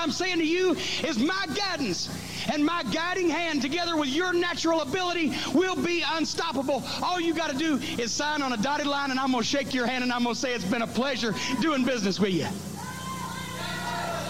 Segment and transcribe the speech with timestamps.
[0.00, 0.72] I'm saying to you
[1.04, 2.08] is my guidance
[2.50, 6.82] and my guiding hand together with your natural ability will be unstoppable.
[7.02, 9.48] All you got to do is sign on a dotted line and I'm going to
[9.48, 12.32] shake your hand and I'm going to say it's been a pleasure doing business with
[12.32, 12.46] you.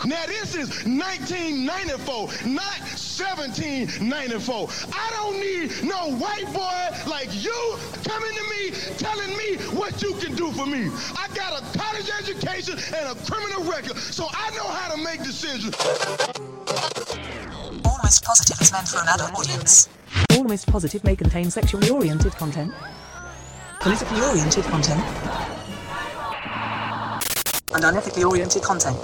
[0.05, 2.81] Now this is 1994, not
[3.21, 4.69] 1794.
[4.97, 10.15] I don't need no white boy like you coming to me telling me what you
[10.15, 10.89] can do for me.
[11.17, 15.23] I got a college education and a criminal record, so I know how to make
[15.23, 15.75] decisions.
[17.85, 19.89] Almost Positive is meant for an adult audience.
[20.33, 22.73] Almost Positive may contain sexually oriented content.
[23.81, 25.01] Politically oriented content.
[27.73, 28.99] And unethically oriented content.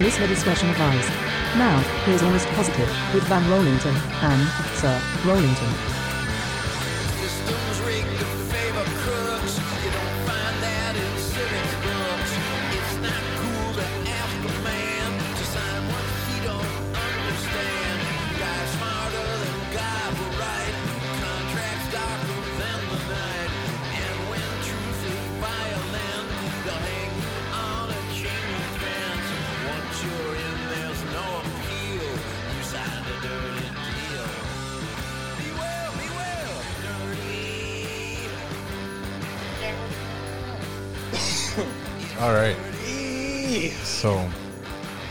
[0.00, 1.29] Listener discretion advised.
[1.56, 5.99] Now, here's Almost Positive with Van Rollington and Sir Rollington.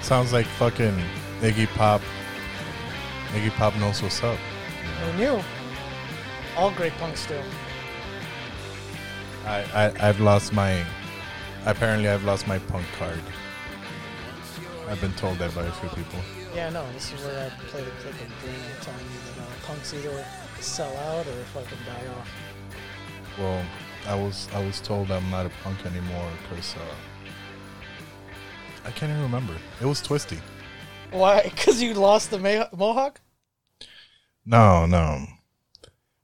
[0.10, 0.98] Sounds like fucking
[1.40, 2.02] Iggy Pop.
[3.28, 4.40] Iggy Pop knows what's up.
[5.04, 5.40] Who knew?
[6.58, 7.40] All great punks do.
[9.46, 10.84] I, I I've lost my.
[11.68, 13.22] Apparently, I've lost my punk card.
[14.88, 16.20] I've been told that by a few people.
[16.56, 19.68] Yeah, no, this is where I play the clip of Bruno telling you that uh,
[19.68, 20.26] punks either
[20.60, 22.30] sell out or fucking die off.
[23.38, 23.64] Well,
[24.08, 27.09] I was I was told I'm not a punk anymore because uh,
[28.86, 29.54] I can't even remember.
[29.82, 30.40] It was Twisty.
[31.12, 31.42] Why?
[31.56, 32.40] Because you lost the
[32.76, 33.20] mohawk?
[34.46, 35.26] No, no,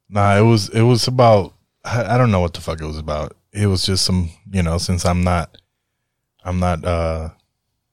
[0.09, 0.37] nah.
[0.37, 3.35] It was it was about I, I don't know what the fuck it was about.
[3.51, 5.57] It was just some you know since I'm not
[6.43, 7.29] I'm not uh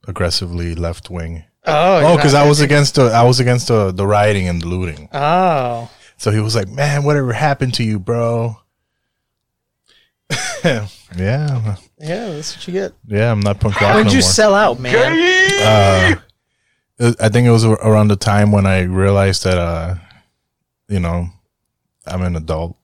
[0.09, 1.44] aggressively left wing.
[1.65, 4.67] Oh, Oh, because I was against the I was against the the rioting and the
[4.67, 5.09] looting.
[5.12, 5.91] Oh.
[6.17, 8.56] So he was like, "Man, whatever happened to you, bro?"
[10.65, 10.87] yeah,
[11.98, 12.93] Yeah, that's what you get.
[13.06, 13.31] yeah.
[13.32, 14.31] I'm not punk rock When no did you more.
[14.31, 16.16] sell out, man?
[17.00, 19.97] Uh, I think it was around the time when I realized that, uh,
[20.88, 21.26] you know,
[22.06, 22.76] I'm an adult,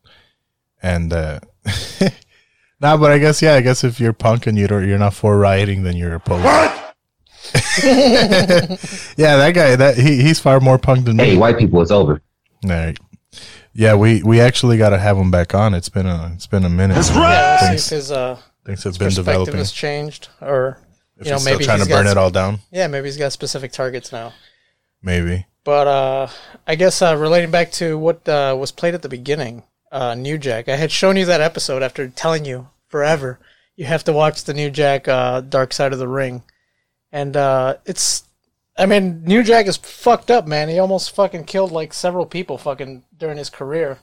[0.82, 1.41] and uh,
[2.81, 2.97] nah.
[2.97, 3.54] But I guess yeah.
[3.54, 6.44] I guess if you're punk and you don't, you're not for rioting, then you're opposed.
[6.44, 6.94] What?
[7.84, 9.76] yeah, that guy.
[9.76, 11.25] That he he's far more punk than me.
[11.30, 12.20] Hey, white people, it's over.
[12.65, 12.98] All right.
[13.75, 15.75] Yeah, we we actually got to have him back on.
[15.75, 16.97] It's been a it's been a minute.
[16.97, 19.56] Yeah, see if Things, his, uh, things his have been developing.
[19.56, 20.79] has changed, or
[21.17, 23.07] If you know, he's maybe trying he's to burn got it all down, Yeah, maybe
[23.07, 24.33] he's got specific targets now.
[25.03, 25.47] maybe.
[25.65, 26.28] But uh,
[26.67, 30.39] I guess uh, relating back to what uh, was played at the beginning, uh, New
[30.39, 30.69] Jack.
[30.69, 33.39] I had shown you that episode after telling you forever
[33.77, 36.43] you have to watch the New Jack uh, Dark Side of the Ring,
[37.12, 38.25] and uh, it's.
[38.78, 40.69] I mean, New Jack is fucked up, man.
[40.69, 43.99] He almost fucking killed like several people fucking during his career.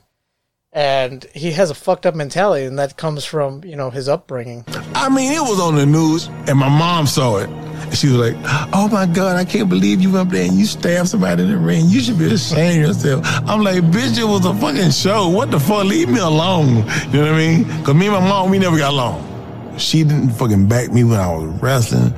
[0.73, 4.65] And he has a fucked up mentality, and that comes from, you know, his upbringing.
[4.93, 7.49] I mean, it was on the news, and my mom saw it.
[7.49, 8.35] And she was like,
[8.73, 11.57] Oh my God, I can't believe you up there and you stabbed somebody in the
[11.57, 11.85] ring.
[11.87, 13.25] You should be ashamed of yourself.
[13.47, 15.29] I'm like, Bitch, it was a fucking show.
[15.29, 15.85] What the fuck?
[15.85, 16.67] Leave me alone.
[16.67, 17.63] You know what I mean?
[17.63, 19.77] Because me and my mom, we never got along.
[19.77, 22.13] She didn't fucking back me when I was wrestling.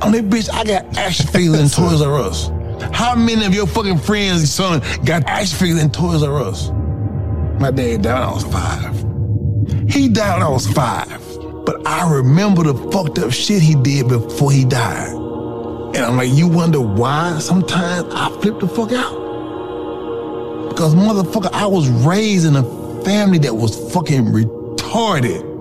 [0.00, 2.50] I'm like, bitch, I got action figures in Toys R Us.
[2.92, 6.70] How many of your fucking friends' and son got action figures in Toys R Us?
[7.60, 9.90] My dad died when I was five.
[9.90, 11.20] He died when I was five.
[11.66, 15.12] But I remember the fucked up shit he did before he died.
[15.12, 20.68] And I'm like, you wonder why sometimes I flip the fuck out?
[20.68, 22.62] Because motherfucker, I was raised in a
[23.02, 25.57] family that was fucking retarded.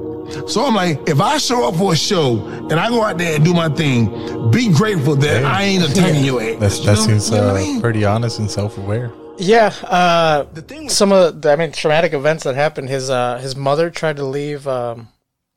[0.47, 3.35] So I'm like, if I show up for a show and I go out there
[3.35, 6.59] and do my thing, be grateful that I ain't attacking your ass.
[6.59, 7.81] That's, You that know- seems you know uh, I mean?
[7.81, 9.11] pretty honest and self aware.
[9.39, 10.45] Yeah, uh,
[10.87, 12.89] some of the, I mean, traumatic events that happened.
[12.89, 15.09] His uh, his mother tried to leave um,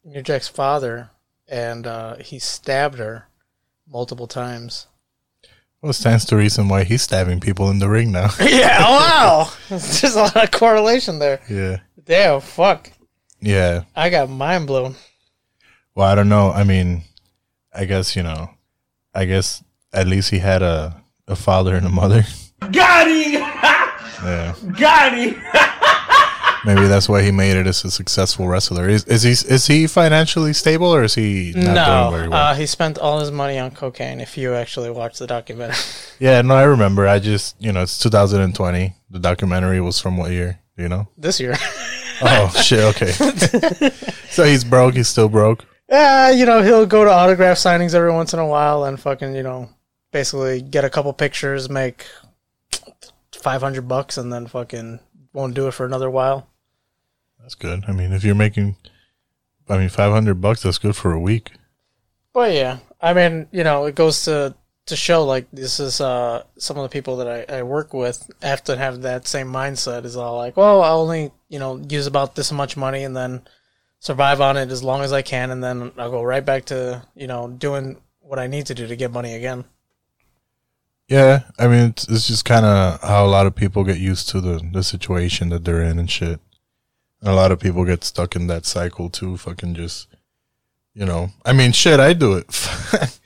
[0.04, 1.08] New Jack's father,
[1.48, 3.28] and uh, he stabbed her
[3.90, 4.86] multiple times.
[5.80, 8.28] Well, it stands to reason why he's stabbing people in the ring now.
[8.40, 11.40] yeah, wow, there's a lot of correlation there.
[11.48, 11.78] yeah.
[12.04, 12.90] Damn, fuck,
[13.40, 13.84] Yeah.
[13.96, 14.96] I got mind blown.
[15.94, 16.50] Well, I don't know.
[16.52, 17.02] I mean,
[17.74, 18.50] I guess, you know,
[19.14, 22.24] I guess at least he had a, a father and a mother.
[22.72, 23.46] Got him!
[24.22, 24.54] Yeah.
[24.78, 25.42] Got him!
[26.66, 28.86] Maybe that's why he made it as a successful wrestler.
[28.86, 32.48] Is, is he is he financially stable or is he not no, doing very well?
[32.48, 34.20] uh, he spent all his money on cocaine.
[34.20, 35.78] If you actually watch the documentary,
[36.18, 37.08] yeah, no, I remember.
[37.08, 38.92] I just you know it's 2020.
[39.08, 40.60] The documentary was from what year?
[40.76, 41.08] Do you know?
[41.16, 41.56] this year,
[42.22, 42.80] Oh shit.
[42.80, 43.10] Okay.
[44.30, 44.94] so he's broke.
[44.94, 45.64] He's still broke.
[45.88, 49.34] yeah, you know he'll go to autograph signings every once in a while and fucking
[49.34, 49.68] you know
[50.12, 52.06] basically get a couple pictures, make
[53.32, 55.00] five hundred bucks, and then fucking
[55.32, 56.48] won't do it for another while.
[57.40, 57.84] That's good.
[57.88, 58.76] I mean, if you're making,
[59.68, 60.62] I mean, 500 bucks.
[60.62, 61.52] That's good for a week.
[62.32, 64.54] But yeah, I mean, you know, it goes to
[64.90, 68.30] to show like this is uh some of the people that I, I work with
[68.42, 70.04] have to have that same mindset.
[70.04, 73.42] Is all like, well, I'll only you know use about this much money and then
[73.98, 77.02] survive on it as long as I can, and then I'll go right back to
[77.16, 79.64] you know doing what I need to do to get money again.
[81.08, 84.28] Yeah, I mean, it's, it's just kind of how a lot of people get used
[84.30, 86.40] to the the situation that they're in and shit.
[87.20, 89.36] And a lot of people get stuck in that cycle too.
[89.36, 90.08] Fucking just,
[90.94, 91.30] you know.
[91.44, 92.00] I mean, shit.
[92.00, 92.46] I do it.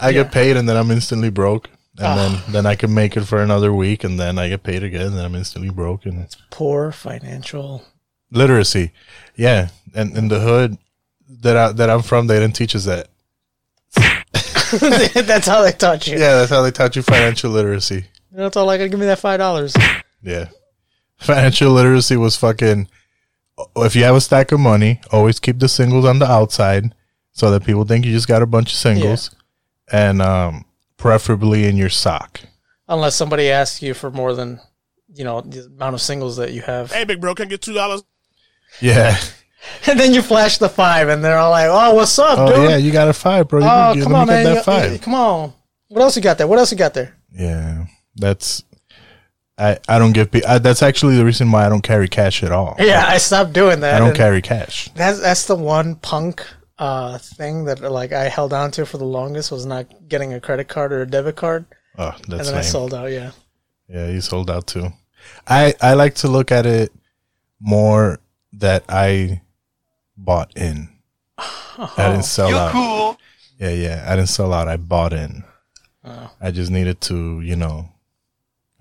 [0.00, 1.68] I get paid and then I'm instantly broke,
[1.98, 2.16] and ah.
[2.16, 5.08] then then I can make it for another week, and then I get paid again,
[5.08, 6.06] and then I'm instantly broke.
[6.06, 7.84] And Poor financial.
[8.30, 8.92] literacy,
[9.36, 9.68] yeah.
[9.94, 10.78] And in the hood
[11.28, 13.08] that I that I'm from, they didn't teach us that.
[14.72, 16.16] That's how they taught you.
[16.16, 18.04] Yeah, that's how they taught you financial literacy.
[18.30, 18.84] That's all I got.
[18.84, 19.74] To give me that five dollars.
[20.22, 20.48] Yeah.
[21.16, 22.88] Financial literacy was fucking.
[23.76, 26.94] If you have a stack of money, always keep the singles on the outside
[27.32, 29.34] so that people think you just got a bunch of singles.
[29.92, 30.64] And um,
[30.96, 32.40] preferably in your sock.
[32.88, 34.60] Unless somebody asks you for more than
[35.14, 36.92] you know the amount of singles that you have.
[36.92, 38.02] Hey, big bro, can I get two dollars?
[38.80, 39.16] Yeah.
[39.86, 42.70] And then you flash the five, and they're all like, "Oh, what's up, Oh, dude?
[42.70, 43.60] yeah, you got a five, bro.
[43.60, 44.44] You, oh, you- come let on, me get man!
[44.44, 45.00] that You- you- five.
[45.02, 45.52] come on.
[45.88, 46.46] What else you got there?
[46.46, 47.14] What else you got there?
[47.30, 47.84] Yeah.
[48.16, 48.64] That's.
[49.58, 50.30] I, I don't give.
[50.48, 52.74] I, that's actually the reason why I don't carry cash at all.
[52.78, 53.96] Yeah, I stopped doing that.
[53.96, 54.88] I don't carry cash.
[54.94, 56.42] That's that's the one punk
[56.80, 60.40] uh, thing that like I held on to for the longest was not getting a
[60.40, 61.66] credit card or a debit card,
[61.96, 63.10] Oh, and that's then I sold out.
[63.12, 63.30] Yeah,
[63.88, 64.88] Yeah, he sold out too.
[65.46, 66.90] I I like to look at it
[67.60, 68.18] more
[68.54, 69.42] that I
[70.16, 70.88] bought in.
[71.38, 72.72] I didn't sell out.
[72.72, 73.18] Cool.
[73.58, 74.04] Yeah, yeah.
[74.08, 74.68] I didn't sell out.
[74.68, 75.44] I bought in.
[76.04, 76.30] Oh.
[76.40, 77.90] I just needed to, you know.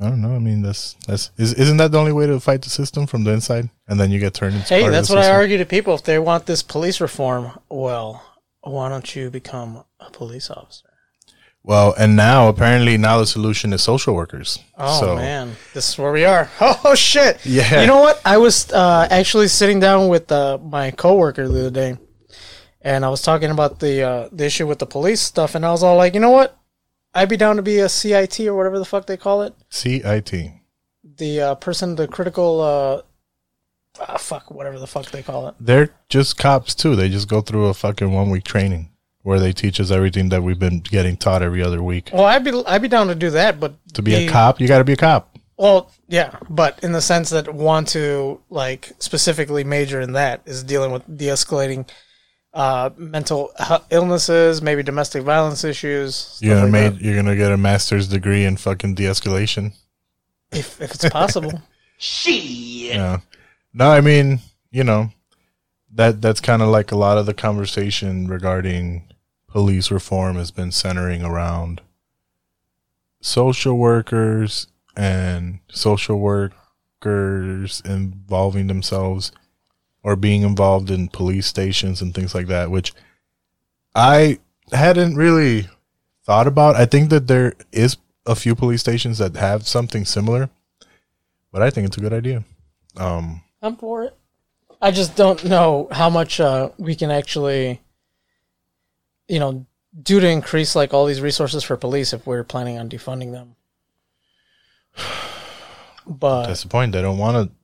[0.01, 0.33] I don't know.
[0.33, 3.25] I mean, that's that's is, isn't that the only way to fight the system from
[3.25, 4.73] the inside, and then you get turned into.
[4.73, 5.93] Hey, part of that's what I argue to people.
[5.93, 8.23] If they want this police reform, well,
[8.61, 10.85] why don't you become a police officer?
[11.63, 14.59] Well, and now apparently now the solution is social workers.
[14.77, 16.49] Oh so, man, this is where we are.
[16.61, 17.45] Oh, shit!
[17.45, 17.81] Yeah.
[17.81, 18.21] You know what?
[18.23, 21.97] I was uh, actually sitting down with uh, my coworker the other day,
[22.81, 25.71] and I was talking about the uh, the issue with the police stuff, and I
[25.71, 26.58] was all like, you know what?
[27.13, 29.53] I'd be down to be a CIT or whatever the fuck they call it.
[29.69, 30.33] CIT.
[31.17, 33.01] The uh, person, the critical, uh,
[33.99, 35.55] ah, fuck, whatever the fuck they call it.
[35.59, 36.95] They're just cops too.
[36.95, 38.91] They just go through a fucking one week training
[39.23, 42.09] where they teach us everything that we've been getting taught every other week.
[42.13, 44.67] Well, I'd be I'd be down to do that, but To be a cop, you
[44.67, 45.37] got to be a cop.
[45.57, 50.63] Well, yeah, but in the sense that want to like specifically major in that is
[50.63, 51.89] dealing with de-escalating
[52.53, 53.51] uh, mental
[53.89, 56.37] illnesses, maybe domestic violence issues.
[56.41, 59.73] You're gonna like made, you're gonna get a master's degree in fucking de-escalation.
[60.51, 61.61] if if it's possible.
[62.01, 63.19] Yeah.
[63.73, 64.39] No, I mean,
[64.71, 65.11] you know,
[65.93, 69.03] that that's kind of like a lot of the conversation regarding
[69.47, 71.81] police reform has been centering around
[73.21, 79.31] social workers and social workers involving themselves
[80.09, 82.93] or being involved in police stations and things like that, which
[83.93, 84.39] I
[84.71, 85.67] hadn't really
[86.25, 86.75] thought about.
[86.75, 90.49] I think that there is a few police stations that have something similar,
[91.51, 92.43] but I think it's a good idea.
[92.97, 94.17] Um, I'm for it.
[94.81, 97.79] I just don't know how much uh, we can actually,
[99.27, 99.67] you know,
[100.01, 103.55] do to increase like all these resources for police if we're planning on defunding them.
[106.11, 106.93] But that's the point.
[106.93, 107.55] They don't want to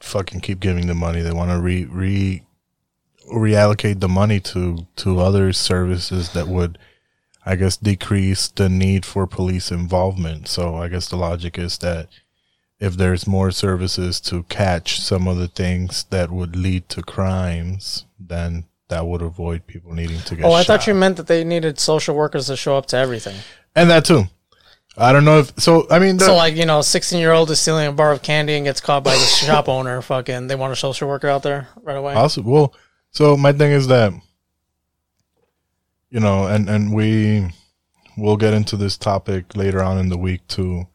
[0.00, 1.20] fucking keep giving the money.
[1.20, 2.42] They want to re re
[3.32, 6.78] reallocate the money to to other services that would,
[7.46, 10.48] I guess, decrease the need for police involvement.
[10.48, 12.08] So I guess the logic is that
[12.78, 18.06] if there's more services to catch some of the things that would lead to crimes,
[18.18, 20.44] then that would avoid people needing to get.
[20.44, 20.66] oh, I shot.
[20.66, 23.36] thought you meant that they needed social workers to show up to everything.
[23.76, 24.24] and that too.
[24.96, 25.86] I don't know if so.
[25.90, 28.22] I mean, the, So like you know, sixteen year old is stealing a bar of
[28.22, 30.02] candy and gets caught by the shop owner.
[30.02, 32.14] Fucking, they want a social worker out there right away.
[32.14, 32.74] Also, well,
[33.10, 34.12] so my thing is that
[36.10, 37.50] you know, and and we
[38.16, 40.88] we'll get into this topic later on in the week too,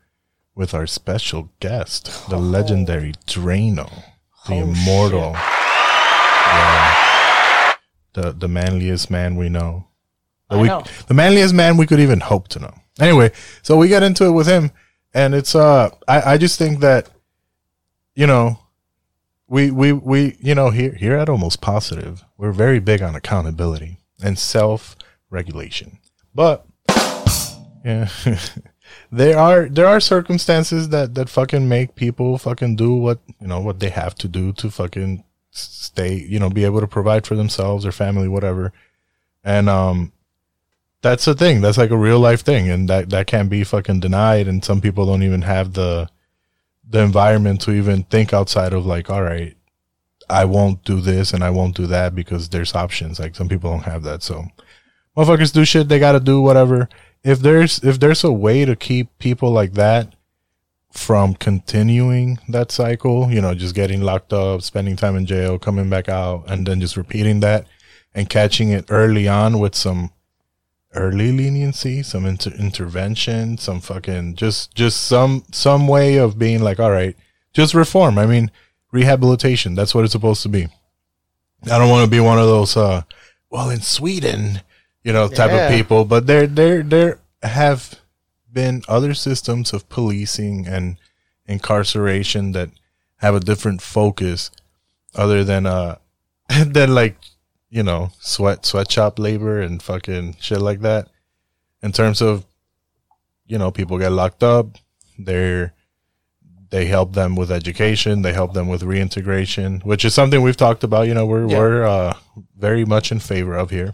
[0.54, 2.40] with our special guest, the oh.
[2.40, 3.90] legendary Drano.
[4.48, 5.32] the Oh, immortal,
[6.46, 7.76] yeah,
[8.14, 9.88] the the manliest man we know.
[10.50, 10.84] The, I we, know.
[11.08, 12.74] the manliest man we could even hope to know.
[13.00, 14.72] Anyway, so we get into it with him,
[15.14, 17.10] and it's uh, I I just think that,
[18.16, 18.60] you know,
[19.48, 23.98] we we we you know here here at almost positive we're very big on accountability
[24.24, 24.96] and self
[25.30, 26.00] regulation,
[26.34, 26.66] but
[27.84, 28.10] yeah.
[29.12, 33.60] there are there are circumstances that that fucking make people fucking do what you know
[33.60, 37.36] what they have to do to fucking stay you know be able to provide for
[37.36, 38.74] themselves or family whatever
[39.44, 40.12] and um
[41.06, 41.62] that's a thing.
[41.62, 44.82] That's like a real life thing and that that can't be fucking denied and some
[44.82, 46.10] people don't even have the
[46.90, 49.56] the environment to even think outside of like all right
[50.30, 53.20] i won't do this and i won't do that because there's options.
[53.20, 54.46] Like some people don't have that so.
[55.16, 56.90] Motherfuckers do shit they gotta do whatever.
[57.24, 60.16] If there's if there's a way to keep people like that
[60.92, 65.90] from continuing that cycle you know just getting locked up spending time in jail coming
[65.90, 67.68] back out and then just repeating that
[68.14, 70.10] and catching it early on with some
[70.96, 76.80] early leniency some inter- intervention some fucking just just some some way of being like
[76.80, 77.16] all right
[77.54, 78.50] just reform i mean
[78.92, 80.68] rehabilitation that's what it's supposed to be
[81.66, 83.02] i don't want to be one of those uh
[83.50, 84.62] well in sweden
[85.04, 85.68] you know type Yeah.
[85.68, 88.00] of people but there there there have
[88.52, 90.98] been other systems of policing and
[91.46, 92.70] incarceration that
[93.18, 94.50] have a different focus
[95.14, 95.96] other than uh
[96.66, 97.18] than like
[97.70, 101.08] you know sweat sweatshop labor and fucking shit like that.
[101.82, 102.46] In terms of
[103.46, 104.68] you know people get locked up
[105.20, 105.74] they're
[106.72, 110.84] they help them with education they help them with reintegration which is something we've talked
[110.84, 111.58] about you know we're Yeah.
[111.60, 112.18] we're uh
[112.58, 113.94] very much in favor of here.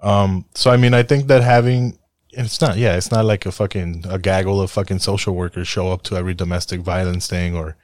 [0.00, 1.98] Um so i mean i think that having
[2.30, 5.90] it's not yeah it's not like a fucking a gaggle of fucking social workers show
[5.90, 7.76] up to every domestic violence thing or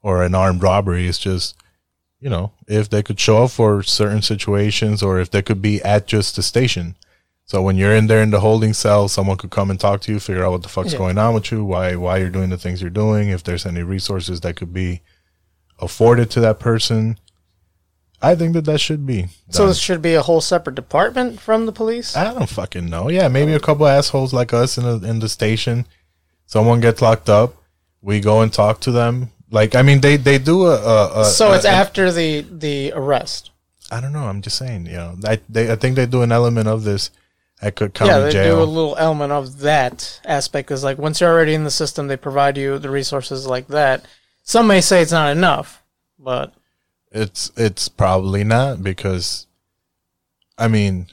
[0.00, 1.06] or an armed robbery.
[1.08, 1.54] It's just
[2.20, 5.80] you know if they could show up for certain situations or if they could be
[5.82, 6.96] at just the station
[7.44, 10.12] so when you're in there in the holding cell someone could come and talk to
[10.12, 10.98] you figure out what the fuck's Yeah.
[10.98, 13.82] going on with you why why you're doing the things you're doing if there's any
[13.82, 15.00] resources that could be
[15.80, 17.18] afforded to that person
[18.20, 21.66] i think that that should be So this should be a whole separate department from
[21.66, 22.16] the police.
[22.16, 23.08] I don't fucking know.
[23.08, 25.86] Yeah, maybe a couple assholes like us in the in the station.
[26.46, 27.54] Someone gets locked up.
[28.02, 29.30] We go and talk to them.
[29.50, 30.76] Like, I mean, they they do a.
[30.76, 33.50] a, a so it's a- after the the arrest.
[33.90, 34.24] I don't know.
[34.24, 34.86] I'm just saying.
[34.86, 37.10] You know, I they I think they do an element of this
[37.62, 38.56] at Cook County yeah, they Jail.
[38.56, 40.68] do a little element of that aspect.
[40.68, 44.04] Because like once you're already in the system, they provide you the resources like that.
[44.42, 45.82] Some may say it's not enough,
[46.18, 46.52] but
[47.10, 49.46] It's it's probably not because,
[50.58, 51.06] I mean,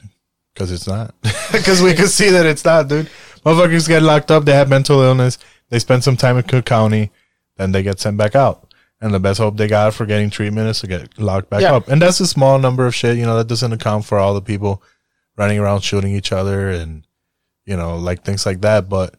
[0.52, 1.14] because it's not.
[1.52, 3.08] Because we can see that it's not, dude.
[3.44, 4.44] Motherfuckers get locked up.
[4.44, 5.38] They have mental illness.
[5.70, 7.10] They spend some time in Cook County,
[7.56, 8.62] then they get sent back out.
[9.00, 11.74] And the best hope they got for getting treatment is to get locked back Yeah.
[11.74, 11.88] up.
[11.88, 13.18] And that's a small number of shit.
[13.18, 14.82] You know that doesn't account for all the people
[15.36, 17.06] running around shooting each other and
[17.66, 18.88] you know like things like that.
[18.88, 19.14] But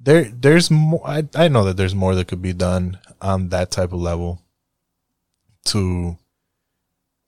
[0.00, 1.00] there there's more.
[1.06, 4.42] I I know that there's more that could be done on that type of level
[5.66, 6.16] to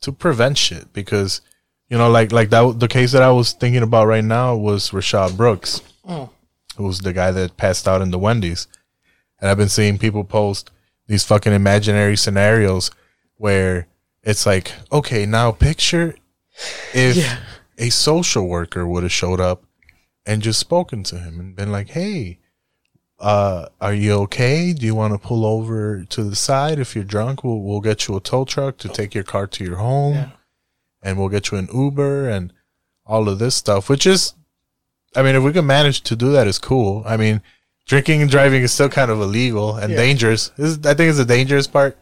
[0.03, 1.41] to prevent shit because
[1.89, 4.91] you know like like that the case that I was thinking about right now was
[4.91, 6.31] Rayshard Brooks Mm.
[6.77, 8.69] who was the guy that passed out in the Wendy's
[9.41, 10.71] and I've been seeing people post
[11.07, 12.91] these fucking imaginary scenarios
[13.37, 13.87] where
[14.23, 16.17] it's like okay now picture
[16.95, 17.39] if Yeah.
[17.79, 19.63] a social worker would have showed up
[20.25, 22.39] and just spoken to him and been like hey
[23.19, 24.75] uh, are you okay?
[24.75, 26.79] Do you want to pull over to the side?
[26.79, 29.65] If you're drunk, we'll we'll get you a tow truck to take your car to
[29.65, 30.29] your home, Yeah.
[31.03, 32.53] and we'll get you an Uber and
[33.07, 33.89] all of this stuff.
[33.89, 34.35] Which is,
[35.15, 37.05] I mean, if we can manage to do that, is cool.
[37.07, 37.41] I mean,
[37.87, 39.97] drinking and driving is still kind of illegal and Yeah.
[39.99, 40.49] dangerous.
[40.57, 41.97] This is, I think, it's the dangerous part.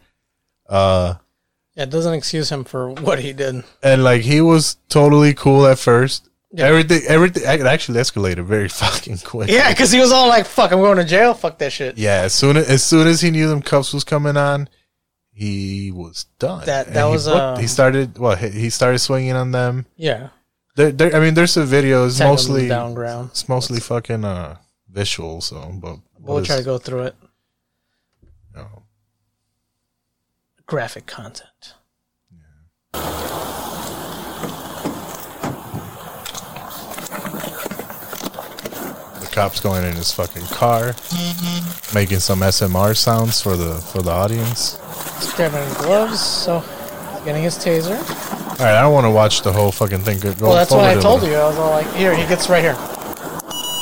[0.67, 1.15] Uh,
[1.75, 3.63] yeah, it doesn't excuse him for what he did.
[3.83, 6.29] and like he was totally cool at first.
[6.51, 6.67] Yeah.
[6.67, 9.49] Everything, everything, it actually escalated very fucking quick.
[9.49, 11.33] Yeah, because he was all like, "Fuck, I'm going to jail.
[11.33, 14.05] Fuck that shit." Yeah, as soon as, as soon as he knew them cuffs was
[14.05, 14.69] coming on,
[15.33, 16.65] he was done.
[16.65, 18.17] That- And that he was, booked- uh, he started.
[18.17, 19.85] Well, he, he started swinging on them.
[19.97, 20.29] Yeah,
[20.77, 23.31] I mean, there's some videos, mostly down ground.
[23.31, 24.55] It's mostly fucking uh
[24.95, 25.41] visual.
[25.41, 27.15] So, but We'll try to go through it.
[28.23, 28.83] you know,
[30.65, 31.75] Graphic content.
[39.19, 40.87] the cops going in his fucking car,
[41.93, 44.77] making some SMR sounds for the for the audience.
[45.19, 47.97] He's grabbing gloves, so he's getting his taser.
[48.59, 50.19] All right, I don't want to watch the whole fucking thing.
[50.19, 51.33] Go Well, that's what I told you.
[51.35, 52.77] I was all like, "Here, he gets right here.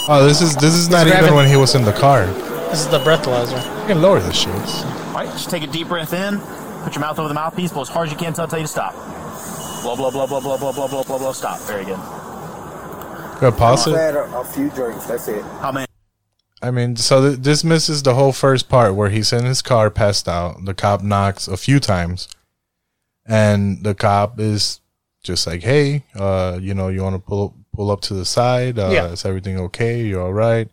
[0.07, 2.25] Oh, this is this is not even grabbing- when he was in the car.
[2.72, 4.53] This is the breathalyzer." You can lower the shit.
[4.53, 6.39] All right, just take a deep breath in.
[6.83, 7.72] Put your mouth over the mouthpiece.
[7.72, 8.93] Blow as hard as you can until I tell you to stop.
[9.83, 11.31] Blow, blow, blow, blow, blow, blow, blow, blow, blow, blow.
[11.33, 11.60] Stop.
[11.62, 12.00] Very good.
[13.39, 13.98] Good pause I've it.
[13.98, 15.05] had a, a few drinks.
[15.05, 15.43] That's it.
[15.62, 15.86] How many?
[16.62, 19.89] I mean, so th- this misses the whole first part where he's in his car,
[19.89, 20.63] passed out.
[20.65, 22.27] The cop knocks a few times,
[23.25, 24.79] and the cop is
[25.24, 28.80] just like, "Hey, uh, you know, you want to pull pull up to the side?
[28.80, 29.08] Uh, Yeah.
[29.08, 30.01] Is everything okay?
[30.03, 30.70] You're all right?"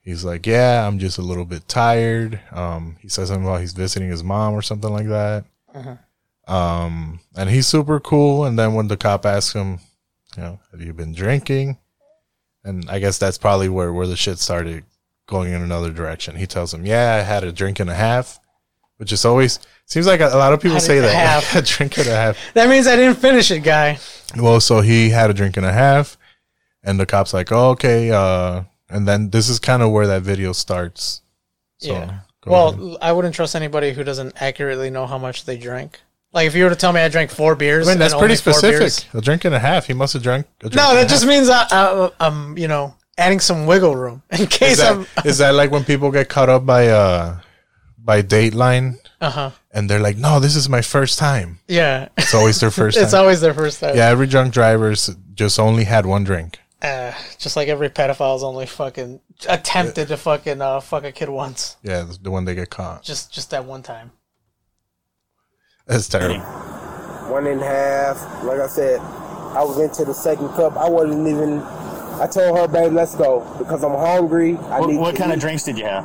[0.00, 3.72] He's like, "Yeah, I'm just a little bit tired." Um, he says something about he's
[3.72, 5.44] visiting his mom or something like that.
[6.48, 8.44] Um, and he's super cool.
[8.44, 9.80] And then when the cop asks him,
[10.36, 11.78] you know, have you been drinking?
[12.64, 14.84] And I guess that's probably where, where the shit started
[15.26, 16.36] going in another direction.
[16.36, 18.38] He tells him, yeah, I had a drink and a half,
[18.98, 21.12] which is always, seems like a, a lot of people say that.
[21.14, 21.54] half.
[21.56, 22.38] a drink and a half.
[22.54, 23.98] That means I didn't finish it, guy.
[24.36, 26.16] Well, so he had a drink and a half,
[26.86, 28.10] and the cop's like, oh, okay.
[28.10, 31.20] Uh, and then this is kind of where that video starts.
[31.78, 32.20] So, yeah.
[32.46, 32.98] Well, ahead.
[33.02, 36.00] I wouldn't trust anybody who doesn't accurately know how much they drank.
[36.32, 38.36] Like if you were to tell me I drank four beers, I mean, that's pretty
[38.36, 38.92] specific.
[39.14, 39.86] A drink and a half.
[39.86, 41.28] He must have drank a drink No, that just half.
[41.28, 45.06] means I, I, I'm, you know, adding some wiggle room in case is that, I'm.
[45.24, 47.40] is that like when people get caught up by uh
[47.98, 49.50] by Dateline Uh huh.
[49.72, 51.58] and they're like, no, this is my first time.
[51.68, 52.08] Yeah.
[52.18, 53.96] It's always their first it's always their first time.
[53.96, 56.58] yeah, every drunk driver's just only had one drink.
[56.86, 61.76] Uh, just like every pedophile's only fucking attempted to fucking uh, fuck a kid once.
[61.82, 63.02] Yeah, the- the one they get caught.
[63.02, 64.12] Just just that one time.
[65.86, 66.40] That's terrible.
[67.30, 68.44] One and a half.
[68.44, 70.76] Like I said, I was into the second cup.
[70.76, 71.60] I wasn't even.
[72.20, 74.56] I told her, babe, let's go because I'm hungry.
[74.56, 74.98] I What, need.
[74.98, 76.04] what to kind of drinks did you have?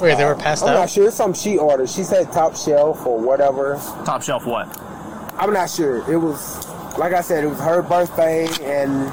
[0.00, 0.74] Wait, they were passed I'm out.
[0.80, 1.06] not sure.
[1.06, 1.88] It's something she ordered.
[1.88, 3.76] She said top shelf or whatever.
[4.04, 4.66] Top shelf what?
[5.38, 6.10] I'm not sure.
[6.10, 6.66] It was,
[6.98, 9.06] like I said, it was her birthday and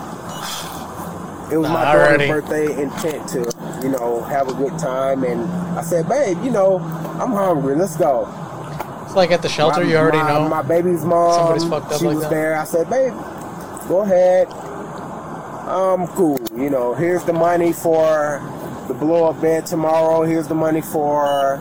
[1.51, 2.27] it was my Alrighty.
[2.27, 3.39] daughter's birthday intent to,
[3.83, 5.23] you know, have a good time.
[5.23, 5.41] And
[5.77, 7.75] I said, babe, you know, I'm hungry.
[7.75, 8.27] Let's go.
[9.05, 9.81] It's like at the shelter.
[9.83, 10.47] My- you already my, know.
[10.50, 11.33] My baby's mom.
[11.33, 12.29] Somebody's fucked up she like was that.
[12.31, 12.57] there.
[12.59, 13.13] I said, babe,
[13.88, 14.47] go ahead.
[15.67, 16.39] I'm cool.
[16.56, 18.41] You know, here's the money for
[18.88, 20.23] the blow up bed tomorrow.
[20.23, 21.60] Here's the money for,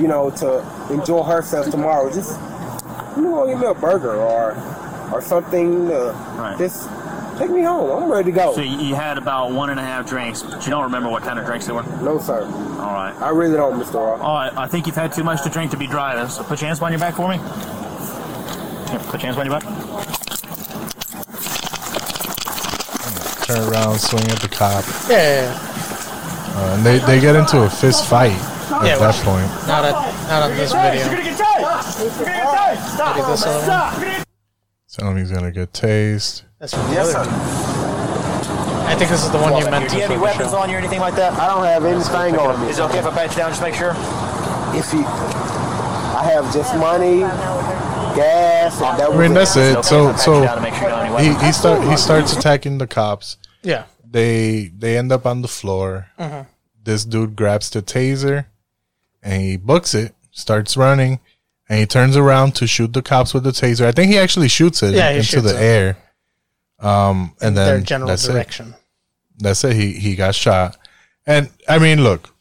[0.00, 2.12] you know, to enjoy herself tomorrow.
[2.12, 2.38] Just,
[3.16, 4.52] you know, give me a burger or,
[5.12, 5.90] or something.
[5.90, 6.58] Uh, Right.
[6.58, 6.88] Just
[7.38, 8.02] take me home.
[8.02, 8.54] I'm ready to go.
[8.54, 11.22] So you you had about one and a half drinks, but you don't remember what
[11.22, 11.82] kind of drinks they were?
[12.02, 12.42] no, sir.
[12.44, 13.14] All right.
[13.20, 13.94] I really don't, Mr.
[13.94, 14.20] Ross.
[14.20, 16.28] All right, I think you've had too much to drink to be driving.
[16.28, 17.36] So put your hands behind your back for me.
[18.90, 19.66] Here, put your hands behind your back.
[23.46, 26.52] Turn around, swing at the cop, yeah, yeah, yeah.
[26.56, 29.46] uh, and they, they get into a fist fight at Yeah, that point.
[29.68, 29.92] Not at,
[30.28, 31.08] not on this video.
[31.22, 32.00] get tased!
[32.00, 32.94] You're gonna get tased!
[32.94, 33.16] Stop!
[33.16, 34.24] Maybe this other one.
[34.90, 36.42] Tell him he's gonna get tased.
[36.58, 37.14] That's from the other.
[38.88, 39.96] I think this is the one you meant Do to.
[39.96, 40.58] you have any weapons show.
[40.58, 41.32] on you or anything like that?
[41.34, 42.68] I don't have anything on me.
[42.70, 43.50] Is it okay if I pat you down?
[43.50, 43.90] Just make sure.
[44.74, 47.20] If you, I have just money,
[48.16, 49.76] gas, and that I was mean, that's Is it.
[49.78, 51.38] okay So if I pat you so down to make sure you don't have any
[51.40, 53.36] he he start he starts attacking the cops.
[53.62, 53.84] Yeah.
[54.08, 56.08] They they end up on the floor.
[56.18, 56.48] Mm-hmm.
[56.84, 58.46] This dude grabs the taser
[59.22, 61.18] and he books it, starts running,
[61.68, 63.84] and he turns around to shoot the cops with the taser.
[63.84, 65.62] I think he actually shoots it Yeah, into shoots the it.
[65.62, 65.96] air.
[66.78, 68.32] Um, and then Their general that's it.
[68.32, 68.74] direction.
[69.38, 69.74] That's it.
[69.74, 70.76] He he got shot,
[71.26, 72.34] and I mean, look,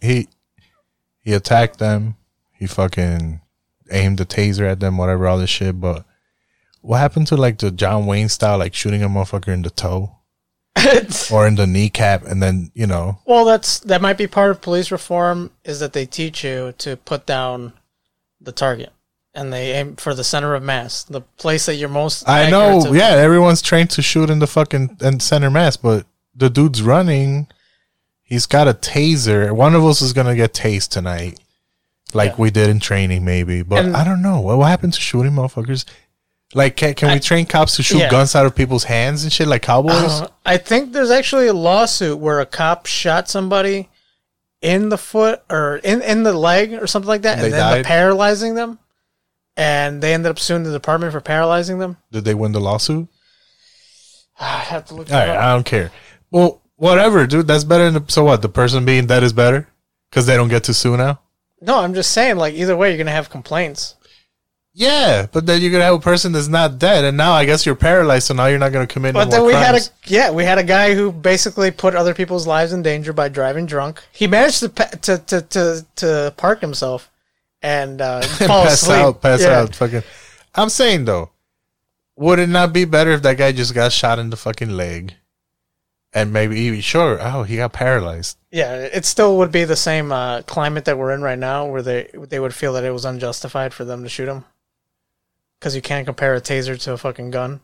[0.00, 0.28] he
[1.20, 2.16] he attacked them.
[2.52, 3.40] He fucking
[3.90, 5.80] aimed the taser at them, whatever, all this shit.
[5.80, 6.04] But
[6.80, 10.18] what happened to like the John Wayne style, like shooting a motherfucker in the toe
[11.32, 14.60] or in the kneecap, and then you know, Well, that's that might be part of
[14.60, 17.72] police reform is that they teach you to put down
[18.40, 18.92] the target
[19.34, 22.28] and they aim for the center of mass, the place that you're most.
[22.28, 26.50] I know, yeah, everyone's trained to shoot in the fucking and center mass, but the
[26.50, 27.48] dude's running.
[28.22, 29.52] He's got a taser.
[29.52, 31.38] One of us is gonna get tased tonight,
[32.14, 32.36] like Yeah.
[32.38, 33.62] we did in training, maybe.
[33.62, 35.84] But And- I don't know what, what happened to shooting motherfuckers.
[36.54, 38.10] Like, can, can we train cops to shoot yeah.
[38.10, 39.94] guns out of people's hands and shit like cowboys?
[39.94, 43.88] Uh, I think there's actually a lawsuit where a cop shot somebody
[44.60, 47.78] in the foot or in, in the leg or something like that, They and then
[47.78, 48.78] the paralyzing them,
[49.56, 51.96] and they ended up suing the department for paralyzing them.
[52.10, 53.08] Did they win the lawsuit?
[54.40, 55.10] I have to look.
[55.10, 55.42] All right, up.
[55.42, 55.90] I don't care.
[56.30, 57.46] Well, whatever, dude.
[57.46, 58.42] That's better than the, so what?
[58.42, 59.68] The person being dead is better
[60.10, 61.20] because they don't get to sue now.
[61.60, 63.94] No, I'm just saying, like either way, you're gonna have complaints.
[64.74, 67.66] Yeah, but then you're gonna have a person that's not dead, and now I guess
[67.66, 69.88] you're paralyzed, so now you're not gonna commit But no then more we crimes.
[69.88, 73.12] had a yeah, we had a guy who basically put other people's lives in danger
[73.12, 74.02] by driving drunk.
[74.10, 77.10] He managed to to to to, to park himself
[77.62, 78.98] and uh, fall pass asleep.
[78.98, 79.60] out, pass Yeah.
[79.60, 80.02] out, fucking.
[80.54, 81.30] I'm saying though,
[82.16, 85.14] would it not be better if that guy just got shot in the fucking leg,
[86.12, 87.18] and maybe even sure.
[87.20, 88.36] Oh, he got paralyzed.
[88.50, 91.80] Yeah, it still would be the same uh, climate that we're in right now, where
[91.82, 94.44] they they would feel that it was unjustified for them to shoot him,
[95.58, 97.60] because you can't compare a taser to a fucking gun.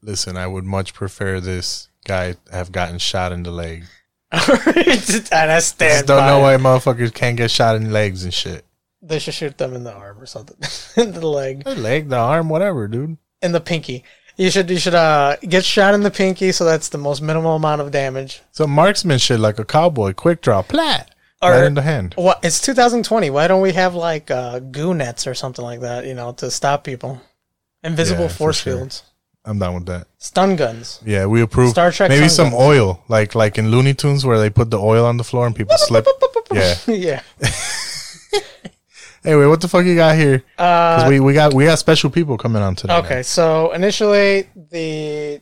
[0.00, 3.84] Listen, I would much prefer this guy have gotten shot in the leg.
[4.32, 6.42] and I stand just don't know it.
[6.42, 8.64] why motherfuckers can't get shot in legs and shit.
[9.02, 10.56] They should shoot them in the arm or something,
[10.96, 13.16] in the leg, The leg, the arm, whatever, dude.
[13.42, 14.04] in the pinky.
[14.36, 17.56] You should you should uh get shot in the pinky, so that's the most minimal
[17.56, 18.40] amount of damage.
[18.52, 21.10] So marksman shit like a cowboy, quick draw, plat,
[21.42, 22.14] Or- right in the hand.
[22.16, 22.38] What?
[22.42, 23.28] It's 2020.
[23.30, 26.06] Why don't we have like uh, goo nets or something like that?
[26.06, 27.20] You know, to stop people.
[27.84, 28.76] Invisible Yeah, for force sure.
[28.76, 29.02] fields,
[29.44, 30.06] I'm down with that.
[30.18, 31.00] stun guns.
[31.04, 31.70] Yeah, we approve.
[31.70, 32.62] Star Trek Maybe some guns.
[32.62, 35.54] oil, like like in Looney Tunes where they put the oil on the floor and
[35.56, 36.06] people slip.
[36.52, 36.74] Yeah.
[36.86, 37.22] yeah.
[39.24, 40.40] Anyway, what the fuck you got here?
[40.58, 42.94] 'Cause Uh, we, we got we got special people coming on today.
[42.94, 45.40] okay, so initially the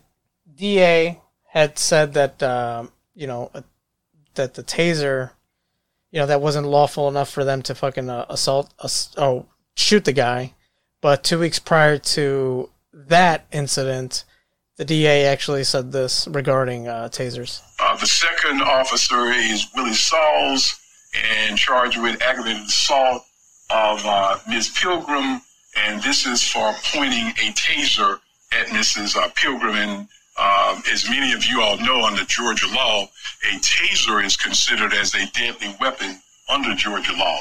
[0.55, 3.63] DA had said that um, you know uh,
[4.35, 5.31] that the taser,
[6.11, 10.05] you know, that wasn't lawful enough for them to fucking uh, assault, ass- oh, shoot
[10.05, 10.55] the guy.
[11.01, 14.25] But two weeks prior to that incident,
[14.77, 17.61] the DA actually said this regarding uh, tasers.
[17.81, 20.79] Uh, the second officer is Willie Sauls
[21.39, 23.23] and charged with aggravated assault
[23.73, 24.71] of uh, Ms.
[24.71, 25.41] Pilgrim,
[25.77, 28.19] and this is for pointing a taser
[28.53, 29.17] at Mrs.
[29.17, 29.77] Uh, Pilgrim.
[29.77, 34.93] And um, as many of you all know, under Georgia law, a taser is considered
[34.93, 37.41] as a deadly weapon under Georgia law.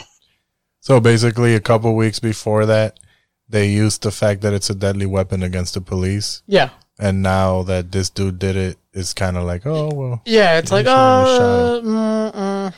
[0.81, 2.99] So basically, a couple weeks before that,
[3.47, 6.43] they used the fact that it's a deadly weapon against the police.
[6.45, 6.69] Yeah.
[6.99, 10.21] And now that this dude did it, it's kind of like, oh well.
[10.25, 11.97] Yeah, it's like, shouldn't have shot him.
[11.97, 12.73] uh, mm, mm.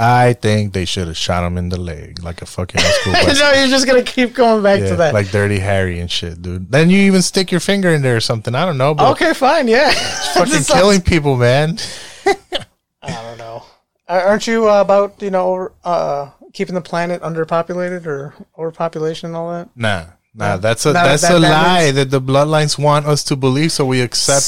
[0.00, 3.40] I think they should have shot him in the leg like a fucking school bus.
[3.40, 5.12] no, you're just gonna keep going back Yeah, to that.
[5.12, 6.70] like Dirty Harry and shit, dude.
[6.70, 8.54] Then you even stick your finger in there or something.
[8.54, 9.90] I don't know, but okay, fine, yeah.
[10.34, 11.78] fucking This killing people, man.
[12.26, 13.64] I don't know.
[14.08, 19.50] Aren't you uh, about you know uh, keeping the planet underpopulated or overpopulation and all
[19.50, 19.68] that?
[19.74, 23.04] Nah, nah, that's a Not that's that- a that lie means- that the bloodlines want
[23.06, 24.46] us to believe, so we accept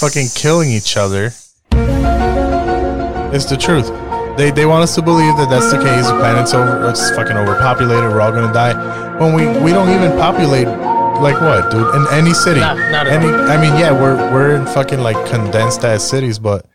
[0.00, 1.32] fucking killing each other.
[3.34, 3.90] It's the truth.
[4.36, 6.06] They they want us to believe that that's the case.
[6.06, 8.04] The planet's over, it's fucking overpopulated.
[8.10, 8.72] We're all gonna die.
[9.18, 10.66] When we we don't even populate
[11.20, 11.94] like what, dude?
[11.94, 13.26] In any city, Not- not any.
[13.26, 13.50] all.
[13.50, 16.66] I mean, yeah, we're we're in fucking like condensed ass cities, but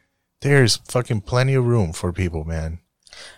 [0.42, 2.80] there's fucking plenty of room for people, man.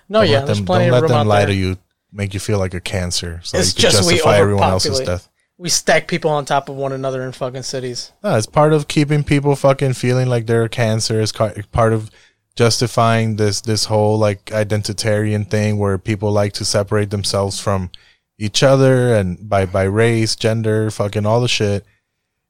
[0.10, 1.47] No, Don't yeah, let them, plenty don't of let room them lie there.
[1.47, 1.77] to you,
[2.12, 5.29] make you feel like a cancer, so it's you can justify everyone else's death.
[5.58, 8.12] We stack people on top of one another in fucking cities.
[8.23, 11.19] No, it's part of keeping people fucking feeling like they're a cancer.
[11.21, 12.10] It's part of
[12.55, 17.89] justifying this this whole like identitarian thing where people like to separate themselves from
[18.38, 21.85] each other and by by race, gender, fucking all the shit.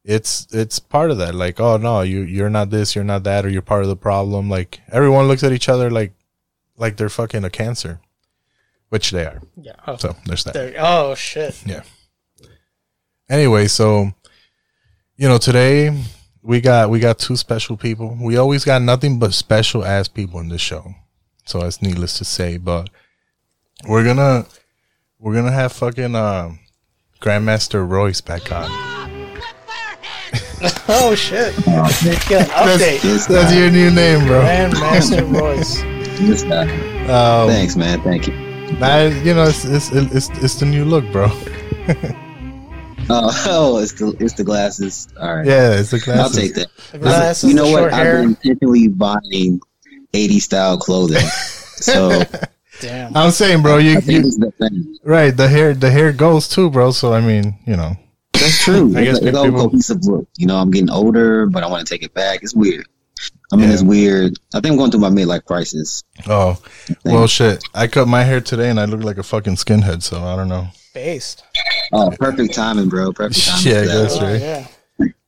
[0.05, 1.35] It's it's part of that.
[1.35, 3.95] Like, oh no, you you're not this, you're not that, or you're part of the
[3.95, 4.49] problem.
[4.49, 6.13] Like everyone looks at each other like
[6.77, 7.99] like they're fucking a cancer,
[8.89, 9.41] which they are.
[9.61, 9.73] Yeah.
[9.85, 10.75] Oh, So there's that.
[10.79, 11.61] oh shit.
[11.65, 11.83] Yeah.
[13.29, 14.11] Anyway, so
[15.17, 16.01] you know, today
[16.41, 18.17] we got we got two special people.
[18.19, 20.93] We always got nothing but special ass people in this show.
[21.45, 22.89] So it's needless to say, but
[23.87, 24.45] we're gonna
[25.19, 26.51] we're gonna have fucking uh,
[27.21, 28.69] Grandmaster Royce back on.
[30.89, 31.55] Oh shit.
[31.55, 33.01] Get update.
[33.01, 34.41] That's, that's your new name, bro.
[34.41, 35.81] Grandmaster Royce.
[36.19, 36.43] This.
[36.43, 38.01] Um, Thanks, man.
[38.01, 38.33] Thank you.
[38.77, 41.27] Nah, you know, it's it's it's, it's the new look, bro.
[43.09, 45.07] Oh, oh, it's the it's the glasses.
[45.19, 45.45] All right.
[45.45, 46.37] Yeah, it's the glasses.
[46.37, 46.67] I'll take that.
[46.91, 47.79] The glasses, you know the what?
[47.81, 49.61] short I've been intentionally buying
[50.13, 51.23] 80 style clothing.
[51.81, 52.23] So
[52.81, 53.15] Damn.
[53.15, 54.97] I'm saying, bro, you, you the thing.
[55.05, 55.31] right.
[55.35, 56.91] The hair the hair goes too, bro.
[56.91, 57.95] So I mean, you know.
[58.33, 58.93] That's true.
[58.97, 60.27] I guess it's, it's all cohesive look.
[60.37, 62.43] You know, I'm getting older, but I want to take it back.
[62.43, 62.85] It's weird.
[63.53, 63.75] I mean, in Yeah.
[63.77, 64.33] this weird.
[64.53, 66.03] I think I'm going through my midlife crisis.
[66.27, 66.61] Oh,
[67.05, 67.63] well, shit.
[67.73, 70.49] I cut my hair today and I look like a fucking skinhead, so I don't
[70.49, 70.67] know.
[70.93, 71.43] Based.
[71.93, 73.11] Oh, perfect timing, bro.
[73.13, 73.73] Perfect timing.
[73.73, 74.41] Yeah, I for Oh, right?
[74.41, 74.67] yeah.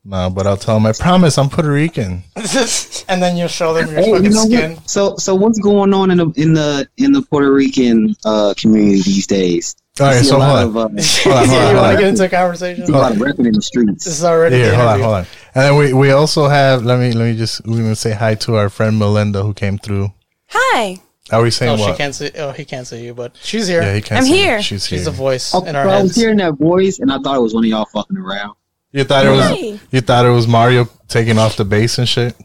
[0.03, 2.23] No, but I'll tell him, I promise I'm Puerto Rican.
[2.35, 4.75] and then you'll show them your Hey, fucking you know skin.
[4.75, 4.89] what?
[4.89, 9.03] So, so what's going on in the in the in the Puerto Rican uh, community
[9.03, 9.75] these days?
[9.99, 10.97] All I right, see so a lot hold on.
[10.97, 12.83] of, uh, Hold on, hold on, you want to get into a conversation?
[12.85, 14.05] A lot of rapping in the streets.
[14.05, 15.25] This is already Here, hold on, hold on.
[15.53, 18.13] And then we, we also have, let me let me just, we're going to say
[18.13, 20.11] hi to our friend Melinda who came through.
[20.47, 20.99] Hi.
[21.31, 22.29] Are we saying Oh, she can't see.
[22.37, 23.81] Oh, he can't see you, but she's here.
[23.81, 24.45] Yeah, he can't I'm see it.
[24.45, 24.61] here.
[24.61, 25.05] She's she's here.
[25.05, 27.41] the voice Oh, in our bro, I was hearing that voice, and I thought it
[27.41, 28.55] was one of y'all fucking around.
[28.91, 29.79] You thought it was, Hi.
[29.91, 32.35] you thought it was Mario taking off the bass and shit?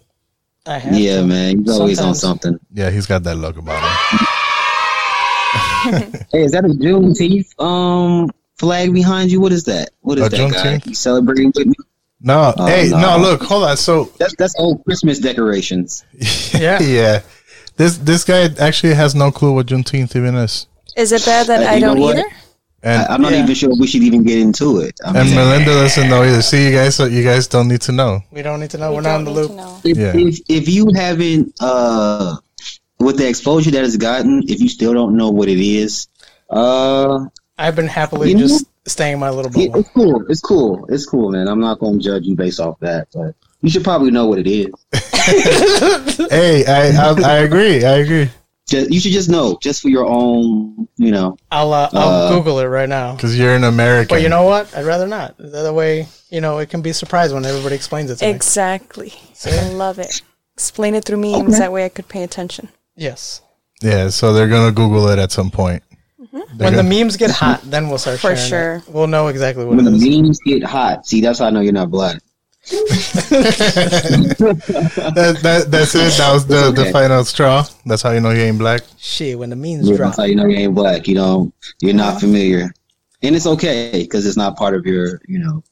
[0.64, 1.26] I have Yeah, to.
[1.26, 2.58] man, he's always on something.
[2.72, 4.26] Yeah, he's got that look about him.
[6.32, 9.40] Hey, is that a Juneteenth um flag behind you?
[9.40, 9.90] What is that?
[10.00, 10.80] What is A that guy?
[10.84, 11.74] You celebrating with me?
[12.20, 12.98] No, Oh, hey, no.
[12.98, 13.18] no.
[13.18, 13.76] look, hold on.
[13.76, 16.04] So That's that's old Christmas decorations.
[16.58, 16.80] Yeah.
[16.82, 17.22] yeah,
[17.76, 20.66] this this guy actually has no clue what Juneteenth even is.
[20.96, 22.16] Is it bad that Uh, I don't what?
[22.16, 22.28] either?
[22.82, 23.42] And I, am not Yeah.
[23.42, 24.98] even sure we should even get into it.
[25.04, 26.40] I and mean, Melinda doesn't know either.
[26.42, 28.20] See, you guys, so you guys don't need to know.
[28.30, 28.90] We don't need to know.
[28.90, 29.50] We We're not in the loop.
[29.50, 30.12] to if, Yeah.
[30.16, 32.36] if if you haven't uh
[32.98, 36.08] with the exposure that it's gotten, if you still don't know what it is,
[36.50, 37.24] uh
[37.58, 39.80] I've been happily You know- just staying in my little it- bubble.
[39.80, 40.24] it's cool.
[40.28, 40.86] It's cool.
[40.88, 41.48] It's cool, man.
[41.48, 43.34] I'm not gonna judge you based off that, but
[43.66, 44.70] you should probably know what it is.
[46.30, 47.84] Hey, I, I I agree.
[47.84, 48.30] I agree.
[48.68, 51.36] Just, you should just know, just for your own, you know.
[51.50, 53.14] I'll uh, I'll Uh, Google it right now.
[53.16, 54.14] Because you're an American.
[54.16, 54.72] But you know what?
[54.76, 55.36] I'd rather not.
[55.38, 58.24] The other way, you know, it can be a surprise when everybody explains it to
[58.24, 58.30] me.
[58.30, 59.12] Exactly.
[59.46, 60.22] I love it.
[60.54, 61.58] Explain it through memes.
[61.58, 62.68] That way I could pay attention.
[62.96, 63.40] Yes.
[63.82, 65.82] Yeah, so they're gonna Google it at some point.
[66.32, 68.48] They're When the gonna- memes get hot, then we'll start For sharing it.
[68.48, 68.82] sure.
[68.94, 70.04] We'll know exactly what When it the is.
[70.08, 72.20] memes get hot, see, that's how I know you're not black.
[75.16, 76.12] That, that, that's it.
[76.18, 77.64] That was the, the final straw.
[77.84, 78.82] That's how you know you ain't black.
[78.98, 80.08] Shit, when the means Yeah, drop.
[80.08, 81.06] that's how you know you ain't black.
[81.06, 82.20] You know, you're not uh-huh.
[82.20, 82.74] familiar,
[83.22, 85.62] and it's okay because it's not part of your, you know,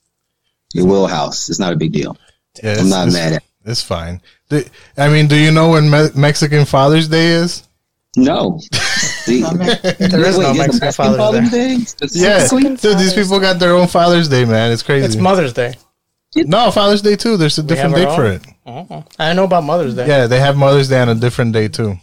[0.72, 1.48] your wheelhouse.
[1.48, 2.16] It's not a big deal.
[2.62, 3.42] Yeah, I'm it's- not mad at.
[3.66, 4.20] It's fine.
[4.50, 4.62] Do,
[4.98, 7.66] I mean, do you know when Me- Mexican Father's Day is?
[8.14, 8.60] No.
[9.24, 11.78] See, There is Wait, no Mexican Mexican Father's Day.
[11.78, 11.84] Day?
[12.12, 14.70] Yeah, Mexican dude, these people got their own Father's Day, man.
[14.70, 15.06] It's crazy.
[15.06, 15.74] It's Mother's Day.
[16.36, 17.36] No, Father's Day too.
[17.36, 18.42] There's a We different date for it.
[18.66, 19.02] Uh-huh.
[19.18, 20.06] I know about Mother's Day.
[20.06, 21.96] Yeah, they have Mother's Day on a different day too.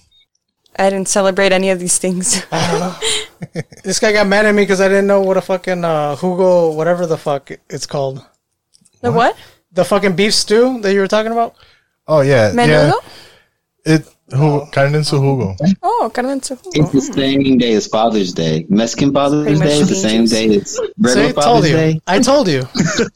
[0.77, 2.43] I didn't celebrate any of these things.
[3.83, 6.75] This guy got mad at me because I didn't know what a fucking uh, jugo,
[6.75, 8.23] whatever the fuck it's called.
[9.01, 9.35] the what?
[9.71, 11.55] The fucking beef stew that you were talking about?
[12.07, 12.93] Oh yeah, Menudo?
[13.85, 13.95] yeah.
[13.95, 15.55] It who carne en su jugo.
[15.81, 18.65] Oh, carne en su It's the same day as Father's Day.
[18.69, 21.75] Mexican Father's Pretty Day is the same day as regular See, Father's you.
[21.75, 22.01] Day.
[22.07, 22.67] I told you.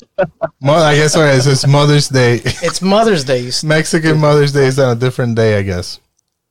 [0.61, 2.41] Mo- I guess what it says Mother's Day.
[2.43, 3.49] It's Mother's Day.
[3.63, 5.99] Mexican Mother's Day is on a different day, I guess.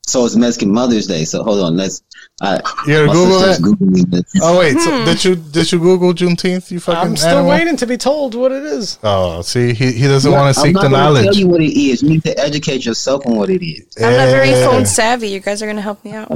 [0.06, 1.24] So it's Mexican Mother's Day.
[1.24, 2.02] So hold on, let's.
[2.40, 4.24] Uh, You gotta Google sister's that.
[4.42, 6.70] Oh wait, so did you did you Google Juneteenth?
[6.70, 7.50] You fucking I'm still animal?
[7.50, 8.98] waiting to be told what it is.
[9.02, 11.24] Oh, see, he, he doesn't Yeah, want to I'm seek not the knowledge.
[11.26, 12.02] Tell you what it is.
[12.02, 13.86] You need to educate yourself on what it is.
[13.96, 15.28] I'm not very phone savvy.
[15.28, 16.30] You guys are gonna help me out.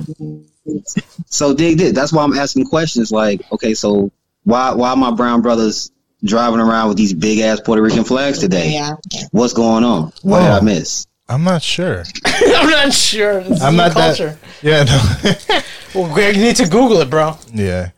[1.26, 1.92] So dig this.
[1.92, 3.10] That's why I'm asking questions.
[3.10, 4.10] Like, okay, so
[4.44, 5.90] why why my brown brothers
[6.24, 8.72] driving around with these big ass Puerto Rican flags today?
[8.72, 8.92] Yeah.
[9.30, 10.12] What's going on?
[10.22, 11.06] What did I miss?
[11.28, 12.04] I'm not sure.
[12.24, 13.42] I'm not sure.
[13.42, 14.38] This I'm is not the culture.
[14.40, 14.48] that.
[14.62, 15.60] Yeah, no,
[16.02, 17.36] Well, Greg, you need to Google it, bro.
[17.52, 17.90] yeah,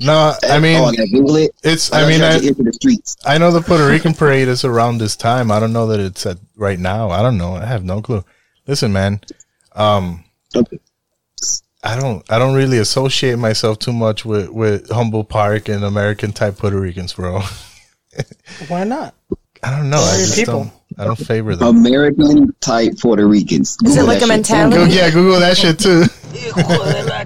[0.00, 0.34] no.
[0.44, 1.50] I mean, oh, I Google it.
[1.62, 1.92] it's.
[1.92, 3.16] I, I mean, I, into the streets.
[3.26, 5.50] I know the Puerto Rican parade is around this time.
[5.50, 7.10] I don't know that it's at right now.
[7.10, 7.54] I don't know.
[7.56, 8.24] I have no clue.
[8.66, 9.20] Listen, man.
[9.74, 10.78] Um, Okay.
[11.84, 12.24] I don't.
[12.30, 16.80] I don't really associate myself too much with with Humboldt Park and American type Puerto
[16.80, 17.42] Ricans, bro.
[18.68, 19.14] Why not?
[19.62, 19.98] I don't know.
[19.98, 20.54] I They're just people.
[20.64, 20.72] don't.
[20.98, 21.76] I don't favor them.
[21.76, 23.76] American type Puerto Ricans.
[23.84, 24.28] Is it Google like a shit.
[24.28, 24.76] mentality?
[24.76, 26.04] Go, yeah, Google that shit too.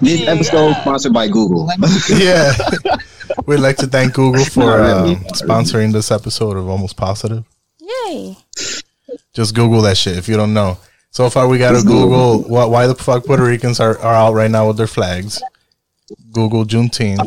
[0.00, 1.68] This episode sponsored by Google.
[2.16, 2.52] yeah.
[3.46, 7.44] We'd like to thank Google for Not um, sponsoring this episode of Almost Positive.
[7.80, 8.36] Yay!
[9.34, 10.78] Just Google that shit if you don't know.
[11.10, 14.32] So far, we got to Google what, why the fuck Puerto Ricans are, are out
[14.34, 15.42] right now with their flags.
[16.32, 17.18] Google Juneteenth.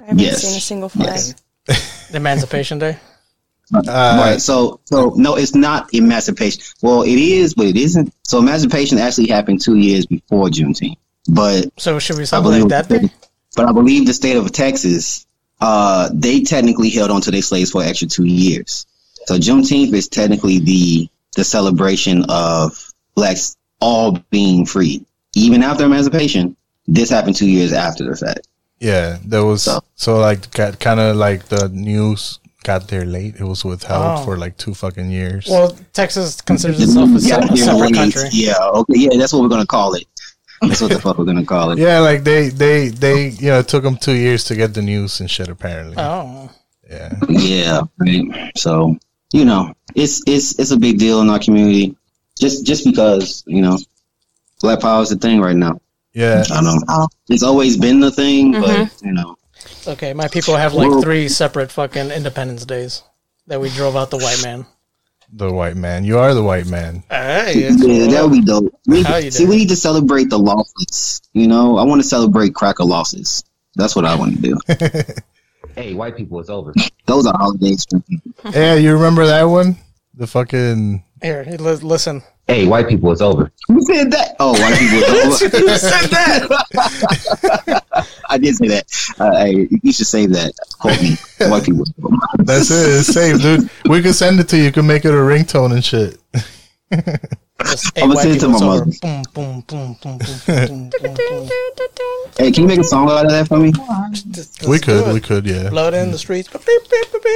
[0.00, 0.42] I haven't Yes.
[0.42, 1.20] seen a single flag.
[2.12, 2.98] Emancipation Day.
[3.74, 4.40] Uh, right.
[4.40, 6.62] So, so no, it's not emancipation.
[6.82, 8.12] Well, it is, but it isn't.
[8.24, 10.96] So, emancipation actually happened two years before Juneteenth.
[11.28, 13.10] But So should we I celebrate that day?
[13.56, 15.26] But I believe the state of Texas,
[15.60, 18.86] uh, they technically held on to their slaves for an extra two years.
[19.26, 25.04] So Juneteenth is technically the the celebration of blacks all being free,
[25.36, 26.56] even after emancipation.
[26.88, 28.48] This happened two years after the fact.
[28.80, 33.36] yeah, there was So- so, like kind of like the news got there late.
[33.36, 34.24] It was withheld Oh.
[34.24, 35.46] for like two fucking years.
[35.48, 38.28] Well, Texas considers itself a, Yeah, se- yeah, separate country.
[38.32, 40.04] Yeah, okay, yeah, that's what we're gonna call it.
[40.62, 41.78] That's what the fuck we're gonna call it.
[41.78, 44.82] yeah, like they they they you know it took them two years to get the
[44.82, 45.48] news and shit.
[45.48, 46.50] Apparently, Oh,
[46.88, 47.14] yeah.
[47.28, 48.52] Yeah, right.
[48.58, 48.96] So
[49.32, 51.96] you know, it's it's it's a big deal in our community.
[52.38, 53.78] Just just because you know,
[54.60, 55.80] black power is the thing right now.
[56.12, 59.06] Yeah, I know it's always been the thing, but mm-hmm.
[59.06, 59.36] you know,
[59.88, 60.12] okay.
[60.14, 63.02] My people have like three separate fucking Independence Days
[63.46, 64.66] that we drove out the white man.
[65.32, 66.04] the white man.
[66.04, 67.04] You are the white man.
[67.10, 68.72] Hey, yeah, that would be dope.
[68.86, 69.50] We, How see, doing?
[69.50, 71.20] we need to celebrate the losses.
[71.32, 73.44] You know, I want to celebrate cracker losses.
[73.76, 74.58] That's what I want to do.
[75.76, 76.74] Hey, white people, it's over.
[77.06, 77.86] Those are holidays
[78.52, 79.76] yeah, you remember that one?
[80.14, 82.22] The fucking Here, listen.
[82.46, 83.52] Hey, white people, it's over.
[83.68, 84.34] Who said that?
[84.40, 84.98] Oh, white people.
[85.28, 85.56] was over.
[85.58, 87.84] Who said that?
[88.30, 88.86] I did say that.
[89.18, 90.52] Uh, hey, you should save that.
[90.78, 91.16] Quote me.
[91.48, 91.84] White people.
[92.38, 93.00] That's it.
[93.00, 93.70] It's safe, dude.
[93.84, 94.64] We can send it to you.
[94.64, 96.18] You can make it a ringtone and shit.
[96.90, 98.86] I'm gonna send it to my mother.
[102.38, 103.72] Hey, can you make a song out of that for me?
[104.68, 105.12] we could.
[105.12, 105.46] We could.
[105.46, 105.68] Yeah.
[105.70, 106.48] Blood in the streets.
[106.48, 106.62] Beep,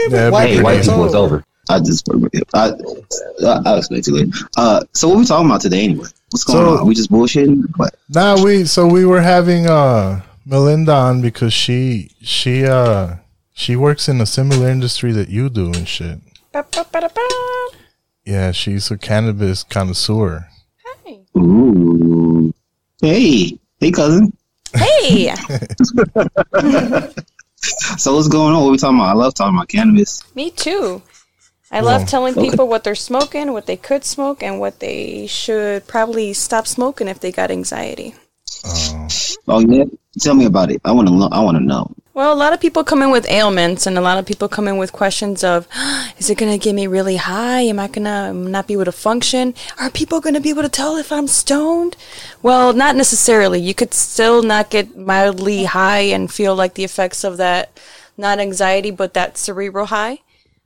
[0.08, 1.44] Yeah, White hey, people, white people, it's over.
[1.68, 2.09] I just,
[2.55, 2.68] I,
[3.44, 4.33] I, I'll explain to you.
[4.57, 6.09] Uh, so what we talking about today anyway?
[6.31, 6.87] What's going So- on?
[6.87, 7.62] We just bullshitting?
[7.77, 7.94] What?
[8.09, 13.16] Nah, we so we were having uh Melinda on because she she uh
[13.55, 16.18] she works in a similar industry that you do and shit.
[18.24, 20.48] Yeah, she's a cannabis connoisseur.
[21.37, 22.53] Ooh.
[23.00, 24.37] Hey, hey, cousin.
[24.74, 25.35] Hey.
[27.96, 28.62] So what's going on?
[28.62, 29.09] What we talking about?
[29.09, 30.22] I love talking about cannabis.
[30.35, 31.00] Me too.
[31.70, 31.83] I Yeah.
[31.83, 32.50] love telling Okay.
[32.50, 37.09] people what they're smoking, what they could smoke, and what they should probably stop smoking
[37.09, 38.14] if they got anxiety.
[38.66, 39.09] Oh,
[39.48, 39.85] oh yeah,
[40.20, 40.81] tell me about it.
[40.85, 41.14] I want to.
[41.14, 41.29] know.
[41.33, 41.90] I want to know.
[42.14, 44.68] Well, a lot of people come in with ailments, and a lot of people come
[44.68, 45.66] in with questions of,
[46.18, 47.62] is it going to get me really high?
[47.62, 49.53] Am I going to not be able to function?
[49.81, 51.96] Are people going to be able to tell if I'm stoned?
[52.42, 53.61] Well, not necessarily.
[53.61, 57.81] You could still not get mildly high and feel like the effects of that,
[58.16, 60.20] not anxiety, but that cerebral high.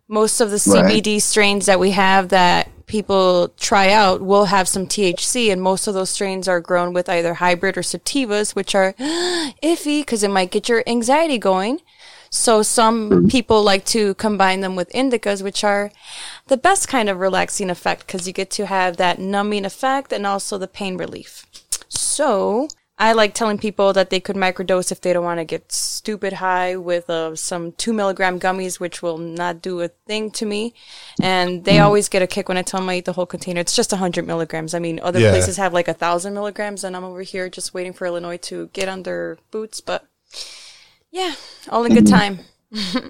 [0.09, 0.85] Most of the Right.
[0.85, 5.87] CBD strains that we have that people try out will have some THC, and most
[5.87, 8.95] of those strains are grown with either hybrid or sativas, which are
[9.63, 11.81] iffy because it might get your anxiety going.
[12.31, 13.29] So some mm-hmm.
[13.29, 15.91] people like to combine them with indicas, which are
[16.49, 20.27] the best kind of relaxing effect because you get to have that numbing effect and
[20.27, 21.47] also the pain relief.
[21.89, 22.69] So
[23.01, 26.33] I like telling people that they could microdose if they don't want to get stupid
[26.35, 30.75] high with uh, some two milligram gummies, which will not do a thing to me.
[31.23, 33.61] And they always get a kick when I tell them I eat the whole container.
[33.61, 34.75] It's just hundred milligrams.
[34.75, 35.31] I mean, other Yeah.
[35.31, 38.69] places have like a thousand milligrams, and I'm over here just waiting for Illinois to
[38.73, 39.81] get their boots.
[39.81, 40.05] But
[41.13, 41.35] yeah,
[41.69, 42.41] all in good time.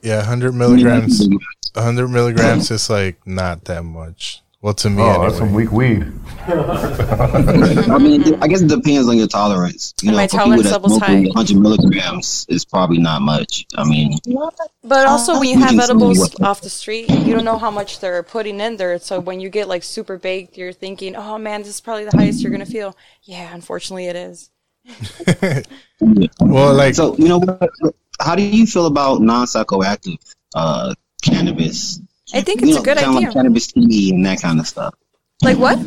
[0.03, 1.27] Yeah, hundred milligrams.
[1.75, 4.43] hundred milligrams is like not that much.
[4.61, 5.27] Well, to me, Oh, anyway.
[5.27, 6.13] that's some weak weed.
[6.49, 9.95] I mean, I guess it depends on your tolerance.
[10.03, 11.21] You know, my tolerance that level's smoke high.
[11.23, 13.67] 100 milligrams is probably not much.
[13.77, 14.19] I mean,
[14.83, 18.23] But also, when you have edibles off the street, you don't know how much they're
[18.25, 18.99] putting in there.
[18.99, 22.17] So when you get like super baked, you're thinking, "Oh man, this is probably the
[22.17, 24.51] highest you're gonna feel." Yeah, unfortunately, it is.
[26.41, 27.41] well, like so you know,
[28.21, 30.17] how do you feel about non-psychoactive
[30.55, 32.01] uh, cannabis?
[32.35, 33.11] I think You it's know, a good idea.
[33.21, 34.95] like cannabis tea and that kind of stuff.
[35.43, 35.79] Like what?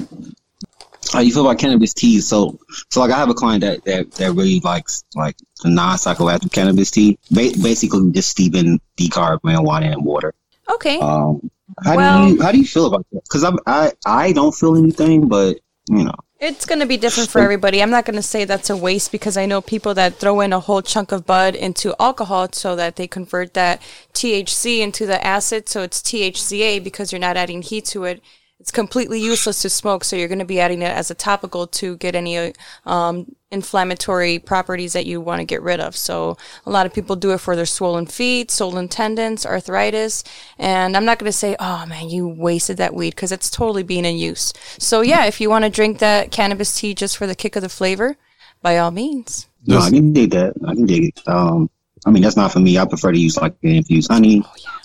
[1.11, 2.21] How you feel about cannabis tea?
[2.21, 2.57] So,
[2.89, 6.89] so like I have a client that that, that really likes like the non-psychoactive cannabis
[6.91, 7.19] tea.
[7.29, 10.33] Ba- basically, just steeping decarb marijuana in water.
[10.69, 10.99] Okay.
[10.99, 11.51] Um,
[11.83, 13.23] how Well- do you how do you feel about that?
[13.23, 15.57] Because I I I don't feel anything, but
[15.89, 16.15] you know.
[16.41, 17.83] It's going to be different for everybody.
[17.83, 20.53] I'm not going to say that's a waste because I know people that throw in
[20.53, 23.79] a whole chunk of bud into alcohol so that they convert that
[24.15, 25.69] THC into the acid.
[25.69, 28.23] So it's THCA because you're not adding heat to it.
[28.61, 30.03] It's completely useless to smoke.
[30.03, 32.53] So you're going to be adding it as a topical to get any
[32.85, 35.95] um, inflammatory properties that you want to get rid of.
[35.97, 40.23] So a lot of people do it for their swollen feet, swollen tendons, arthritis.
[40.59, 43.81] And I'm not going to say, oh man, you wasted that weed because it's totally
[43.81, 44.53] being in use.
[44.77, 47.63] So yeah, if you want to drink that cannabis tea just for the kick of
[47.63, 48.15] the flavor,
[48.61, 49.47] by all means.
[49.65, 50.53] No, I can dig that.
[50.67, 51.27] I can dig it.
[51.27, 51.67] Um,
[52.05, 52.77] I mean, that's not for me.
[52.77, 54.43] I prefer to use like the infused honey,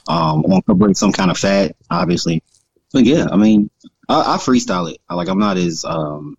[0.08, 2.42] um, or incorporate some kind of fat, obviously.
[2.92, 3.70] But yeah, I mean,
[4.08, 4.98] I, I freestyle it.
[5.08, 6.36] I, like, I'm not as, um,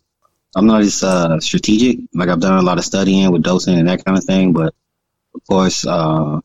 [0.55, 1.99] I'm not as uh, strategic.
[2.13, 4.53] Like, I've done a lot of studying with dosing and that kind of thing.
[4.53, 4.73] But
[5.36, 6.39] of course, uh,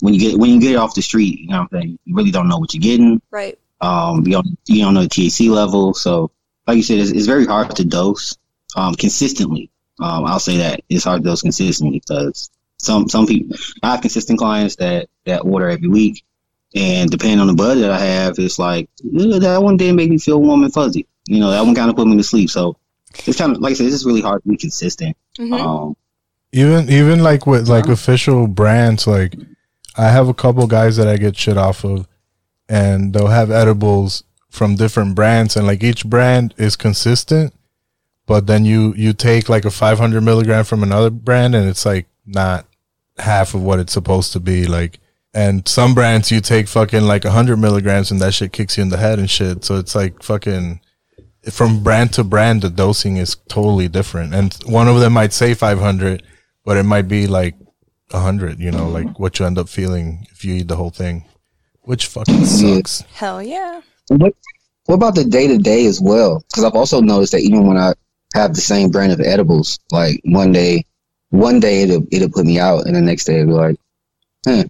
[0.00, 2.14] when you get when you get off the street, you know what I'm saying, you
[2.14, 3.20] really don't know what you're getting.
[3.30, 3.58] Right.
[3.80, 6.30] Um, you don't you don't know the THC level, so
[6.66, 8.36] like you said, it's, it's very hard to dose
[8.76, 9.70] um, consistently.
[10.00, 14.00] Um, I'll say that it's hard to dose consistently because some some people I have
[14.00, 16.24] consistent clients that that order every week,
[16.74, 20.10] and depending on the bud that I have, it's like "Yeah, that one didn't make
[20.10, 21.06] me feel warm and fuzzy.
[21.26, 22.50] You know, that one kind of put me to sleep.
[22.50, 22.76] So
[23.26, 25.16] it's kind of like I said, it's just really hard to be consistent.
[25.38, 25.58] Mhm.
[25.58, 25.96] Um,
[26.52, 29.34] even even like with like official brands like
[29.96, 32.06] i have a couple guys that i get shit off of
[32.68, 37.52] and they'll have edibles from different brands and like each brand is consistent
[38.26, 42.06] but then you you take like a 500 milligram from another brand and it's like
[42.24, 42.64] not
[43.18, 45.00] half of what it's supposed to be like
[45.34, 48.88] and some brands you take fucking like 100 milligrams and that shit kicks you in
[48.88, 50.80] the head and shit so it's like fucking
[51.50, 55.54] from brand to brand the dosing is totally different and one of them might say
[55.54, 56.22] 500
[56.64, 57.54] but it might be like
[58.10, 61.24] 100 you know like what you end up feeling if you eat the whole thing
[61.82, 63.80] which fucking sucks Hell yeah.
[64.08, 64.34] What
[64.86, 66.42] What about the day to day as well?
[66.48, 67.92] Because I've also noticed that even when I
[68.34, 70.84] have the same brand of edibles, like one day,
[71.28, 73.76] one day it'll it'll put me out, and the next day it'll be like,
[74.46, 74.64] huh,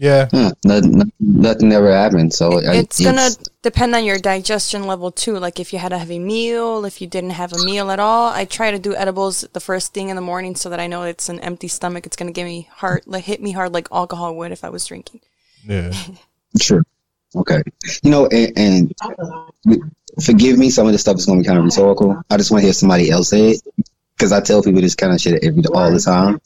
[0.00, 0.28] Yeah.
[0.30, 2.32] huh, nothing, nothing ever happened.
[2.32, 3.30] So I, it's gonna
[3.62, 5.38] depend on your digestion level too.
[5.38, 8.28] Like if you had a heavy meal, if you didn't have a meal at all.
[8.28, 11.02] I try to do edibles the first thing in the morning so that I know
[11.02, 12.06] it's an empty stomach.
[12.06, 14.86] It's gonna give me hard, like hit me hard like alcohol would if I was
[14.86, 15.20] drinking.
[15.64, 15.92] Yeah.
[16.58, 16.82] Sure.
[17.36, 17.62] Okay.
[18.02, 18.94] You know, and, and
[20.24, 22.22] forgive me, some of this stuff is going to be kind of rhetorical.
[22.30, 23.62] I just want to hear somebody else say it
[24.16, 26.40] because I tell people this kind of shit every all the time,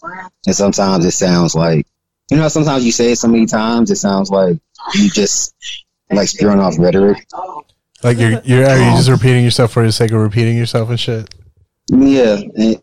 [0.47, 1.87] and sometimes it sounds like,
[2.33, 4.59] you know, sometimes you say it so many times, it sounds like
[4.95, 5.55] you just
[6.11, 7.27] like spewing off rhetoric.
[8.03, 10.99] Like you're you're are you just repeating yourself for the sake of repeating yourself and
[10.99, 11.33] shit.
[11.91, 12.81] Yeah, and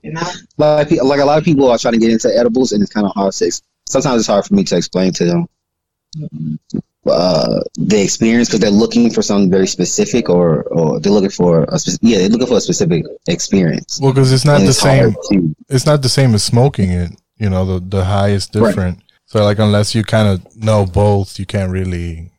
[0.58, 3.08] like like a lot of people are trying to get into edibles, and it's kind
[3.08, 3.62] of hard to.
[3.88, 6.60] Sometimes it's hard for me to explain to them
[7.08, 11.64] uh, the experience because they're looking for something very specific, or or they're looking for
[11.64, 14.00] a spec- yeah, they're looking for a specific experience.
[14.00, 15.56] Well, because it's not And the it's same.
[15.70, 17.12] It's not the same as smoking it.
[17.38, 19.02] You know, the the high is different.
[19.30, 22.32] So like, unless you kind of know both, you can't really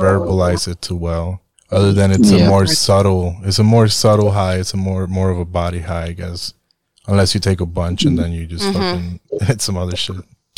[0.00, 1.42] verbalize it too well.
[1.70, 3.36] Other than it's a more subtle.
[3.44, 4.56] It's a more subtle high.
[4.56, 6.54] It's a more more of a body high, I guess.
[7.06, 8.72] Unless you take a bunch and then you just Mhm.
[8.72, 10.16] fucking hit some other shit.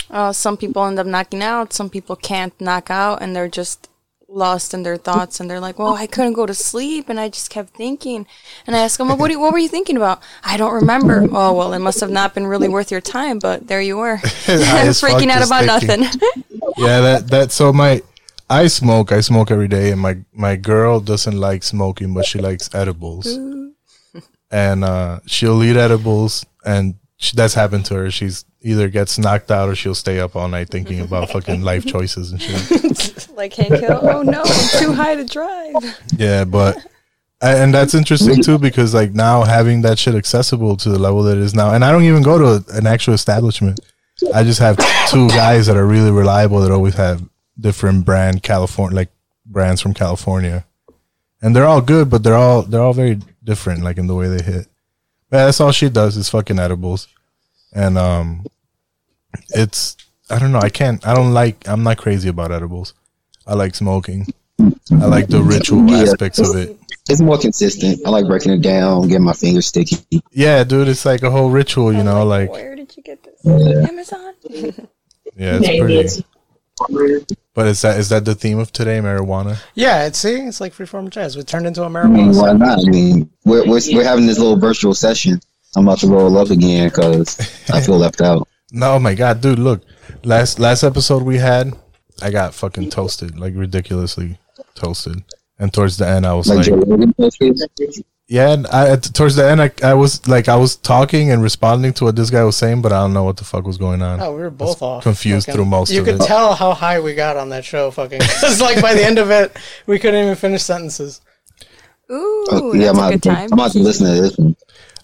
[0.09, 1.73] Uh, some people end up knocking out.
[1.73, 3.89] Some people can't knock out, and they're just
[4.33, 5.41] lost in their thoughts.
[5.41, 8.27] And they're like, "Well, I couldn't go to sleep, and I just kept thinking."
[8.67, 9.29] And I ask them, well, "What?
[9.29, 11.29] do you- what were you thinking about?" I don't remember.
[11.33, 13.39] Oh well, it must have not been really worth your time.
[13.39, 14.17] But there you were,
[15.03, 16.01] freaking out about thinking.
[16.03, 16.35] nothing.
[16.79, 18.03] yeah, that that so my
[18.51, 19.13] I smoke.
[19.13, 23.27] I smoke every day, and my my girl doesn't like smoking, but she likes edibles,
[24.51, 28.11] and uh, she'll eat edibles, and she, that's happened to her.
[28.11, 31.85] She's either gets knocked out or she'll stay up all night thinking about fucking life
[31.85, 33.29] choices and shit.
[33.37, 34.01] like Hank Hill.
[34.03, 35.75] Oh no, I'm too high to drive.
[36.17, 36.77] Yeah, but
[37.41, 41.37] and that's interesting too because like now having that shit accessible to the level that
[41.37, 43.81] it is now, and I don't even go to an actual establishment.
[44.33, 44.77] I just have
[45.09, 47.23] two guys that are really reliable that always have
[47.59, 49.11] different brand California like
[49.45, 50.65] brands from California,
[51.41, 54.29] and they're all good, but they're all they're all very different like in the way
[54.29, 54.69] they hit.
[55.29, 57.09] But that's all she does is fucking edibles,
[57.73, 58.47] and um,
[59.51, 59.97] it's
[60.31, 60.61] I don't know.
[60.61, 61.07] I can't.
[61.07, 61.67] I don't like.
[61.69, 62.95] I'm not crazy about edibles.
[63.47, 64.27] I like smoking.
[64.61, 66.03] I like the ritual Yeah.
[66.03, 66.79] aspects of it.
[67.11, 68.01] It's more consistent.
[68.07, 69.97] I like breaking it down, getting my fingers sticky.
[70.31, 73.41] Yeah, dude, it's like a whole ritual, you know, like Where did you get this?
[73.45, 73.89] Yeah.
[73.89, 74.35] Amazon.
[75.37, 76.23] yeah, it's
[76.91, 77.27] pretty.
[77.55, 79.59] But is that is that the theme of today, marijuana?
[79.75, 81.37] Yeah, it's see, it's like freeform jazz.
[81.37, 82.41] We turned into a I mean, marijuana.
[82.41, 82.79] why not?
[82.79, 85.41] I mean, we're, we're, we're having this little virtual session.
[85.77, 87.39] I'm about to roll up again because
[87.71, 88.47] I feel left out.
[88.73, 89.83] No, oh my god, dude, look.
[90.25, 91.73] Last last episode we had,
[92.23, 94.39] I got fucking toasted, like ridiculously
[94.75, 95.23] toasted.
[95.59, 97.57] And towards the end I was Like like, Joe Rogan posted.
[98.29, 101.43] Yeah, and I at- towards the end I, I was like I was talking and
[101.43, 103.77] responding to what this guy was saying, but I don't know what the fuck was
[103.77, 104.21] going on.
[104.21, 105.03] Oh, we were both off.
[105.03, 105.97] confused Fucking- through most of it.
[105.97, 106.27] You of could it.
[106.29, 107.91] tell how high we got on that show.
[107.91, 109.55] Fucking, it's like by the end of it,
[109.87, 111.21] we couldn't even finish sentences.
[112.11, 113.47] Ooh, Oh, yeah, I'm that's a good time.
[113.47, 114.57] I'm about to listen to this one.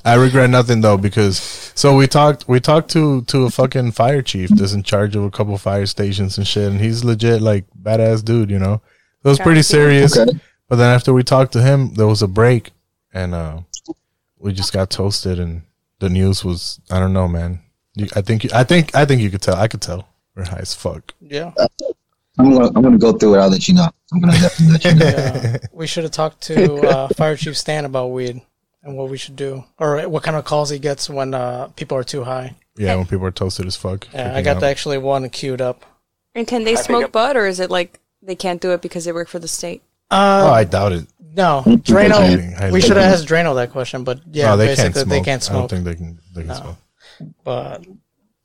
[0.04, 1.38] I regret nothing though because
[1.74, 5.24] so we talked we talked to to a fucking fire chief that's in charge of
[5.24, 8.80] a couple fire stations and shit and he's legit like badass dude, you know.
[9.24, 10.16] It was pretty serious.
[10.16, 10.38] Okay.
[10.68, 12.70] But then after we talked to him, there was a break
[13.12, 13.60] and uh
[14.38, 15.62] we just got toasted and
[15.98, 17.60] the news was I don't know, man.
[17.94, 19.56] You, I think you, I think I think you could tell.
[19.56, 20.08] I could tell.
[20.36, 21.12] We're high as fuck.
[21.20, 21.52] Yeah.
[22.38, 23.38] I'm gonna I'm gonna go through it.
[23.38, 23.90] I'll let you know.
[24.12, 25.06] I'm gonna definitely let you know.
[25.42, 25.56] Yeah.
[25.72, 28.40] we should have talked to uh, Fire Chief Stan about weed
[28.82, 31.96] and what we should do, or what kind of calls he gets when uh, people
[31.98, 32.54] are too high.
[32.76, 34.06] Yeah, when people are toasted as fuck.
[34.14, 34.62] Yeah, I got out.
[34.62, 35.84] actually one queued up.
[36.34, 39.12] And can they smoke bud, or is it like they can't do it because they
[39.12, 39.82] work for the state?
[40.10, 41.06] Uh, Oh, I doubt it.
[41.34, 42.70] No, Drano.
[42.72, 45.24] We should have asked Drano that question, but yeah, No, they can't they smoke.
[45.24, 46.54] can't I don't think they can they can No.
[46.54, 46.76] smoke.
[47.44, 47.84] But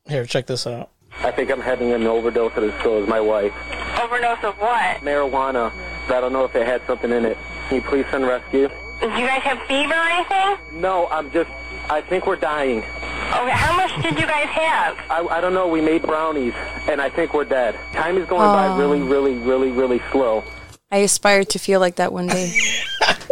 [0.08, 0.90] here, check this out.
[1.20, 3.54] I think I'm having an overdose of this still as my wife.
[4.02, 4.98] Overdose of what?
[5.02, 5.72] Marijuana.
[6.10, 7.38] I don't know if it had something in it.
[7.70, 8.68] Can you please send rescue?
[9.02, 10.82] Did you guys have fever or anything?
[10.82, 11.50] No, I'm just.
[11.90, 12.80] I think we're dying.
[12.80, 14.98] Okay, how much did you guys have?
[15.10, 15.68] I, I don't know.
[15.68, 16.54] We made brownies,
[16.88, 17.76] and I think we're dead.
[17.92, 18.78] Time is going by Oh.
[18.78, 20.44] really, really, really, really slow.
[20.92, 22.54] I aspire to feel like that one day.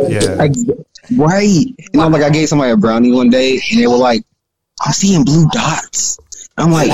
[0.07, 0.37] Yeah.
[0.39, 0.49] I,
[1.15, 1.43] right.
[1.45, 4.23] You know, like I gave somebody a brownie one day, and they were like,
[4.83, 6.17] "I'm seeing blue dots."
[6.57, 6.89] I'm like,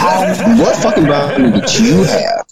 [0.59, 2.45] "What fucking brownie did you have?"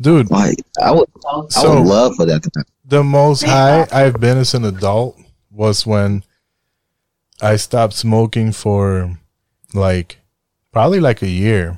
[0.00, 2.72] Dude, like I would, I So- would love for that to happen.
[2.86, 5.18] the most high I've been as an adult
[5.60, 6.24] was when
[7.42, 9.18] I stopped smoking for
[9.74, 10.18] like
[10.72, 11.76] probably like a year.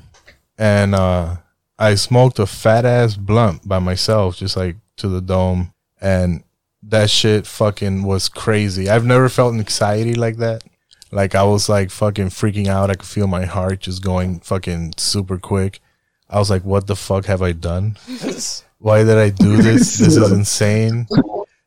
[0.57, 1.37] And uh
[1.77, 5.73] I smoked a fat ass blunt by myself, just like to the dome.
[5.99, 6.43] And
[6.81, 8.89] that shit fucking was crazy.
[8.89, 10.63] I've never felt anxiety like that.
[11.11, 12.89] Like I was like fucking freaking out.
[12.89, 15.81] I could feel my heart just going fucking super quick.
[16.29, 17.97] I was like, what the fuck have I done?
[18.79, 19.99] Why did I do this?
[19.99, 21.07] This is insane.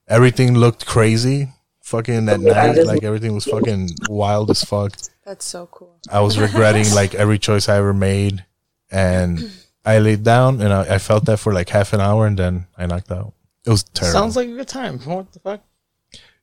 [0.09, 1.53] Everything looked crazy.
[1.87, 4.93] Fucking at night, like everything was fucking wild as fuck.
[5.25, 5.95] That's so cool.
[6.11, 8.45] I was regretting like every choice I ever made,
[8.91, 9.53] and
[9.85, 12.67] I laid down and I, I felt that for like half an hour, and then
[12.77, 13.35] I knocked out.
[13.65, 14.19] It was terrible.
[14.19, 14.99] Sounds like a good time.
[14.99, 15.61] What the fuck?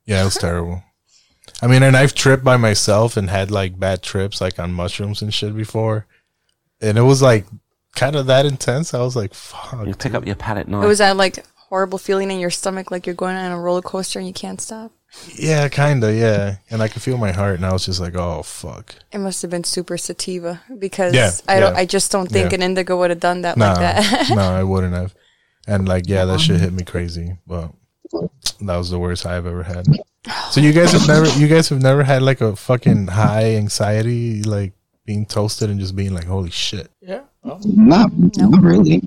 [0.06, 0.82] yeah, it was terrible.
[1.60, 5.20] I mean, and I've tripped by myself and had like bad trips, like on mushrooms
[5.20, 6.06] and shit before,
[6.80, 7.44] and it was like
[7.94, 8.94] kind of that intense.
[8.94, 10.84] I was like, "Fuck." You pick up your pad at night.
[10.84, 11.44] It was that like
[11.74, 14.60] horrible feeling in your stomach, like you're going on a roller coaster and you can't
[14.60, 14.92] stop.
[15.34, 16.56] Yeah, kinda, yeah.
[16.70, 19.42] And I could feel my heart, and I was just like, "Oh fuck." It must
[19.42, 21.74] have been super sativa because Yeah, I don't.
[21.74, 21.80] yeah.
[21.80, 22.56] I just don't think Yeah.
[22.58, 24.30] an indica would have done that No, like that.
[24.40, 25.14] no, I wouldn't have.
[25.66, 27.38] And like, yeah, that shit hit me crazy.
[27.46, 27.72] But
[28.60, 29.86] that was the worst high I've ever had.
[30.52, 34.42] So you guys have never, you guys have never had like a fucking high anxiety,
[34.44, 34.72] like
[35.06, 37.22] being toasted and just being like, "Holy shit." Yeah.
[37.44, 39.02] Not, not really.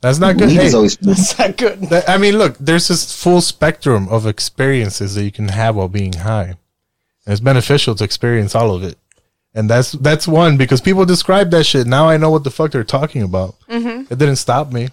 [0.00, 0.50] That's not good.
[0.50, 1.80] Hey, always- That's not good.
[1.90, 5.88] that- I mean, look, there's this full spectrum of experiences that you can have while
[5.88, 6.54] being high.
[7.26, 8.96] And it's beneficial to experience all of it.
[9.54, 11.86] And that's that's one because people describe that shit.
[11.86, 13.56] Now I know what the fuck they're talking about.
[13.68, 14.10] Mhm.
[14.10, 14.88] It didn't stop me.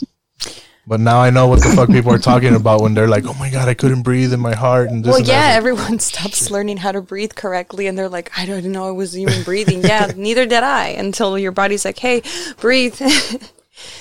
[0.87, 3.33] But now I know what the fuck people are talking about when they're like, "Oh
[3.33, 5.57] my god, I couldn't breathe in my heart." And this well, and yeah, that.
[5.57, 9.17] everyone stops learning how to breathe correctly, and they're like, "I don't know, I was
[9.17, 12.21] even breathing." yeah, neither did I until your body's like, "Hey,
[12.59, 12.99] breathe."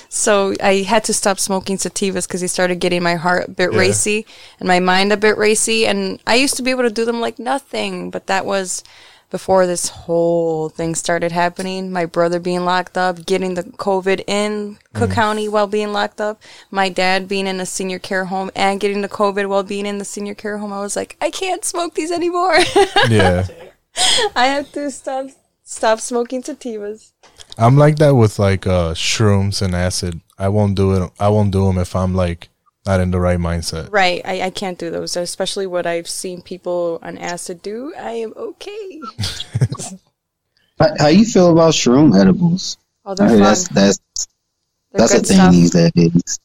[0.08, 3.72] So I had to stop smoking sativas because he started getting my heart a bit
[3.72, 3.78] Yeah.
[3.78, 4.26] racy
[4.58, 7.20] and my mind a bit racy, and I used to be able to do them
[7.20, 8.82] like nothing, but that was
[9.30, 11.90] before this whole thing started happening.
[11.90, 15.14] My brother being locked up, getting the COVID in Cook Mm.
[15.14, 19.00] County while being locked up, my dad being in a senior care home and getting
[19.00, 20.72] the COVID while being in the senior care home.
[20.72, 22.56] I was like, I can't smoke these anymore.
[23.08, 23.48] yeah.
[24.36, 25.30] I had to stop
[25.64, 27.10] stop smoking sativas.
[27.58, 30.20] I'm like that with like uh shrooms and acid.
[30.38, 31.10] I won't do it.
[31.20, 32.48] I won't do them if I'm like
[32.86, 33.90] not in the right mindset.
[33.90, 37.94] Right, I, I can't do those, especially what I've seen people on acid do.
[37.96, 39.00] I am okay.
[40.78, 42.78] How, how you feel about shroom edibles?
[43.04, 43.42] Oh, they're I heard fun.
[43.42, 44.00] that's that's
[44.92, 45.50] They're that's a good thing stuff.
[45.50, 46.38] these days.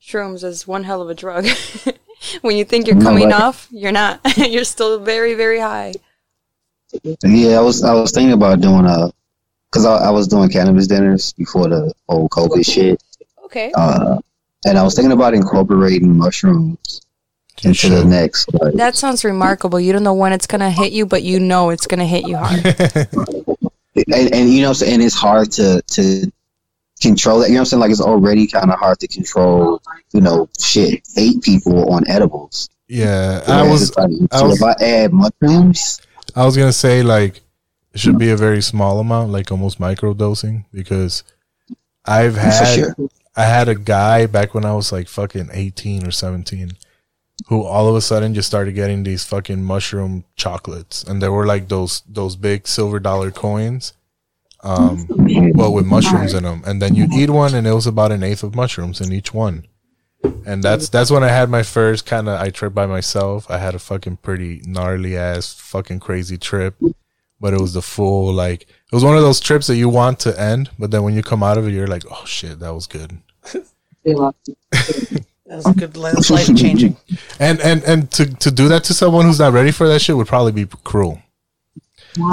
[0.00, 1.46] Shrooms is one hell of a drug.
[2.42, 3.32] when you think you're No, coming right.
[3.32, 4.20] off, you're not.
[4.36, 5.94] you're still very, very high.
[7.24, 9.12] Yeah, I was I was thinking about doing a
[9.74, 13.02] because I, I was doing cannabis dinners before the whole COVID shit,
[13.46, 13.72] Okay.
[13.74, 14.18] uh,
[14.64, 17.00] and I was thinking about incorporating mushrooms
[17.64, 18.52] into the next.
[18.54, 19.80] Like, That sounds remarkable.
[19.80, 22.36] You don't know when it's gonna hit you, but you know it's gonna hit you
[22.36, 22.64] hard.
[23.96, 26.30] and, and you know, and it's hard to to
[27.02, 27.48] control that.
[27.48, 29.82] You know, what I'm saying like it's already kind of hard to control.
[30.12, 32.70] You know, shit, eight people on edibles.
[32.86, 33.96] Yeah, So I was.
[33.96, 36.00] like, I so was if I add mushrooms,
[36.36, 37.40] I was gonna say like
[37.94, 41.22] it should be a very small amount, like almost micro dosing, because
[42.04, 42.94] I've had sure.
[43.36, 46.72] I had a guy back when I was like fucking eighteen or seventeen,
[47.48, 51.46] who all of a sudden just started getting these fucking mushroom chocolates, and they were
[51.46, 53.92] like those those big silver dollar coins,
[54.62, 55.06] um,
[55.54, 58.22] well with mushrooms in them, and then you eat one, and it was about an
[58.22, 59.66] eighth of mushrooms in each one.
[60.46, 63.50] And that's that's when I had my first kind of I tripped by myself.
[63.50, 66.74] I had a fucking pretty gnarly ass fucking crazy trip,
[67.40, 70.20] but it was the full like it was one of those trips that you want
[70.20, 72.74] to end, but then when you come out of it, you're like, oh shit, that
[72.74, 73.18] was good.
[75.46, 76.16] That was a good life
[76.56, 76.96] changing.
[77.38, 80.16] And and and to to do that to someone who's not ready for that shit
[80.16, 81.20] would probably be cruel.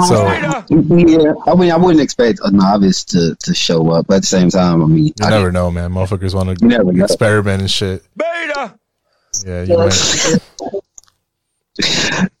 [0.08, 0.62] So yeah,
[1.46, 4.48] I mean, I wouldn't expect a novice to to show up, but at the same
[4.48, 5.90] time, I mean, you never know, man.
[5.92, 7.04] Motherfuckers want You never to know.
[7.04, 8.02] experiment and shit.
[8.16, 8.78] Beta.
[9.44, 9.92] Yeah, you might.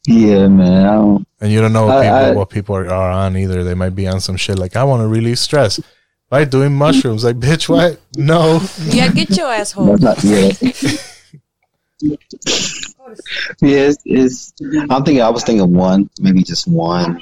[0.06, 0.86] yeah, man.
[0.86, 3.64] I don't, And you don't know what people, I- what people are, are on either.
[3.64, 5.80] They might be on some shit like I want to release stress
[6.28, 7.24] by doing mushrooms.
[7.24, 8.00] Like, bitch, what?
[8.16, 8.60] No.
[8.86, 9.96] yeah, get your asshole.
[9.96, 10.52] That's not- yeah.
[13.60, 14.52] yeah, it's, it's.
[14.90, 15.22] I'm thinking.
[15.22, 17.20] I was thinking one, maybe just one.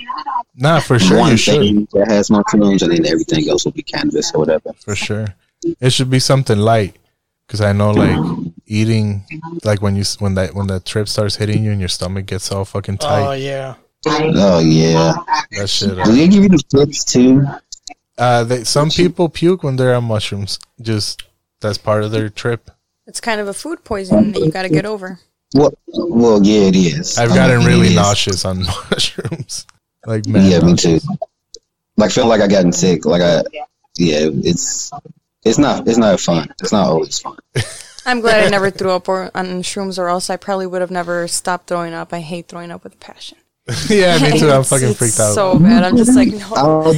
[0.56, 1.60] Nah, for sure One you should.
[1.60, 4.72] thing that has mushrooms, and then everything else will be cannabis or whatever.
[4.84, 5.26] For sure.
[5.80, 6.96] It should be something light.
[7.50, 8.16] Cause I know, like
[8.66, 9.26] eating,
[9.64, 12.52] like when you when that when that trip starts hitting you and your stomach gets
[12.52, 13.26] all fucking tight.
[13.26, 13.74] Oh yeah.
[14.06, 15.14] Oh yeah.
[15.58, 15.96] That shit.
[15.96, 17.44] Do they give you the tips too?
[18.16, 20.60] Uh, they, some people puke when they're on mushrooms.
[20.80, 21.24] Just
[21.60, 22.70] that's part of their trip.
[23.08, 25.18] It's kind of a food poison that you got to get over.
[25.52, 27.18] Well, well, yeah, it is.
[27.18, 29.66] I've I gotten mean, really nauseous on mushrooms.
[30.06, 31.00] Like man, Yeah, me too.
[31.96, 33.04] Like feel like I gotten sick.
[33.04, 33.42] Like I,
[33.98, 34.92] yeah, it's
[35.44, 36.48] it's not it's not fun.
[36.60, 37.36] It's not always fun.
[38.06, 40.90] I'm glad I never threw up or on shrooms, or else I probably would have
[40.90, 42.12] never stopped throwing up.
[42.12, 43.38] I hate throwing up with passion.
[43.88, 44.46] yeah, me too.
[44.50, 45.34] I'm It's- fucking freaked out.
[45.34, 45.84] So bad.
[45.84, 46.94] I'm just like, no.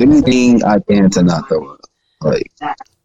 [0.00, 1.80] Anything I can to not throw up.
[2.20, 2.52] Like,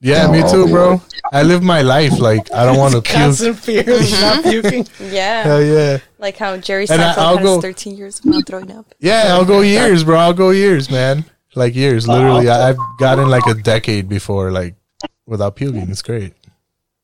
[0.02, 1.02] Yeah, No, me too, I'll bro.
[1.34, 3.16] I live my life like I don't want to puke.
[3.16, 4.52] Constant fear of not mhm.
[4.52, 4.88] puking.
[5.12, 5.44] Yeah.
[5.44, 5.98] Hell yeah.
[6.20, 8.86] Like how Jerry And Seinfeld I'll had go- his 13 years of not throwing up.
[9.00, 10.18] Yeah, I'll go years, bro.
[10.18, 11.26] I'll go years, man.
[11.56, 12.50] Like years, literally.
[12.50, 14.76] I, I've gotten like a decade before, like
[15.26, 15.90] without puking.
[15.90, 16.34] It's great.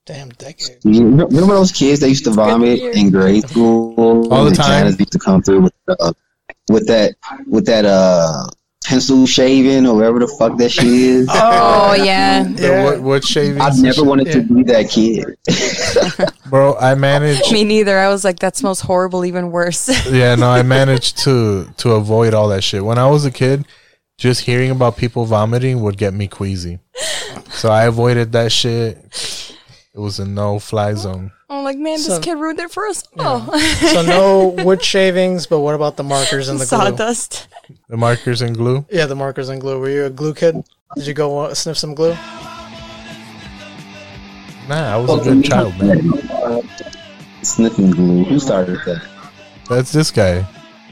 [0.06, 0.78] Damn decade.
[0.84, 4.32] remember remember those kids that used to vomit in grade school?
[4.32, 4.86] All the And time.
[4.86, 6.14] Used to come through with, uh,
[6.70, 7.16] with that
[7.48, 8.48] with that uh
[8.86, 11.28] pencil shaving or whatever the fuck that shit is.
[11.32, 12.44] Oh, yeah.
[12.44, 13.60] The what, what shaving?
[13.60, 15.26] I've never wanted to be that kid.
[16.50, 17.52] Bro, I managed.
[17.52, 17.98] Me neither.
[17.98, 19.90] I was like, that smells horrible, even worse.
[20.08, 22.86] yeah, no, I managed to to avoid all that shit.
[22.86, 23.66] When I was a kid,
[24.18, 26.80] just hearing about people vomiting would get me queasy.
[27.52, 28.98] So I avoided that shit.
[29.94, 31.32] It was a no fly zone.
[31.50, 33.04] I'm like, man, So- this kid ruined it for us.
[33.18, 33.60] Oh.
[33.94, 36.78] So no wood shavings, but what about the markers and the glue?
[36.80, 37.48] Sawdust.
[37.88, 38.86] The markers and glue.
[38.90, 39.80] Yeah, the markers and glue.
[39.80, 40.56] Were you a glue kid?
[40.96, 42.16] Did you go uh, sniff some glue?
[44.68, 46.12] Nah, I was a good child, man.
[47.44, 48.24] Sniffing glue.
[48.26, 49.08] Who started that?
[49.70, 50.46] That's this guy.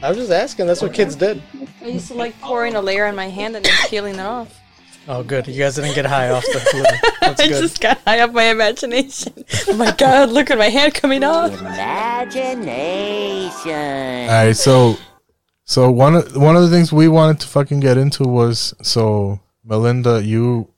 [0.04, 0.66] I was just asking.
[0.66, 1.42] That's what kids did.
[1.82, 4.60] I used to like pouring a layer on my hand and then peeling it off.
[5.08, 5.46] Oh, good.
[5.46, 6.82] You guys didn't get high off the glue.
[7.20, 7.62] That's I good.
[7.62, 9.32] just got high off my imagination.
[9.68, 11.58] Oh my god, look at my hand coming off.
[11.58, 14.28] Imagination.
[14.28, 14.96] All right, so
[15.64, 19.40] so one of one of the things we wanted to fucking get into was so
[19.64, 20.68] Melinda, you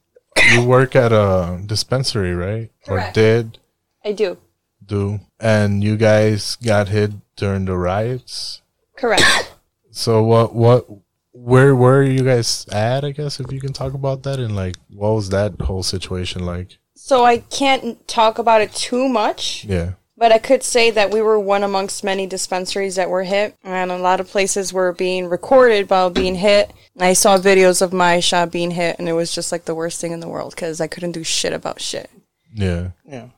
[0.52, 2.70] you work at a dispensary, right?
[2.88, 3.58] Or did
[4.04, 4.38] I do.
[4.84, 8.62] do, and you guys got hit during the riots.
[8.96, 9.52] Correct.
[9.90, 10.86] So what what
[11.32, 13.04] where where are you guys at?
[13.04, 16.44] I guess if you can talk about that and like what was that whole situation
[16.44, 16.78] like?
[16.94, 19.92] So I can't talk about it too much, Yeah.
[20.16, 23.92] but I could say that we were one amongst many dispensaries that were hit, and
[23.92, 26.72] a lot of places were being recorded while being hit.
[26.98, 30.00] I saw videos of my shop being hit, and it was just like the worst
[30.00, 32.10] thing in the world because I couldn't do shit about shit.
[32.54, 32.88] Yeah.
[33.04, 33.28] Yeah.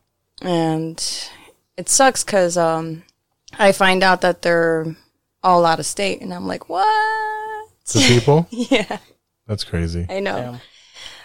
[0.40, 0.98] and
[1.76, 3.02] it sucks because um,
[3.58, 4.96] I find out that they're
[5.42, 7.68] all out of state, and I'm like, what?
[7.86, 8.46] The people?
[8.50, 8.98] yeah,
[9.46, 10.06] That's crazy.
[10.08, 10.58] I know.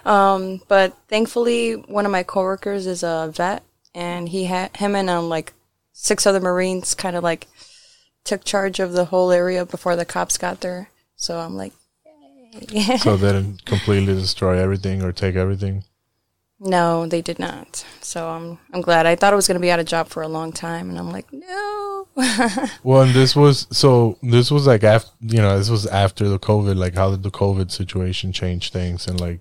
[0.06, 5.10] Um, but thankfully, one of my coworkers is a vet, and he had him and
[5.10, 5.54] um, like
[5.94, 7.48] six other Marines kind of like
[8.24, 10.90] took charge of the whole area before the cops got there.
[11.16, 11.74] So I'm like,
[12.70, 12.98] yay.
[12.98, 15.84] so they didn't completely destroy everything or take everything.
[16.64, 17.86] No, they did not.
[18.02, 19.06] So I'm I'm glad.
[19.06, 21.12] I thought I was gonna be out of job for a long time, and I'm
[21.12, 22.08] like, no.
[22.84, 26.40] Well, and this was so this was like after you know this was after the
[26.40, 26.76] COVID.
[26.76, 29.08] Like, how did the COVID situation change things?
[29.08, 29.40] And like,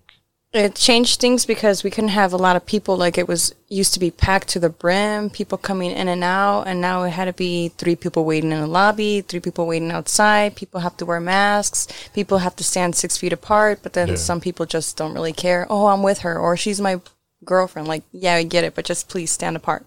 [0.55, 3.95] It changed things because we couldn't have a lot of people like it was used
[3.95, 7.25] to be packed to the brim, people coming in and out, and now it had
[7.27, 10.55] to be three people waiting in the lobby, three people waiting outside.
[10.57, 11.87] People have to wear masks.
[12.15, 13.81] People have to stand six feet apart.
[13.83, 14.17] But then Yeah.
[14.17, 15.67] some people just don't really care.
[15.71, 17.01] Oh, I'm with her, or she's my
[17.45, 17.89] girlfriend.
[17.89, 19.85] Like, yeah, I get it, but just please stand apart.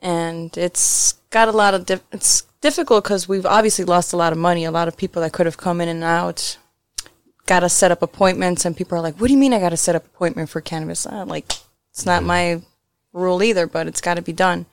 [0.00, 4.32] And it's got a lot of dif- it's difficult because we've obviously lost a lot
[4.32, 4.64] of money.
[4.64, 6.58] A lot of people that could have come in and out
[7.48, 9.70] got to set up appointments and people are like what do you mean i got
[9.70, 11.50] to set up appointment for cannabis uh, like
[11.90, 12.60] it's not my
[13.14, 14.66] rule either but it's got to be done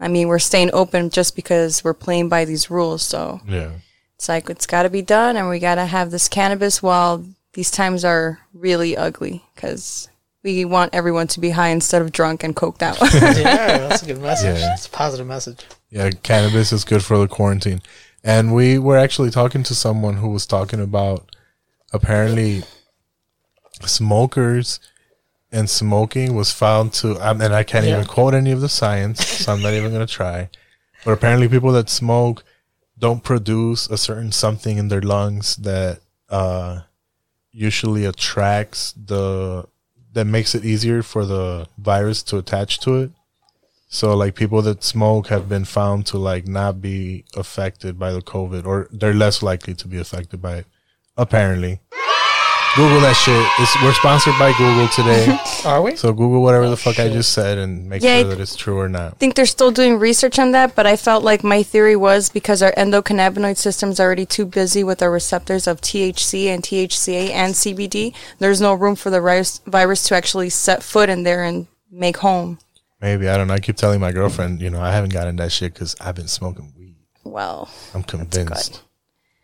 [0.00, 3.72] i mean we're staying open just because we're playing by these rules so yeah,
[4.16, 7.22] it's like it's got to be done and we got to have this cannabis while
[7.52, 10.08] these times are really ugly because
[10.44, 14.06] we want everyone to be high instead of drunk and coked out yeah, that's a
[14.06, 14.58] good message.
[14.60, 14.74] Yeah.
[14.74, 15.64] It's a positive message.
[15.90, 17.80] yeah, cannabis is good for the quarantine.
[18.22, 21.34] And we were actually talking to someone who was talking about
[21.92, 22.62] apparently
[23.84, 24.80] smokers
[25.52, 27.18] and smoking was found to.
[27.20, 27.94] I mean, I can't Yeah.
[27.96, 30.48] even quote any of the science, so I'm not even gonna try.
[31.04, 32.44] But apparently, people that smoke
[32.98, 36.80] don't produce a certain something in their lungs that uh,
[37.52, 39.66] usually attracts the
[40.14, 43.10] that makes it easier for the virus to attach to it.
[43.88, 48.22] So like people that smoke have been found to like not be affected by the
[48.22, 50.66] COVID or they're less likely to be affected by it.
[51.16, 51.80] Apparently.
[52.76, 53.46] Google that shit.
[53.60, 55.38] It's, we're sponsored by Google today.
[55.64, 55.94] Are we?
[55.94, 58.56] So Google whatever the oh, fuck I just said and make Yeah, sure that it's
[58.56, 59.12] true or not.
[59.12, 62.30] I think they're still doing research on that, but I felt like my theory was
[62.30, 67.54] because our endocannabinoid system's already too busy with our receptors of THC and THCA and
[67.54, 68.12] CBD.
[68.40, 72.16] There's no room for the virus, virus to actually set foot in there and make
[72.16, 72.58] home.
[73.00, 73.54] Maybe I don't know.
[73.54, 76.26] I keep telling my girlfriend, you know, I haven't gotten that shit because I've been
[76.26, 76.96] smoking weed.
[77.22, 78.82] Well, I'm convinced.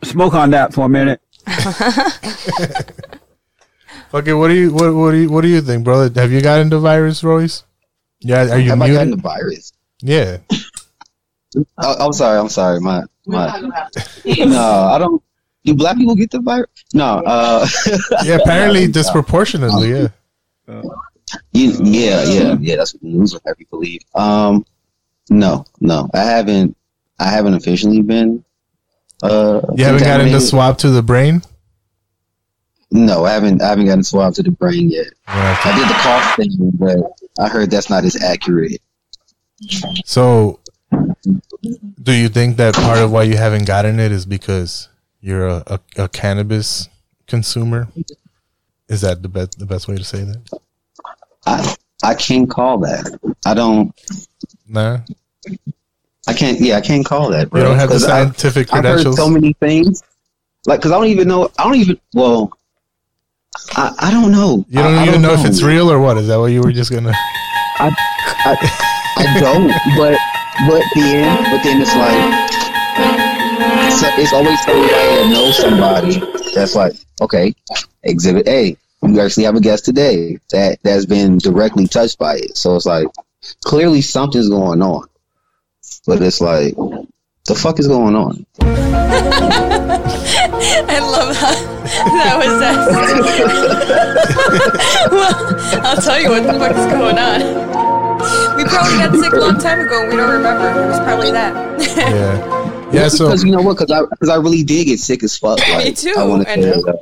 [0.03, 1.21] Smoke on that for a minute.
[4.13, 6.11] Okay, what do you what what do you what do you think, brother?
[6.21, 7.63] Have you gotten the virus, Royce?
[8.21, 9.73] Yeah, are you Have I gotten the virus?
[10.03, 10.39] Yeah.
[11.79, 12.39] Oh, I'm sorry.
[12.39, 12.79] I'm sorry.
[12.81, 13.59] My my.
[14.25, 14.61] no,
[14.95, 15.21] I don't.
[15.65, 16.69] Do black people get the virus?
[16.95, 17.21] No.
[17.27, 17.67] Uh,
[18.25, 20.09] Yeah, apparently disproportionately, yeah.
[21.53, 22.77] You, yeah, yeah, yeah.
[22.77, 24.01] That's what the news would have you believe.
[24.15, 24.65] Um,
[25.29, 26.77] no, no, I haven't.
[27.19, 28.45] I haven't officially been.
[29.25, 30.43] Uh, You haven't gotten the contaminated.
[30.43, 31.43] swab to the brain?
[32.93, 33.63] No, I haven't.
[33.63, 35.07] I haven't gotten swabbed to the brain yet.
[35.29, 36.97] I did the cough thing, but
[37.39, 38.81] I heard that's not as accurate.
[40.05, 40.59] So,
[42.03, 44.89] do you think that part of why you haven't gotten it is because
[45.21, 46.89] you're a, a, a cannabis
[47.27, 47.89] consumer?
[48.89, 50.59] Is that the best the best way to say that?
[51.47, 53.19] I I can't call that.
[53.47, 53.95] I don't.
[54.67, 54.99] Nah.
[56.27, 56.59] I can't.
[56.61, 57.51] Yeah, I can't call that.
[57.51, 60.03] Bro, You don't have the 'Cause I- scientific I've heard so many things.
[60.67, 61.51] Like, cause I don't even know.
[61.59, 62.01] I don't even.
[62.15, 62.53] Well,
[63.77, 64.65] I, I don't know.
[64.69, 66.17] You don't I, I even know, if it's real or what?
[66.19, 67.13] Is that what you were just gonna?
[67.13, 67.91] I,
[68.45, 68.57] I,
[69.17, 69.69] I don't.
[69.97, 70.19] But
[70.69, 72.51] but then but then it's like
[73.93, 76.21] so it's always somebody that knows somebody
[76.55, 77.55] that's like okay,
[78.03, 78.77] Exhibit A.
[79.03, 82.57] You actually have a guest today that that's been directly touched by it.
[82.57, 83.07] So it's like
[83.65, 85.09] clearly something's going on.
[86.07, 86.75] But it's like
[87.51, 88.47] the fuck is going on?
[88.61, 88.65] I
[91.01, 92.77] love how that was that.
[95.11, 97.41] well, I'll tell you what the fuck is going on.
[98.57, 100.83] We probably got sick a long time ago and we don't remember.
[100.83, 101.55] It was probably that.
[101.97, 102.57] Yeah.
[102.93, 103.79] Yeah, so because you know what?
[103.79, 105.61] Because I because I really did get sick as fuck.
[105.61, 106.99] Like, Me too, I want and- to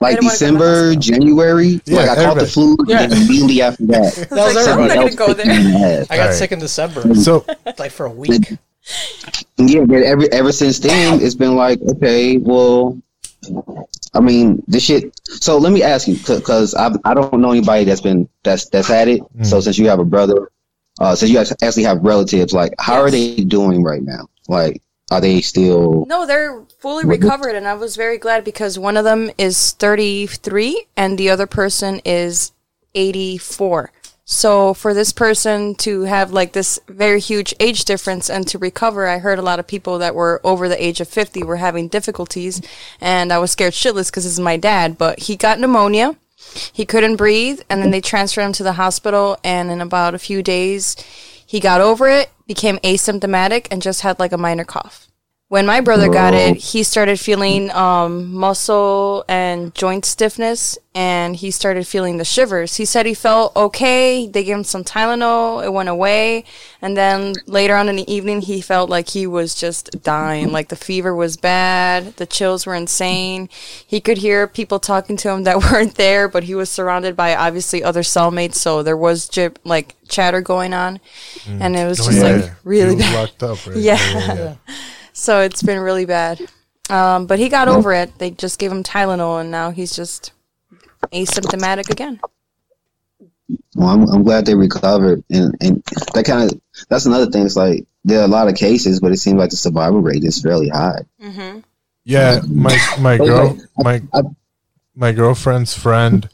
[0.00, 1.80] wanna go to the December, January.
[1.84, 3.02] Yeah, like I caught the flu, Yeah.
[3.02, 4.90] and then immediately after that, That was something everybody.
[4.90, 5.46] I'm not else gonna go there.
[5.46, 6.06] me in the ass.
[6.10, 6.38] I got Alright.
[6.38, 7.44] sick in December, So
[7.78, 8.58] like for a week.
[9.56, 13.00] Yeah, but ever ever since then, it's been like, okay, well,
[14.14, 15.18] I mean, this shit.
[15.24, 18.88] So let me ask you, because I I don't know anybody that's been that's that's
[18.88, 19.20] had it.
[19.36, 19.46] Mm.
[19.46, 20.50] So since you have a brother,
[21.00, 24.28] uh, since you actually have relatives, like, how are they doing right now?
[24.48, 26.04] Like, are they still?
[26.06, 30.86] No, they're fully recovered, and I was very glad because one of them is 33
[30.96, 32.52] and the other person is
[32.94, 33.90] 84.
[34.30, 39.06] So for this person to have like this very huge age difference and to recover,
[39.06, 41.88] I heard a lot of people that were over the age of 50 were having
[41.88, 42.60] difficulties,
[43.00, 46.14] and I was scared shitless because this is my dad, but he got pneumonia.
[46.70, 50.18] He couldn't breathe, and then they transferred him to the hospital, and in about a
[50.18, 50.94] few days,
[51.46, 55.07] he got over it, became asymptomatic, and just had like a minor cough.
[55.50, 61.50] When my brother got it, he started feeling um, muscle and joint stiffness, and he
[61.50, 62.76] started feeling the shivers.
[62.76, 64.26] He said he felt okay.
[64.26, 66.44] They gave him some Tylenol, it went away,
[66.82, 70.52] and then later on in the evening, he felt like he was just dying.
[70.52, 73.48] Like the fever was bad, the chills were insane.
[73.86, 77.34] He could hear people talking to him that weren't there, but he was surrounded by
[77.34, 81.00] obviously other cellmates, so there was jib- like chatter going on,
[81.48, 82.36] and it was Oh, just yeah.
[82.36, 83.14] like really He was bad.
[83.14, 83.76] locked up, right?
[83.78, 83.96] Yeah.
[83.96, 84.34] Yeah, yeah,
[84.68, 84.74] yeah.
[85.18, 86.40] So it's been really bad.
[86.88, 88.16] Um, but he got over it.
[88.18, 90.32] They just gave him Tylenol, and now he's just
[91.12, 92.20] asymptomatic again.
[93.74, 95.82] Well, I'm, I'm glad they recovered, and and
[96.14, 97.44] that kind of that's another thing.
[97.44, 100.22] It's like there are a lot of cases, but it seems like the survival rate
[100.22, 101.02] is fairly high.
[101.20, 101.60] Mm-hmm.
[102.04, 104.00] Yeah, my my girl my
[104.94, 106.28] my girlfriend's friend,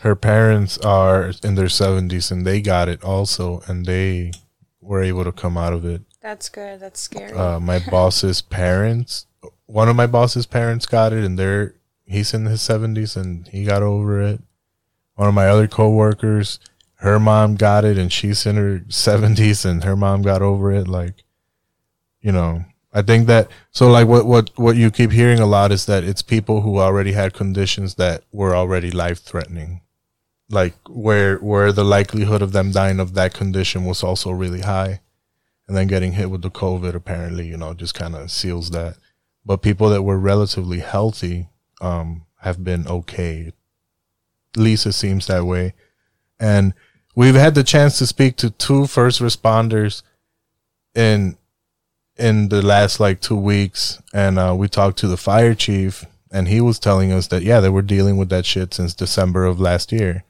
[0.00, 4.32] her parents are in their seventies and they got it also, and they
[4.80, 6.02] were able to come out of it.
[6.24, 6.80] That's good.
[6.80, 7.36] That's scary.
[7.36, 9.26] Uh, my boss's parents,
[9.66, 11.74] one of my boss's parents got it, and they're
[12.06, 14.40] he's in his seventies and he got over it.
[15.16, 16.58] One of my other coworkers,
[16.94, 20.88] her mom got it, and she's in her seventies, and her mom got over it.
[20.88, 21.24] Like,
[22.22, 25.72] you know, I think that so like what what what you keep hearing a lot
[25.72, 29.82] is that it's people who already had conditions that were already life threatening,
[30.48, 35.00] like where where the likelihood of them dying of that condition was also really high,
[35.66, 38.96] and then getting hit with the COVID apparently you know just kind of seals that.
[39.46, 41.48] But people that were relatively healthy
[41.80, 43.52] um, have been okay.
[44.54, 45.74] At least it seems that way,
[46.38, 46.74] and
[47.14, 50.02] we've had the chance to speak to two first responders
[50.94, 51.36] in
[52.16, 56.46] in the last like two weeks and uh, we talked to the fire chief and
[56.46, 59.58] he was telling us that yeah they were dealing with that shit since december of
[59.58, 60.22] last year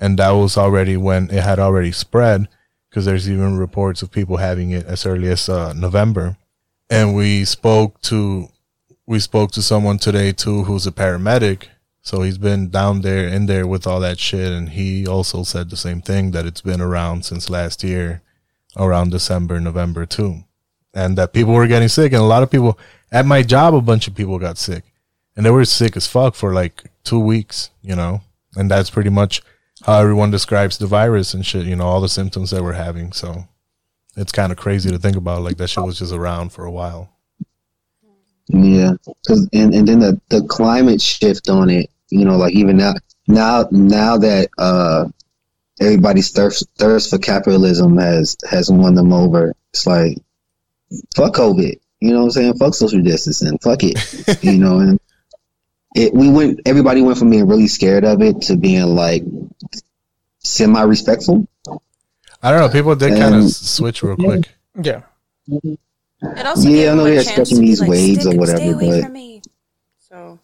[0.00, 2.48] and that was already when it had already spread
[2.98, 6.36] because there's even reports of people having it as early as uh, november.
[6.90, 8.48] And we spoke to
[9.06, 11.68] we spoke to someone today too who's a paramedic.
[12.02, 14.50] So he's been down there in there with all that shit.
[14.50, 18.20] And he also said the same thing that it's been around since last year
[18.76, 20.42] around december november too.
[20.92, 22.12] And that people were getting sick.
[22.12, 22.80] And a lot of people
[23.12, 24.82] at my job a bunch of people got sick.
[25.36, 28.22] And they were sick as fuck for like two weeks you know?
[28.56, 29.40] And that's pretty much
[29.84, 31.66] how everyone describes the virus and shit.
[31.66, 33.12] You know, all the symptoms that we're having.
[33.12, 33.44] So
[34.16, 35.42] it's kind of crazy to think about.
[35.42, 37.12] Like that shit was just around for a while.
[38.48, 38.92] Yeah,
[39.52, 41.90] and and then the the climate shift on it.
[42.10, 42.94] You know, like even now,
[43.26, 45.06] now now that uh
[45.80, 49.54] everybody's thirst thirst for capitalism has has won them over.
[49.72, 50.18] It's like
[51.14, 51.78] fuck COVID.
[52.00, 52.54] You know what I'm saying?
[52.54, 53.58] Fuck social distancing.
[53.58, 54.42] Fuck it.
[54.42, 55.00] you know, and
[55.94, 56.60] it we went.
[56.66, 59.24] Everybody went from being really scared of it to being like
[60.48, 61.46] semi respectful.
[62.42, 62.68] I don't know.
[62.68, 64.48] People did kind of switch real quick.
[64.80, 65.02] Yeah.
[65.50, 68.70] It also Yeah, gave I know they're chance expecting these like, waves or whatever, Stay
[68.70, 69.42] away but- from me.
[70.08, 70.38] So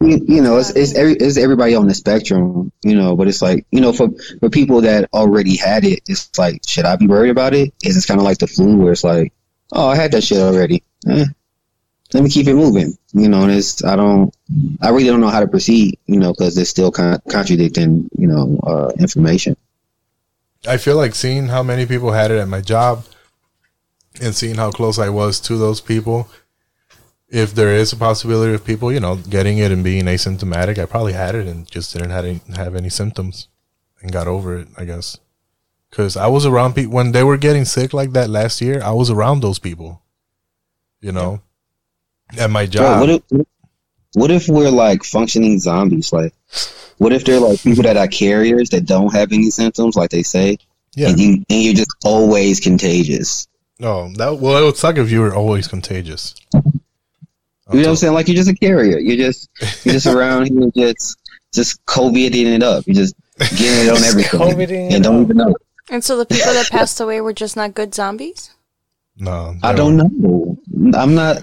[0.00, 3.14] you, you know, it's it's, every, it's everybody on the spectrum, you know.
[3.14, 4.08] But it's like you know, for
[4.40, 7.72] for people that already had it, it's like, should I be worried about it?
[7.84, 9.32] Is it's kind of like the flu, where it's like,
[9.72, 10.82] oh, I had that shit already.
[11.08, 11.24] Eh,
[12.12, 13.48] let me keep it moving, you know.
[13.48, 14.34] It's I don't,
[14.80, 18.26] I really don't know how to proceed, you know, because it's still con- contradicting, you
[18.26, 19.56] know, uh, information.
[20.66, 23.04] I feel like seeing how many people had it at my job
[24.20, 26.28] and seeing how close I was to those people.
[27.28, 30.84] If there is a possibility of people, you know, getting it and being asymptomatic, I
[30.84, 33.48] probably had it and just didn't have any, have any symptoms
[34.02, 35.18] and got over it, I guess.
[35.88, 38.82] Because I was around people when they were getting sick like that last year.
[38.82, 40.02] I was around those people,
[41.00, 41.40] you know,
[42.38, 43.00] at my Bro, job.
[43.00, 43.46] what if
[44.14, 46.12] what if we're like functioning zombies?
[46.12, 46.34] Like,
[46.98, 50.22] what if they're like people that are carriers that don't have any symptoms, like they
[50.22, 50.58] say,
[50.96, 51.08] Yeah.
[51.08, 53.46] and you and you're just always contagious.
[53.78, 56.34] No, that well, it would suck if you were always contagious.
[56.52, 56.60] You
[57.76, 58.14] know what I'm saying?
[58.14, 58.98] Like you're just a carrier.
[58.98, 59.48] You're just
[59.84, 61.16] you're just around here, just
[61.54, 62.84] just COVIDing it up.
[62.86, 65.54] You're just getting it on everything, COVIDing it and don't even know.
[65.88, 68.50] and so the people that passed away were just not good zombies.
[69.16, 70.58] No, I don't know.
[70.94, 71.42] I'm not.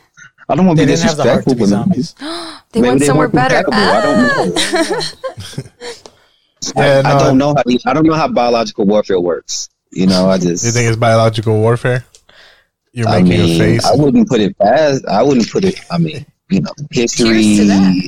[0.50, 2.16] I don't want to They be didn't the disrespectful, to be but zombies.
[2.72, 3.64] They Maybe went they somewhere better.
[3.64, 3.84] compatible.
[3.96, 5.74] I don't Ah.
[6.76, 9.70] Yeah, I don't know how I don't know how biological warfare works.
[9.92, 12.06] You know, I just You think it's biological warfare?
[12.92, 13.86] You're I making mean, a face.
[13.86, 15.06] I wouldn't put it past.
[15.06, 15.80] I wouldn't put it.
[15.92, 17.60] I mean, you know, history,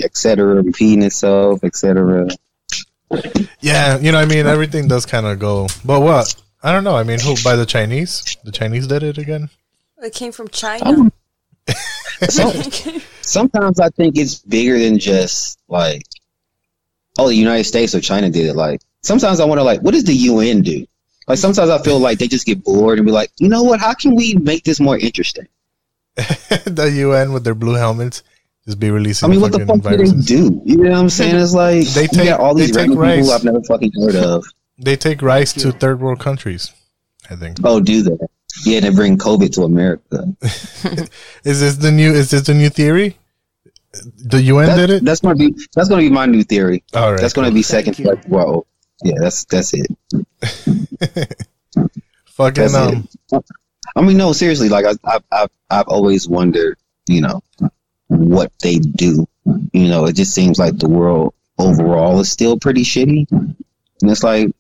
[0.04, 2.28] etc., repeating itself, etc.
[3.62, 5.68] Yeah, you know, I mean, everything does kind of go.
[5.86, 6.36] But what?
[6.64, 6.96] I don't know.
[6.98, 8.36] I mean, who by the Chinese?
[8.44, 9.50] The Chinese did it again.
[10.02, 11.12] It came from China.
[13.22, 16.03] Sometimes I think it's bigger than just like,
[17.17, 18.55] oh, the United States or China did it.
[18.55, 20.86] Like, sometimes I wonder, like, what does the UN do?
[21.28, 23.80] Like, sometimes I feel like they just get bored and be like, you know what?
[23.80, 25.47] How can we make this more interesting?
[26.15, 28.24] the UN with their blue helmets
[28.65, 29.28] just be releasing.
[29.28, 30.61] I mean, what the fucking fuck do they do?
[30.65, 31.36] You know what I'm saying?
[31.36, 33.20] It's like They you take- all these take random rice.
[33.20, 34.43] people I've never fucking heard of.
[34.78, 36.74] They take rice to third world countries.
[37.30, 37.57] I think.
[37.63, 38.28] Oh, do that?
[38.66, 40.26] Yeah, they bring COVID to America.
[41.43, 42.12] Is this the new?
[42.12, 43.18] Is this the new theory?
[44.24, 45.06] The UN That- did it.
[45.06, 46.84] That's gonna be that's gonna be my new theory.
[46.93, 48.66] All right, that's gonna be second like whoa.
[49.04, 49.88] Yeah, that's that's it.
[52.26, 53.08] Fucking That's um.
[53.32, 53.45] it.
[53.95, 54.70] I mean, no, seriously.
[54.70, 56.78] Like I, I've, I've, I've always wondered,
[57.08, 57.41] you know,
[58.08, 59.28] what they do.
[59.74, 63.56] You know, it just seems like the world overall is still pretty shitty, and
[64.02, 64.52] it's like,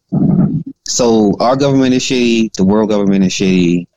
[0.89, 3.87] so our government is shitty, the world government is shitty.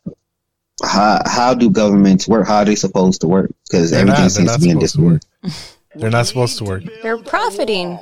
[0.84, 2.46] How how do governments work?
[2.46, 3.50] How are they supposed to work?
[3.68, 5.20] Because everything not- seems to be in supposed to disorder.
[5.94, 6.82] They're not supposed to work.
[7.02, 7.98] They're profiting.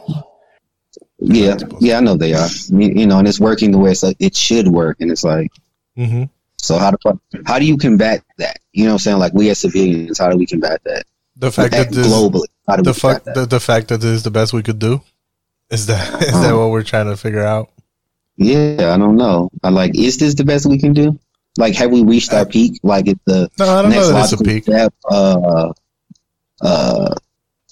[1.18, 2.48] Yeah, yeah, I know they are.
[2.68, 5.24] You you know, and it's working the way it's like, it should work, and it's
[5.24, 5.50] like,
[5.98, 6.24] Mm-hmm.
[6.56, 8.58] so how do how do you combat that?
[8.72, 11.04] You know, what I'm saying like we as civilians, how do we combat that?
[11.36, 13.34] The fact that this, globally, how do the we fact that?
[13.34, 15.02] the, the fact that this is the best we could do.
[15.70, 17.70] Is that is that what we're trying to figure out?
[18.40, 19.50] Yeah, I don't know.
[19.62, 21.18] I like, is this the best we can do?
[21.58, 22.80] Like, have we reached our peak?
[22.82, 24.62] Like, is the No, I don't know next that it's a logical peak.
[24.64, 24.94] step?
[25.10, 25.72] Uh,
[26.62, 27.14] uh,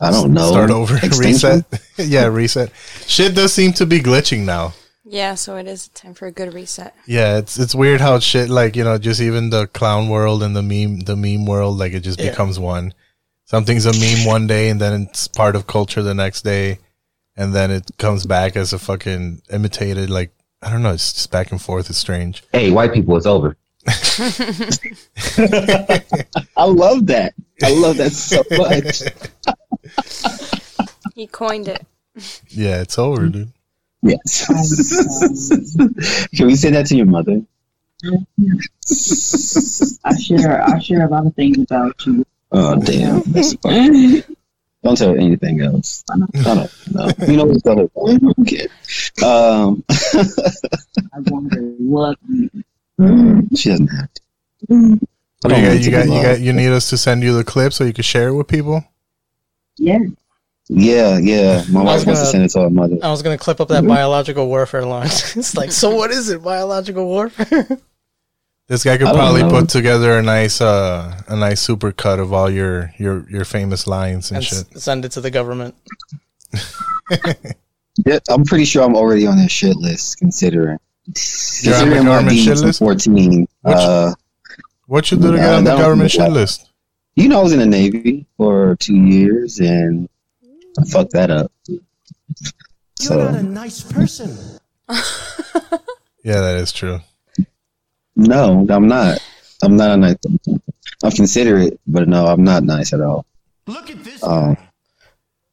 [0.00, 0.50] I don't know.
[0.50, 1.64] Start over, Extinction?
[1.72, 1.82] reset.
[1.98, 2.70] yeah, reset.
[3.06, 4.74] Shit does seem to be glitching now.
[5.04, 6.94] Yeah, so it is time for a good reset.
[7.06, 10.54] Yeah, it's it's weird how shit like you know just even the clown world and
[10.54, 12.28] the meme the meme world like it just Yeah.
[12.30, 12.92] becomes one.
[13.46, 16.78] Something's a meme one day and then it's part of culture the next day,
[17.36, 20.30] and then it comes back as a fucking imitated like
[20.62, 20.92] I don't know.
[20.92, 21.88] It's just back and forth.
[21.88, 22.42] It's strange.
[22.52, 23.56] Hey, white people, it's over.
[23.86, 23.92] I
[26.64, 27.34] love that.
[27.62, 29.02] I love that so much.
[31.14, 31.86] He coined it.
[32.48, 33.52] Yeah, it's over, dude.
[34.02, 34.46] Yes.
[36.36, 37.42] Can we say that to your mother?
[40.04, 42.24] I share I share a lot of things about you.
[42.52, 43.22] Oh damn!
[44.82, 46.04] That's fucking- Don't tell her anything else.
[46.10, 46.34] I don't
[46.94, 47.10] know.
[47.26, 47.62] You know what?
[47.64, 47.88] Tell her.
[48.40, 48.68] Okay.
[49.24, 52.18] Um, I wonder what
[53.56, 54.22] she doesn't have to.
[54.70, 54.98] I You
[55.48, 57.84] got, you to got, you got, you need us to send you the clip so
[57.84, 58.84] you can share it with people.
[59.76, 59.98] Yeah.
[60.70, 61.64] Yeah, yeah.
[61.70, 62.98] My wife was wants to gonna- send it to her mother.
[63.02, 65.06] I was gonna clip up that biological warfare line.
[65.36, 66.42] it's like, so what is it?
[66.42, 67.66] Biological warfare?
[68.68, 69.48] This guy could probably know.
[69.50, 73.86] put together a nice uh a nice super cut of all your your your famous
[73.86, 74.66] lines and and shit.
[74.76, 75.74] s- send it to the government.
[78.06, 80.18] Yeah, I'm pretty sure I'm already on that shit list.
[80.18, 80.78] Considering,
[81.62, 82.78] You're on the government shit list?
[82.78, 83.48] 14.
[83.62, 84.14] What you- uh,
[84.86, 86.70] What you do to Yeah, get on the government shit list?
[87.16, 90.08] you know, I was in the Navy for two years and
[90.78, 91.50] I fucked that up.
[91.66, 91.80] You're
[93.00, 94.38] so not a nice person.
[96.24, 97.00] Yeah, that is true.
[98.18, 99.18] No, I'm not.
[99.62, 100.16] I'm not a nice.
[101.02, 103.24] I'm considerate, but no, I'm not nice at all.
[103.66, 104.22] Look at this.
[104.22, 104.56] Um,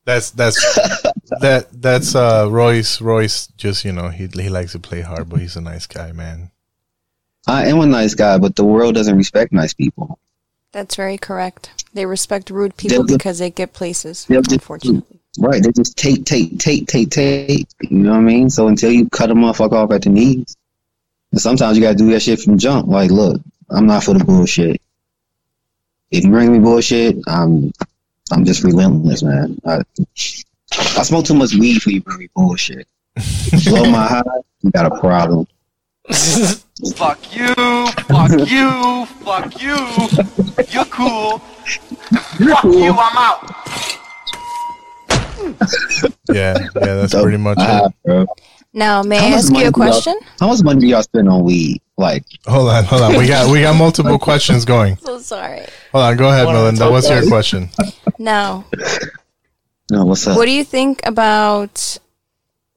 [0.06, 0.58] That's that's
[1.42, 5.40] that that's uh Royce Royce just you know he he likes to play hard but
[5.40, 6.52] he's a nice guy man.
[7.48, 10.18] I am a nice guy, but the world doesn't respect nice people.
[10.72, 11.86] That's very correct.
[11.94, 14.26] They respect rude people They'll- because they get places.
[14.30, 15.20] Unfortunately.
[15.38, 17.68] Right, they just take, take, take, take, take.
[17.82, 18.50] You know what I mean?
[18.50, 20.56] So until you cut a motherfucker off at the knees,
[21.36, 22.88] and sometimes you gotta do that shit from jump.
[22.88, 24.82] Like, look, I'm not for the bullshit.
[26.10, 27.74] If you bring me bullshit, I'm,
[28.32, 29.60] I'm just relentless, man.
[29.66, 29.82] I,
[30.80, 32.88] I smoke too much weed for you to bring me bullshit.
[33.66, 34.24] Blow my high,
[34.62, 35.46] you got a problem.
[36.96, 37.54] Fuck you,
[38.08, 39.76] fuck you, fuck you.
[40.72, 41.40] You're cool.
[41.40, 43.52] fuck you, I'm out.
[46.34, 47.94] Yeah, yeah, that's pretty much it.
[48.06, 48.26] bro.
[48.76, 50.20] Now, may How I ask you a do y'all- question?
[50.38, 51.82] How much money do y'all spend on weed?
[51.98, 53.18] Like, Hold on, hold on.
[53.18, 54.98] We got we got multiple questions going.
[54.98, 55.66] So sorry.
[55.94, 56.92] Hold on, go ahead, One Melinda.
[56.92, 57.70] What's your question?
[58.20, 58.66] Now,
[59.90, 60.36] no, what's up?
[60.36, 61.98] what do you think about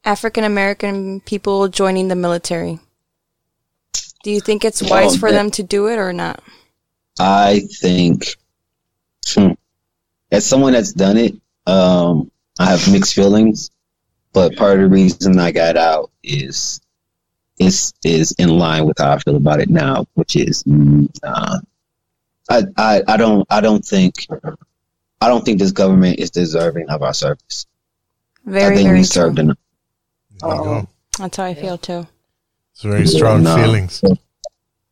[0.04, 2.78] African American people joining the military?
[4.22, 6.40] Do you think it's wise Oh, for that- them to do it or not?
[7.18, 8.36] I think,
[9.26, 9.50] hmm,
[10.30, 11.34] as someone that's done it,
[11.66, 13.70] um, I have mixed feelings.
[14.38, 16.80] But part of the reason I got out is
[17.58, 21.58] is is in line with how I feel about it now, which is, mm, uh,
[22.48, 24.14] I, I I don't I don't think
[25.20, 27.66] I don't think this government is deserving of our service.
[28.46, 29.22] I Very, think very we true.
[29.22, 29.58] served enough.
[31.18, 32.06] That's how I feel too.
[32.74, 33.56] It's very strong No.
[33.56, 34.00] feelings.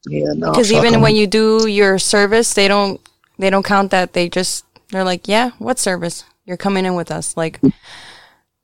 [0.08, 0.50] Yeah, no.
[0.50, 1.00] Because fuck even 'em.
[1.02, 3.00] when you do your service, they don't
[3.38, 4.12] they don't count that.
[4.12, 6.24] They just they're like, yeah, what service?
[6.46, 7.36] You're coming in with us.
[7.36, 7.60] Like,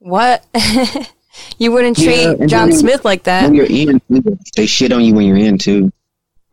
[0.02, 0.44] what?
[1.58, 3.44] you wouldn't treat and John Smith like that.
[3.44, 4.00] When you're in,
[4.56, 5.92] they shit on you when you're in too.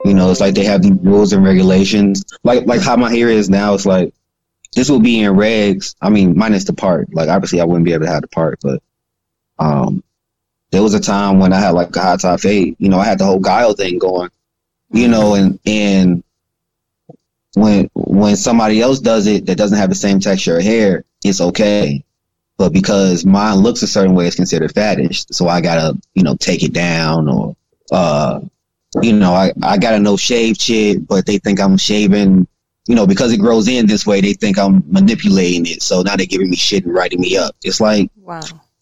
[0.06, 2.24] You know, it's like they have these rules and regulations.
[2.43, 3.74] Like like how my hair is now.
[3.74, 4.14] It's like
[4.76, 5.95] this will be in regs.
[6.02, 7.14] I mean, minus the part.
[7.14, 8.82] Like obviously, I wouldn't be able to have the part, but
[9.58, 10.04] um,
[10.72, 12.76] there was a time when I had like a hot top fade.
[12.80, 14.30] You know, I had the whole guile thing going.
[14.91, 16.24] You know, and and
[17.56, 21.41] when when somebody else does it that doesn't have the same texture of hair, it's
[21.41, 22.04] okay.
[22.60, 25.26] But because mine looks a certain way, it's considered faddish.
[25.32, 27.55] So I gotta, you know, take it down or,
[27.91, 28.41] uh,
[29.01, 32.45] you know, I, I gotta know shave shit, but they think I'm shaving,
[32.86, 35.82] you know, because it grows in this way, they think I'm manipulating it.
[35.82, 37.55] So now they're giving me shit and writing me up.
[37.64, 38.41] It's like, Wow.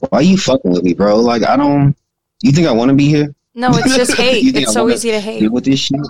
[0.10, 1.20] why you fucking with me, bro?
[1.20, 1.96] Like, I don't,
[2.42, 3.36] you think I want to be here?
[3.54, 4.56] No, it's just hate.
[4.56, 5.52] It's I so easy to hate.
[5.52, 6.02] With this shit?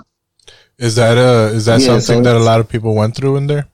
[0.78, 3.36] Is that uh is that Yeah, so something that a lot of people went through
[3.36, 3.66] in there?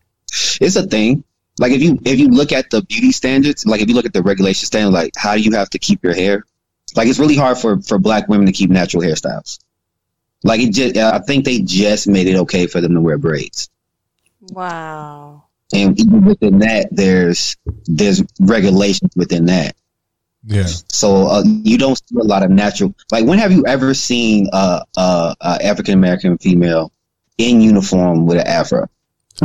[0.60, 1.22] it's a thing.
[1.58, 4.12] Like if you if you look at the beauty standards, like if you look at
[4.12, 6.44] the regulation standard, like how do you have to keep your hair?
[6.96, 9.60] Like it's really hard for for black women to keep natural hairstyles.
[10.42, 13.70] Like it just, I think they just made it okay for them to wear braids.
[14.50, 15.44] Wow.
[15.72, 19.74] And even within that, there's there's regulations within that.
[20.46, 20.66] Yeah.
[20.66, 22.94] So uh, you don't see a lot of natural.
[23.10, 26.92] Like when have you ever seen a, uh, uh African American female
[27.38, 28.88] in uniform with an afro?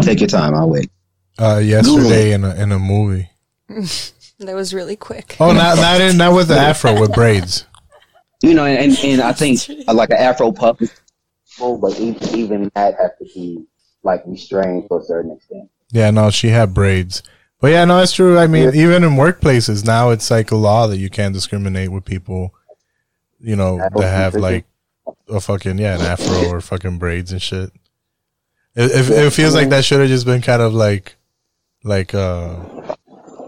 [0.01, 0.53] Take your time.
[0.53, 0.91] I'll wait.
[1.39, 3.29] Uh yesterday in a in a movie.
[3.69, 5.37] that was really quick.
[5.39, 7.65] Oh not not in not with the afro with braids.
[8.41, 10.93] You know, and and I think uh, like an Afro puff is
[11.57, 13.65] cool, but even, even that has to be
[14.03, 15.69] like restrained to a certain extent.
[15.91, 17.21] Yeah, no, she had braids.
[17.59, 18.37] But yeah, no, that's true.
[18.37, 22.05] I mean, even in workplaces now, it's like a law that you can't discriminate with
[22.05, 22.53] people,
[23.41, 24.65] you know, that have like
[25.27, 27.71] a fucking yeah, an afro or fucking braids and shit.
[28.75, 31.17] It, it, it feels like that should have just been kind of like,
[31.83, 32.55] like uh,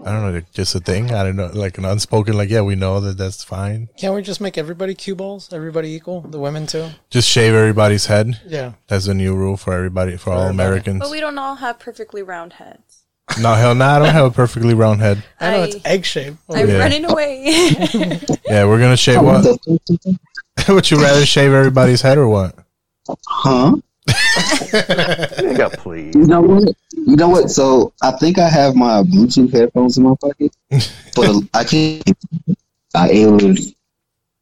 [0.04, 1.12] I don't know, just a thing.
[1.12, 3.88] I don't know, like an unspoken, like yeah, we know that that's fine.
[3.96, 5.52] Can't we just make everybody cue balls?
[5.52, 6.22] Everybody equal?
[6.22, 6.88] The women too?
[7.10, 8.40] Just shave everybody's head.
[8.46, 8.72] Yeah.
[8.88, 11.00] that's the new rule for everybody, for all Americans.
[11.00, 13.04] But we don't all have perfectly round heads.
[13.40, 15.22] No, hell no, I don't have a perfectly round head.
[15.40, 16.38] I know it's egg shaped.
[16.50, 16.78] I'm Yeah.
[16.78, 17.44] running away.
[18.46, 19.46] Yeah, we're gonna shave what?
[20.68, 22.54] Would you rather shave everybody's head or what?
[23.26, 23.76] Huh?
[24.58, 26.14] Nigga, please.
[26.14, 26.74] You know what?
[26.92, 27.50] You know what?
[27.50, 30.54] So I think I have my Bluetooth headphones in my pocket,
[31.14, 32.02] but I can't.
[32.94, 33.74] I it.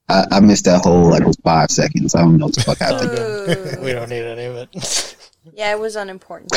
[0.08, 2.14] I, I missed that whole like five seconds.
[2.14, 3.82] I don't know what the fuck happened.
[3.82, 5.16] we don't need any of it.
[5.54, 6.52] Yeah, it was unimportant.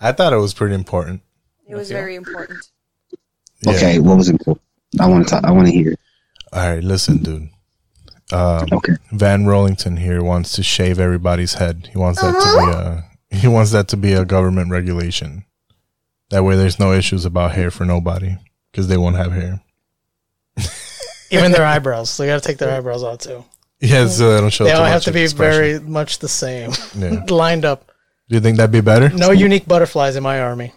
[0.00, 1.22] I thought it was pretty important.
[1.66, 2.58] It was very important.
[3.62, 3.72] Yeah.
[3.72, 4.62] Okay, what was important?
[5.00, 5.44] I want to talk.
[5.44, 5.94] I want to hear.
[6.52, 7.48] All right, listen, dude.
[8.32, 8.94] Um, okay.
[9.12, 11.88] Van Rollington here wants to shave everybody's head.
[11.92, 15.44] He wants that to be a he wants that to be a government regulation.
[16.30, 18.36] That way, there's no issues about hair for nobody
[18.70, 19.60] because they won't have hair.
[21.30, 22.16] Even their eyebrows.
[22.16, 23.44] They got to take their eyebrows out too.
[23.80, 25.60] Yeah, so they don't show They too all have to be expression.
[25.60, 27.24] very much the same, Yeah.
[27.30, 27.90] lined up.
[28.28, 29.08] Do you think that'd be better?
[29.10, 30.72] No unique butterflies in my army.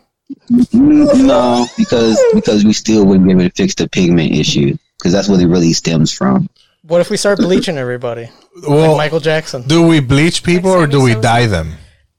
[0.72, 5.28] No, because because we still wouldn't be able to fix the pigment issue because that's
[5.28, 6.50] what it really stems from.
[6.84, 8.30] What if we start bleaching everybody?
[8.68, 9.64] Well, like Michael Jackson.
[9.64, 11.74] Do we bleach people or do we dye them?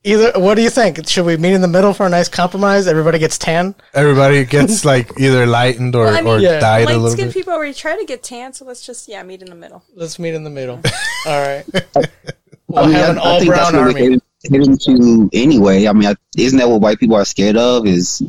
[0.04, 0.32] Either.
[0.36, 1.06] What do you think?
[1.08, 2.86] Should we meet in the middle for a nice compromise?
[2.86, 3.74] Everybody gets tan.
[3.94, 7.28] Everybody gets like either lightened or, Well, I mean, or dyed a light little skinned
[7.28, 7.34] bit.
[7.34, 9.82] people already try to get tan, so let's just yeah meet in the middle.
[9.94, 10.76] Let's meet in the middle.
[11.26, 11.64] All right.
[11.96, 12.02] I
[12.68, 14.00] We'll mean, have I, an I all think that's brown what we're army.
[14.02, 15.86] heading, heading to anyway.
[15.86, 17.86] I mean, I, isn't that what white people are scared of?
[17.86, 18.20] Is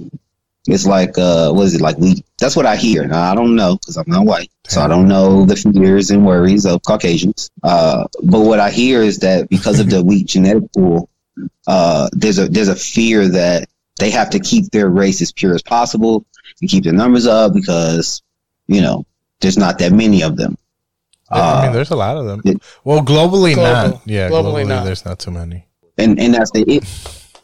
[0.67, 1.97] it's like uh, what is it like?
[1.97, 3.05] We that's what I hear.
[3.05, 6.25] Now I don't know because I'm not white, so I don't know the fears and
[6.25, 7.49] worries of Caucasians.
[7.63, 11.09] Uh, but what I hear is that because of the weak genetic pool,
[11.67, 15.53] uh, there's a there's a fear that they have to keep their race as pure
[15.55, 16.25] as possible
[16.61, 18.21] and keep their numbers up because
[18.67, 19.05] you know
[19.41, 20.57] there's not that many of them.
[21.29, 22.41] I Uh, mean, there's a lot of them.
[22.83, 23.91] Well, globally Global.
[23.97, 24.01] not.
[24.07, 24.85] Yeah, Globally globally, not.
[24.85, 25.65] there's not too many.
[25.97, 26.83] and and that's the it.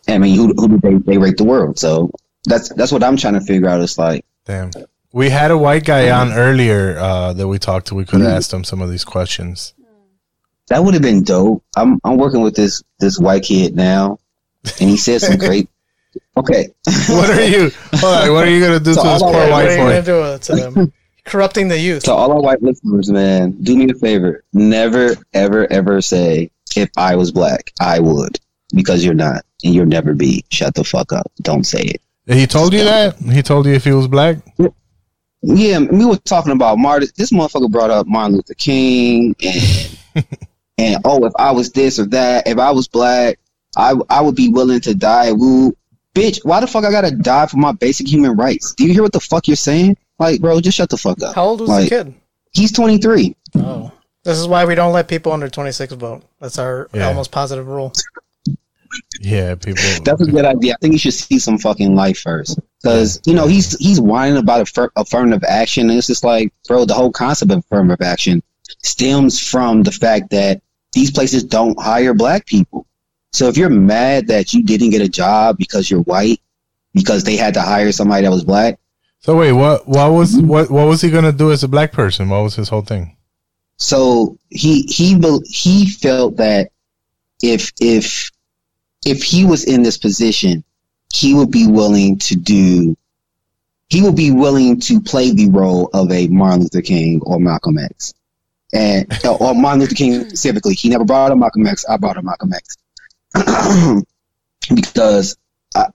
[0.07, 1.77] I mean, who who do they they rate the world?
[1.79, 2.09] So
[2.45, 3.81] that's that's what I'm trying to figure out.
[3.81, 4.71] It's like Damn.
[5.13, 6.31] We had a white guy Mm-hmm.
[6.31, 7.95] on earlier uh, that we talked to.
[7.95, 9.73] We could have asked him some of these questions.
[10.69, 11.63] that would have been dope.
[11.75, 14.19] I'm I'm working with this this white kid now,
[14.79, 15.67] and he said some great.
[16.37, 16.69] Okay,
[17.09, 17.71] what are you?
[17.95, 19.71] Hold on, what are you gonna do So to this poor I- white What are
[19.71, 20.01] you boy?
[20.11, 20.93] gonna do to them?
[21.25, 22.03] Corrupting the youth.
[22.03, 24.43] So all our white listeners, man, do me a favor.
[24.53, 28.39] Never, ever, ever say if I was black, I would,
[28.73, 30.43] because you're not, and you'll never be.
[30.51, 31.31] Shut the fuck up.
[31.43, 32.01] Don't say it.
[32.31, 33.17] He told you that?
[33.17, 34.37] He told you if he was black?
[35.41, 37.09] Yeah, we were talking about Martin.
[37.17, 39.97] This motherfucker brought up Martin Luther King and
[40.77, 43.39] and oh, if I was this or that, if I was black,
[43.75, 45.31] I I would be willing to die.
[45.31, 45.75] Woo,
[46.13, 48.75] bitch, why the fuck I gotta die for my basic human rights?
[48.75, 49.97] Do you hear what the fuck you're saying?
[50.19, 51.33] Like, bro, just shut the fuck up.
[51.35, 52.13] How old was Like, the kid?
[52.53, 53.35] He's 23.
[53.55, 53.91] Oh,
[54.23, 56.21] this is why we don't let people under 26 vote.
[56.39, 57.07] That's our Yeah.
[57.07, 57.93] almost positive rule.
[59.19, 59.83] Yeah, people.
[60.03, 60.73] That's a good idea.
[60.73, 64.37] I think you should see some fucking life first, because you know he's he's whining
[64.37, 68.41] about affir- affirmative action, and it's just like, bro, the whole concept of affirmative action
[68.83, 70.61] stems from the fact that
[70.93, 72.85] these places don't hire black people.
[73.33, 76.41] So if you're mad that you didn't get a job because you're white,
[76.93, 78.79] because they had to hire somebody that was black,
[79.21, 79.87] So wait, what?
[79.87, 80.47] What was mm-hmm.
[80.47, 80.71] what?
[80.71, 82.29] What was he gonna do as a black person?
[82.29, 83.15] What was his whole thing?
[83.77, 86.71] So he he he felt that
[87.41, 88.31] if if
[89.05, 90.63] if he was in this position,
[91.13, 92.95] he would be willing to do.
[93.89, 97.77] He would be willing to play the role of a Martin Luther King or Malcolm
[97.77, 98.13] X,
[98.73, 100.27] and uh, or Martin Luther King hmm.
[100.27, 100.75] specifically.
[100.75, 101.85] He never brought up Malcolm X.
[101.85, 102.77] I brought up Malcolm X
[104.73, 105.35] because
[105.75, 105.87] I,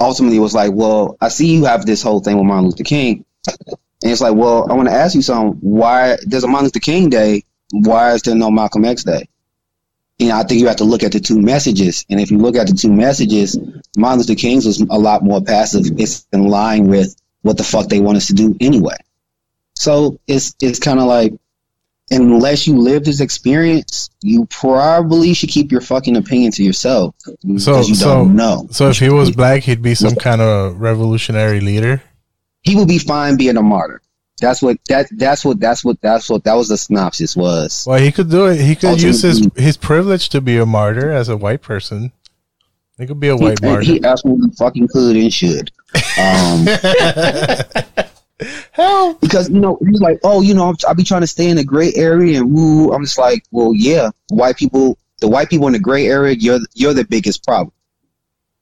[0.00, 2.84] ultimately it was like, well, I see you have this whole thing with Martin Luther
[2.84, 5.58] King, and it's like, well, I want to ask you something.
[5.60, 7.44] Why there's a Martin Luther King Day?
[7.72, 9.26] Why is there no Malcolm X Day?
[10.18, 12.38] You know, I think you have to look at the two messages, and if you
[12.38, 13.58] look at the two messages,
[13.96, 15.86] Martin Luther King's was a lot more passive.
[15.98, 18.96] It's in line with what the fuck they want us to do anyway.
[19.74, 21.32] So it's it's kind of like,
[22.10, 27.80] unless you live this experience, you probably should keep your fucking opinion to yourself So
[27.80, 28.68] you so don't know.
[28.70, 32.00] so if he was black, he'd be some kind of revolutionary leader.
[32.62, 34.00] he would be fine being a martyr.
[34.40, 37.84] That's what that that's what that's what that's what that was the synopsis was.
[37.86, 38.60] Well, he could do it.
[38.60, 42.12] He could use his his privilege to be a martyr as a white person.
[42.98, 43.82] He could be a white he, martyr.
[43.82, 45.70] he absolutely fucking could and should.
[46.18, 46.66] Um,
[48.72, 51.48] Hell, because you know he's like, oh, you know, I'm- I be trying to stay
[51.48, 52.92] in the gray area and woo.
[52.92, 56.60] I'm just like, well, yeah, white people, the white people in the gray area, you're
[56.74, 57.72] you're the biggest problem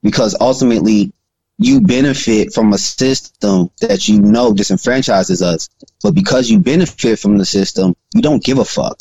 [0.03, 1.13] because ultimately
[1.61, 5.69] you benefit from a system that you know disenfranchises us,
[6.03, 8.97] but because you benefit from the system, you don't give a fuck.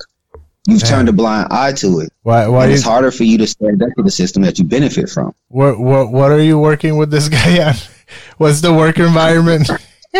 [0.66, 2.12] You've turned a blind eye to it.
[2.22, 2.46] Why?
[2.46, 2.64] Why?
[2.64, 5.08] and You, it's harder for you to stand up to the system that you benefit
[5.08, 5.34] from.
[5.48, 5.80] what?
[5.80, 6.12] What?
[6.12, 7.74] What are you working with this guy on?
[8.36, 9.70] What's the work environment?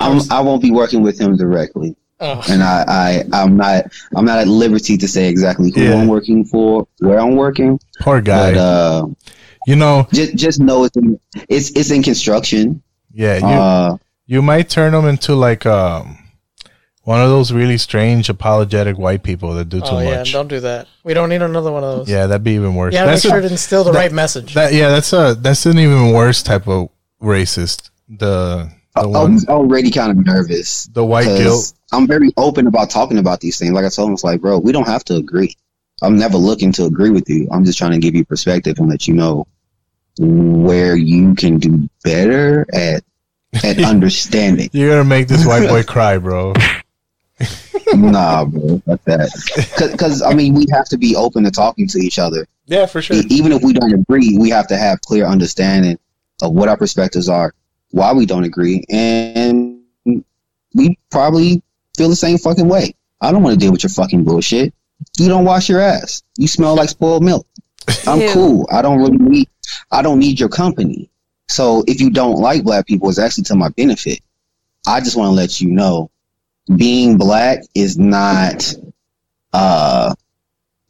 [0.00, 1.96] I'm, I won't be working with him directly.
[2.18, 2.42] Oh.
[2.48, 5.96] and I, I I'm not I'm not at liberty to say exactly who Yeah.
[6.00, 7.78] I'm working for, where I'm working.
[8.00, 8.52] Poor guy.
[8.52, 9.06] But uh,
[9.66, 12.82] you know, just just know it's in, it's it's in construction.
[13.12, 16.18] Yeah, you Uh, you might turn them into like um
[17.02, 20.32] one of those really strange apologetic white people that do too Oh yeah, much.
[20.32, 20.88] don't do that.
[21.04, 22.08] We don't need another one of those.
[22.10, 22.92] Yeah, that'd be even worse.
[22.94, 24.54] You gotta That's make sure a- to instill the that- right message.
[24.54, 26.88] That yeah, that's a that's an even worse type of
[27.22, 27.90] racist.
[28.08, 30.86] The the I one was already kind of nervous.
[30.92, 31.72] The white 'cause guilt.
[31.92, 33.72] I'm very open about talking about these things.
[33.72, 35.54] Like I told him, it's like, bro, we don't have to agree.
[36.02, 37.48] I'm never looking to agree with you.
[37.52, 39.46] I'm just trying to give you perspective and let you know
[40.18, 43.04] where you can do better at
[43.64, 44.70] at understanding.
[44.72, 46.52] You're gonna make this white boy cry, bro.
[47.94, 49.88] nah, bro, fuck that.
[49.92, 52.46] Because I mean, we have to be open to talking to each other.
[52.66, 53.16] Yeah, for sure.
[53.28, 55.98] Even if we don't agree, we have to have clear understanding
[56.42, 57.54] of what our perspectives are,
[57.90, 59.80] why we don't agree, and
[60.74, 61.62] we probably
[61.96, 62.94] feel the same fucking way.
[63.20, 64.74] I don't want to deal with your fucking bullshit.
[65.18, 66.22] You don't wash your ass.
[66.36, 67.46] You smell like spoiled milk.
[68.06, 68.32] I'm Ew.
[68.32, 68.68] cool.
[68.70, 69.48] I don't really need.
[69.90, 71.10] I don't need your company.
[71.48, 74.20] So if you don't like black people, it's actually to my benefit.
[74.86, 76.10] I just want to let you know,
[76.76, 78.72] being black is not.
[79.52, 80.14] Uh,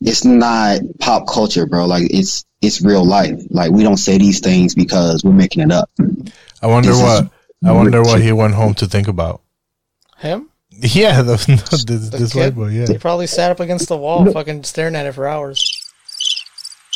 [0.00, 1.86] it's not pop culture, bro.
[1.86, 3.40] Like it's it's real life.
[3.50, 5.90] Like we don't say these things because we're making it up.
[6.62, 7.30] I wonder This what
[7.64, 9.42] I wonder what he went home to think about.
[10.18, 10.48] Him?
[10.78, 12.38] Yeah, the, this, The this kid?
[12.38, 12.68] white boy.
[12.68, 15.85] Yeah, He probably sat up against the wall, fucking staring at it for hours.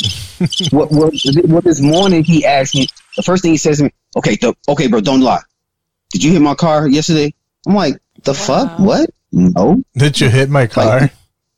[0.70, 1.14] what, what,
[1.44, 2.86] what this morning he asked me.
[3.16, 5.42] The first thing he says to me, "Okay, th- okay, bro, don't lie.
[6.10, 7.34] Did you hit my car yesterday?"
[7.66, 8.78] I'm like, "The fuck?
[8.78, 9.10] What?
[9.32, 11.10] No, Did you hit my car?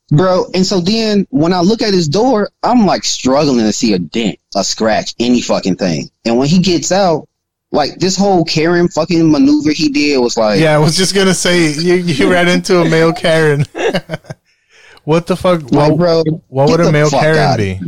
[0.09, 3.93] bro." And so then when I look at his door, I'm like struggling to see
[3.93, 6.09] a dent, a scratch, any fucking thing.
[6.25, 7.27] And when he gets out,
[7.71, 11.33] like this whole Karen fucking maneuver he did was like, yeah, I was just gonna
[11.33, 13.65] say you you ran into a male Karen.
[15.03, 15.63] what the fuck?
[15.71, 17.79] Well, what, bro, what would a male Karen be?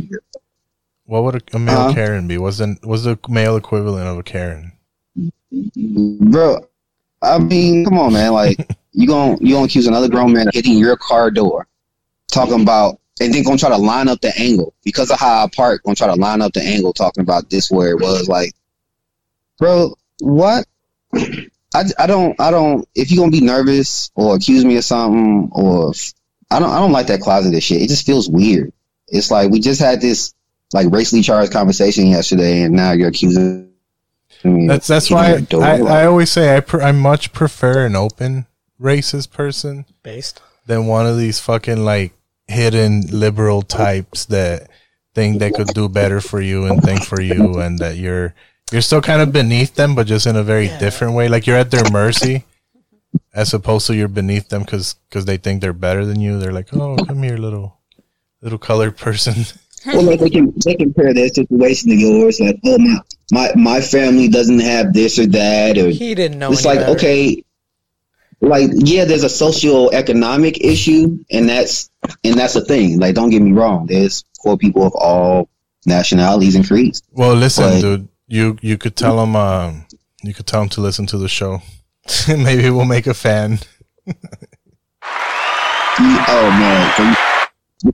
[1.06, 1.94] What would a, a male Uh-huh.
[1.94, 2.36] Karen be?
[2.38, 4.72] Was the was the male equivalent of a Karen?
[5.50, 6.66] bro.
[7.22, 8.32] I mean, come on, man.
[8.32, 8.58] Like
[8.92, 11.66] you gon' you gonna accuse another grown man of hitting your car door,
[12.28, 15.48] talking about, and then gonna try to line up the angle because of how I
[15.48, 15.82] park.
[15.84, 18.28] Gonna try to line up the angle, talking about this where it was.
[18.28, 18.52] Like,
[19.58, 20.66] bro, what?
[21.14, 22.86] I, I don't I don't.
[22.94, 25.92] If you gonna be nervous or accuse me of something, or
[26.50, 27.82] I don't I don't like that closeted shit.
[27.82, 28.72] It just feels weird.
[29.08, 30.34] It's like we just had this
[30.72, 33.70] like racially charged conversation yesterday, and now you're accusing.
[34.44, 35.62] me That's that's why your.
[35.62, 38.46] I, I always say I pr- I much prefer an open
[38.80, 40.42] racist person Based.
[40.66, 42.12] than one of these fucking like
[42.48, 44.68] hidden liberal types that
[45.14, 48.34] think they could do better for you and think for you and that you're
[48.70, 51.56] you're still kind of beneath them but just in a very different way like you're
[51.56, 52.44] at their mercy
[53.34, 56.52] as opposed to you're beneath them because because they think they're better than you they're
[56.52, 57.78] like oh come here little
[58.42, 59.34] little colored person
[59.84, 62.40] well, like they can they compare their situation to yours.
[62.40, 62.96] Like, oh my
[63.32, 66.52] my my family doesn't have this or that, or He didn't know.
[66.52, 66.96] it's any like better.
[66.98, 67.42] okay,
[68.40, 71.90] like yeah, there's a socio-economic issue, and that's
[72.24, 72.98] and that's the thing.
[72.98, 73.86] Like, don't get me wrong.
[73.86, 75.48] There's poor people of all
[75.86, 77.00] nationalities and creeds.
[77.12, 79.86] well listen But- dude you you could tell them um
[80.24, 81.62] you could tell them to listen to the show
[82.28, 83.60] maybe we'll make a fan
[85.98, 87.16] Oh man,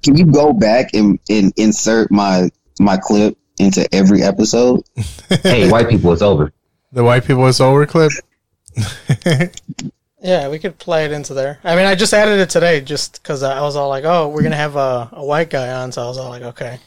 [0.03, 2.49] can you, go back and, and insert my
[2.79, 4.83] my clip into every episode?
[5.43, 6.53] Hey, white people, it's over.
[6.93, 8.13] the white people it's over clip
[10.23, 11.59] Yeah, we could play it into there.
[11.65, 14.43] I mean, I just added it today just because I was all like, oh, we're
[14.43, 15.91] going to have a, a white guy on.
[15.91, 16.79] So I was all like, okay.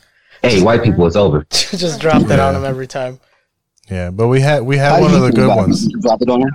[0.41, 1.45] Hey, white people, it's over.
[1.49, 3.19] just drop that on him every time.
[3.89, 5.87] Yeah, but we had we had do one of the good about ones.
[6.01, 6.51] Drop it on there.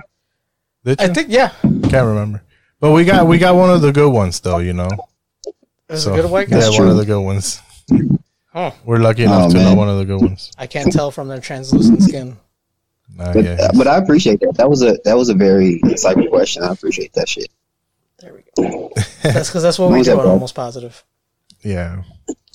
[0.83, 2.43] Did I think, yeah, Can't remember.
[2.79, 4.89] But we got we got one of the good ones though, you know.
[5.91, 6.59] There's a good white guy.
[6.59, 7.61] Yeah, one of the good ones.
[8.53, 8.71] Huh.
[8.85, 10.51] We're lucky enough Oh, to know one of the good ones.
[10.57, 12.37] I can't tell from their translucent skin.
[13.15, 13.67] Nah, But, yeah.
[13.77, 14.55] but I appreciate that.
[14.57, 16.63] That was a that was a very insightful question.
[16.63, 17.47] I appreciate that shit.
[18.19, 18.91] There we go.
[19.23, 20.27] That's because that's what What we was do that, on?
[20.27, 21.03] Almost Positive.
[21.61, 22.03] Yeah.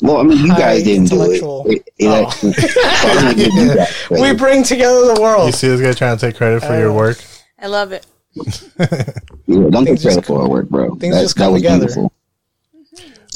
[0.03, 1.25] Well, I mean, you High guys didn't do it.
[1.25, 1.67] intellectual.
[1.71, 2.27] It, it Oh.
[2.27, 5.47] actually, so I'm gonna give you guys We bring together the world.
[5.47, 6.95] You see this guy trying to take credit for your Oh.
[6.95, 7.19] work?
[7.59, 8.05] I love it.
[9.49, 10.97] Yeah, don't Things take credit just for our work, bro.
[10.97, 11.87] things That- just that come was together.
[11.87, 12.13] beautiful.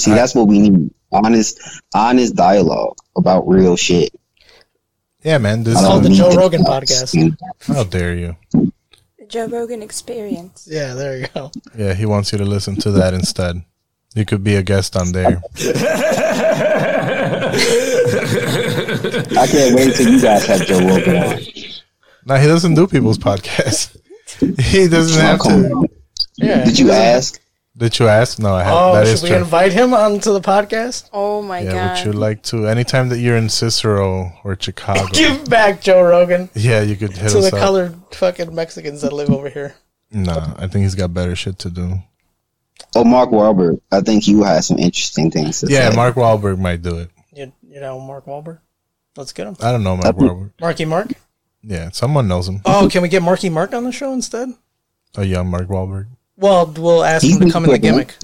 [0.00, 0.90] See, that's what we need.
[1.12, 1.60] Honest,
[1.94, 4.14] honest dialogue about real shit.
[5.22, 5.64] Yeah, man.
[5.64, 7.36] This I called the Joe Rogan podcast.
[7.66, 8.36] how dare you?
[8.52, 10.66] The Joe Rogan experience.
[10.70, 11.50] Yeah, there you go.
[11.76, 13.62] Yeah, he wants you to listen to that instead.
[14.14, 15.42] You could be a guest on there.
[19.36, 21.40] I can't wait till you guys have Joe Rogan on.
[22.26, 23.96] No, he doesn't do people's podcasts.
[24.60, 25.88] he doesn't have to.
[26.36, 26.64] Yeah.
[26.64, 27.40] Did you ask?
[27.76, 28.38] Did you ask?
[28.38, 28.78] No, I haven't.
[28.82, 29.38] Oh, that should is we true.
[29.38, 31.08] invite him onto the podcast?
[31.12, 32.06] Oh my yeah, god.
[32.06, 32.66] would you like to?
[32.66, 37.30] Anytime that you're in Cicero or Chicago, Give back Joe Rogan yeah, you could hit
[37.30, 37.62] to us the up.
[37.62, 39.76] colored fucking Mexicans that live over here.
[40.10, 42.00] No, I think he's got better shit to do.
[42.96, 43.80] Oh, Mark Wahlberg.
[43.92, 45.96] I think you had some interesting things to Yeah, say.
[45.96, 47.10] Mark Wahlberg might do it.
[47.32, 48.58] You, you know Mark Wahlberg?
[49.16, 49.56] Let's get him.
[49.60, 50.50] I don't know Mark Wahlberg.
[50.60, 51.12] Marky Mark?
[51.62, 52.62] Yeah, someone knows him.
[52.64, 54.48] Oh, can we get Marky Mark on the show instead?
[55.16, 56.06] Oh, A young Mark Wahlberg.
[56.40, 58.14] Well, we'll ask him to come in the gimmick.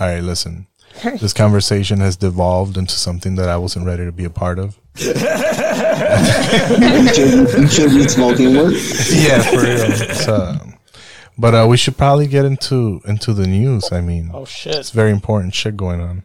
[0.00, 0.66] All right, listen.
[1.02, 4.78] This conversation has devolved into something that I wasn't ready to be a part of.
[4.96, 5.12] you,
[7.68, 8.72] should, be smoking work.
[9.10, 9.90] yeah, for real.
[10.14, 10.56] So,
[11.36, 13.92] but uh, we should probably get into into the news.
[13.92, 14.76] I mean, Oh, shit.
[14.76, 16.22] it's very important shit going on.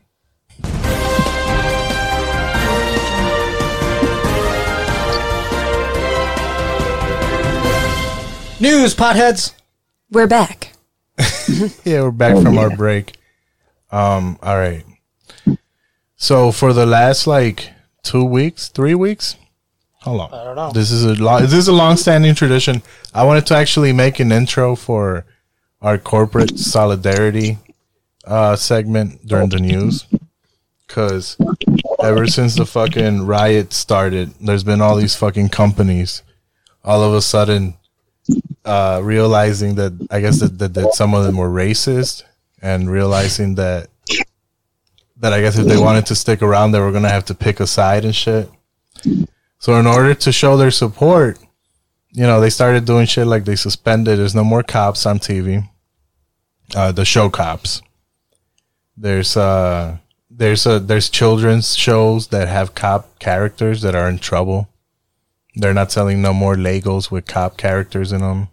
[8.62, 9.54] News, potheads.
[10.12, 10.69] We're back.
[11.84, 12.62] yeah, we're back Oh, from yeah.
[12.62, 13.18] our break.
[13.92, 14.86] Um, all right.
[16.16, 17.72] So for the last like
[18.04, 19.36] two weeks, three weeks,
[20.02, 20.30] how long?
[20.34, 20.72] I don't know.
[20.72, 21.42] This is a long.
[21.42, 22.82] This is a long-standing tradition.
[23.14, 25.26] I wanted to actually make an intro for
[25.82, 27.58] our corporate solidarity
[28.26, 30.06] uh, segment during the news,
[30.88, 31.38] because
[32.02, 36.22] ever since the fucking riot started, there's been all these fucking companies,
[36.84, 37.76] all of a sudden,
[38.66, 42.24] uh, realizing that I guess that, that, that some of them were racist,
[42.62, 43.90] and realizing that
[45.18, 47.60] that I guess if they wanted to stick around, they were gonna have to pick
[47.60, 48.50] a side and shit.
[49.60, 51.38] So in order to show their support,
[52.12, 54.18] you know, they started doing shit like they suspended.
[54.18, 55.68] There's no more cops on TV.
[56.76, 57.82] Uh, the show cops.
[58.96, 59.98] There's uh,
[60.30, 64.69] there's uh, there's children's shows that have cop characters that are in trouble.
[65.60, 68.50] They're not selling no more Legos with cop characters in them.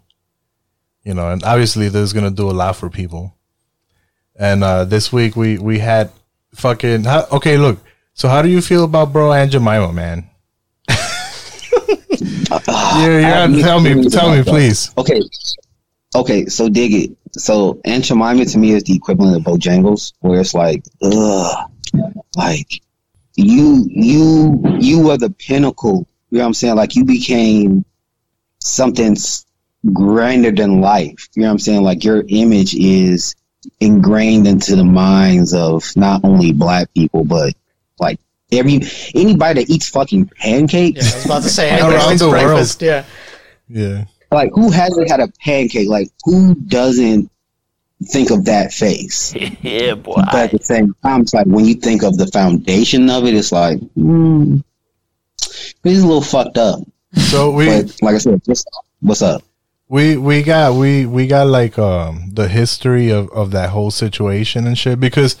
[1.03, 3.33] You know, and obviously this is gonna do a lot for people.
[4.35, 6.11] And uh, this week we we had
[6.53, 7.57] fucking how, okay.
[7.57, 7.79] Look,
[8.13, 10.29] so how do you feel about bro Aunt Jemima, man?
[12.97, 13.61] Yeah, yeah.
[13.61, 14.91] Tell me, tell me, please.
[14.97, 15.21] Okay,
[16.15, 16.45] okay.
[16.47, 17.17] So dig it.
[17.33, 21.69] So Aunt Jemima to me is the equivalent of Bojangles, where it's like, ugh,
[22.35, 22.67] like
[23.35, 26.07] you, you, you are the pinnacle.
[26.29, 26.75] You know what I'm saying?
[26.75, 27.85] Like you became
[28.59, 29.45] something s-
[29.93, 31.29] grander than life.
[31.35, 31.83] You know what I'm saying?
[31.83, 33.35] Like your image is
[33.79, 37.53] ingrained into the minds of not only black people, but
[37.99, 38.19] like
[38.51, 38.81] every
[39.15, 41.05] anybody that eats fucking pancakes.
[41.05, 42.81] Yeah, I was about to say, Around the likes world.
[42.81, 43.05] Yeah.
[43.69, 44.05] Yeah.
[44.31, 45.87] Like who hasn't had a pancake?
[45.87, 47.31] Like who doesn't
[48.03, 49.33] think of that face?
[49.61, 50.15] yeah, boy.
[50.15, 53.33] But at the same time, it's like when you think of the foundation of it,
[53.33, 54.57] it's like, hmm,
[55.47, 56.79] it's a little fucked up.
[57.13, 58.65] So we, but like I said, what's,
[58.99, 59.43] what's up?
[59.89, 64.67] We we got we we got like um the history of of that whole situation
[64.67, 65.37] and shit because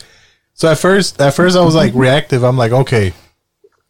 [0.53, 2.43] so at first at first I was like reactive.
[2.43, 3.13] I'm like, okay,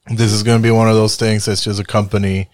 [0.07, 2.49] this is gonna be one of those things that's just a company,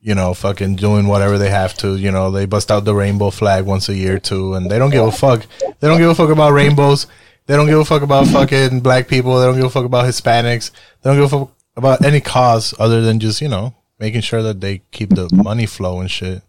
[0.00, 1.96] you know, fucking doing whatever they have to.
[1.96, 4.90] You know, they bust out the rainbow flag once a year too, and they don't
[4.90, 5.46] give a fuck.
[5.80, 7.06] They don't give a fuck about rainbows.
[7.46, 9.38] They don't give a fuck about fucking black people.
[9.38, 10.70] They don't give a fuck about Hispanics.
[11.02, 14.42] They don't give a fuck about any cause other than just you know making sure
[14.42, 16.42] that they keep the money flow and shit.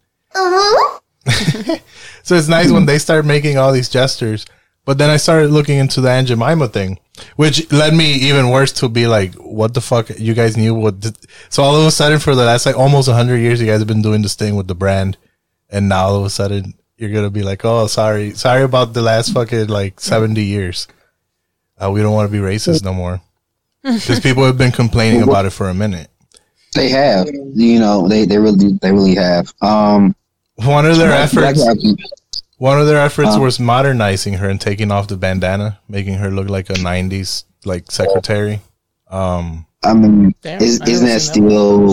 [2.23, 4.45] So it's nice when they start making all these gestures.
[4.85, 6.99] But then I started looking into the Aunt Jemima thing,
[7.35, 10.09] which led me even worse to be like, what the fuck?
[10.17, 11.01] You guys knew what.
[11.01, 11.15] th-
[11.49, 13.87] so all of a sudden, for the last like almost 100 years, you guys have
[13.87, 15.17] been doing this thing with the brand.
[15.69, 18.31] And now all of a sudden, you're going to be like, oh, sorry.
[18.31, 20.87] Sorry about the last fucking like 70 years.
[21.81, 23.21] Uh, we don't want to be racist no more.
[23.83, 26.09] Because people have been complaining about it for a minute.
[26.73, 29.53] They have, you know, they they really they really have.
[29.61, 30.15] Um,
[30.55, 32.41] One of their Black- Black efforts.
[32.57, 36.31] One of their efforts Uh, was modernizing her and taking off the bandana, making her
[36.31, 38.61] look like a '90s like secretary.
[39.09, 41.91] Um, I mean, Damn, is, isn't that still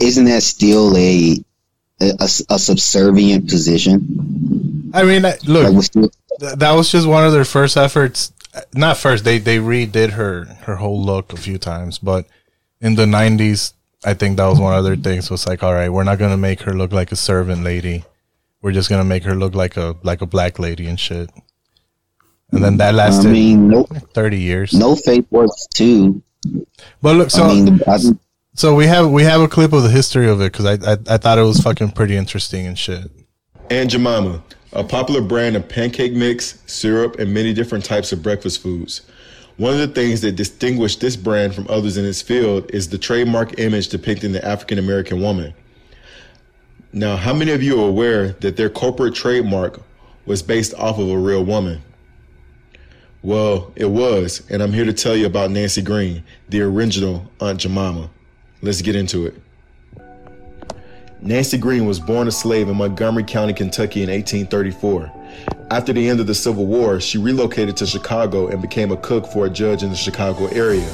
[0.00, 1.38] isn't that still a
[2.00, 4.90] a, a subservient position?
[4.94, 8.32] I mean, look, Like, th- that was just one of their first efforts.
[8.74, 12.26] Not first, they they redid her her whole look a few times, but
[12.80, 13.72] in the '90s,
[14.04, 15.30] I think that was one of their things.
[15.30, 18.04] Was like, all right, we're not gonna make her look like a servant lady.
[18.62, 21.30] We're just gonna make her look like a like a black lady and shit.
[22.50, 24.72] And then that lasted I mean, no, thirty years.
[24.72, 26.22] no faith works too.
[27.02, 27.98] But look, so I mean, I
[28.54, 30.96] so we have we have a clip of the history of it because I, I
[31.08, 33.10] I thought it was fucking pretty interesting and shit.
[33.70, 34.42] Aunt Jemima,
[34.74, 39.02] a popular brand of pancake mix, syrup, and many different types of breakfast foods.
[39.56, 42.98] One of the things that distinguish this brand from others in its field is the
[42.98, 45.54] trademark image depicting the African American woman.
[46.92, 49.80] Now, how many of you are aware that their corporate trademark
[50.26, 51.82] was based off of a real woman.
[53.22, 57.60] Well, it was, and I'm here to tell you about Nancy Green, the original Aunt
[57.60, 58.10] Jemima.
[58.60, 59.34] Let's get into it.
[61.26, 65.10] Nancy Green was born a slave in Montgomery County, Kentucky in 1834.
[65.70, 69.26] After the end of the Civil War, she relocated to Chicago and became a cook
[69.28, 70.86] for a judge in the Chicago area.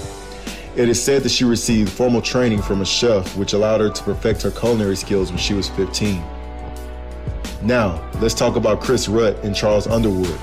[0.76, 4.02] It is said that she received formal training from a chef, which allowed her to
[4.04, 6.22] perfect her culinary skills when she was 15.
[7.62, 10.38] Now, let's talk about Chris Rutt and Charles Underwood.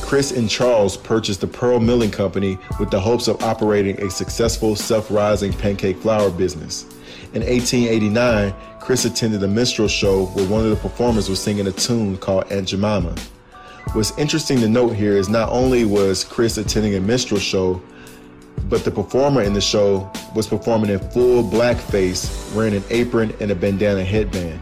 [0.00, 4.74] Chris and Charles purchased the Pearl Milling Company with the hopes of operating a successful
[4.74, 6.86] self-rising pancake flour business.
[7.34, 8.54] In 1889,
[8.88, 12.50] Chris attended a minstrel show where one of the performers was singing a tune called
[12.50, 13.14] Aunt Jemima.
[13.92, 17.82] What's interesting to note here is not only was Chris attending a minstrel show,
[18.70, 23.50] but the performer in the show was performing in full blackface, wearing an apron and
[23.50, 24.58] a bandana headband.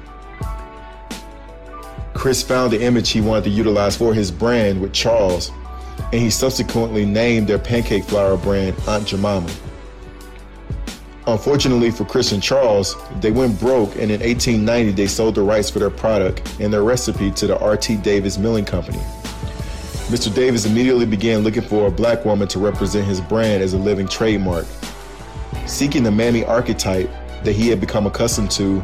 [2.12, 5.52] Chris found the image he wanted to utilize for his brand with Charles,
[6.12, 9.48] and he subsequently named their pancake flour brand Aunt Jemima.
[11.28, 15.68] Unfortunately for Chris and Charles, they went broke, and in 1890 they sold the rights
[15.68, 17.96] for their product and their recipe to the R.T.
[17.96, 19.00] Davis Milling Company.
[20.08, 20.32] Mr.
[20.32, 24.06] Davis immediately began looking for a black woman to represent his brand as a living
[24.06, 24.66] trademark.
[25.66, 27.10] Seeking the mammy archetype
[27.42, 28.78] that he had become accustomed to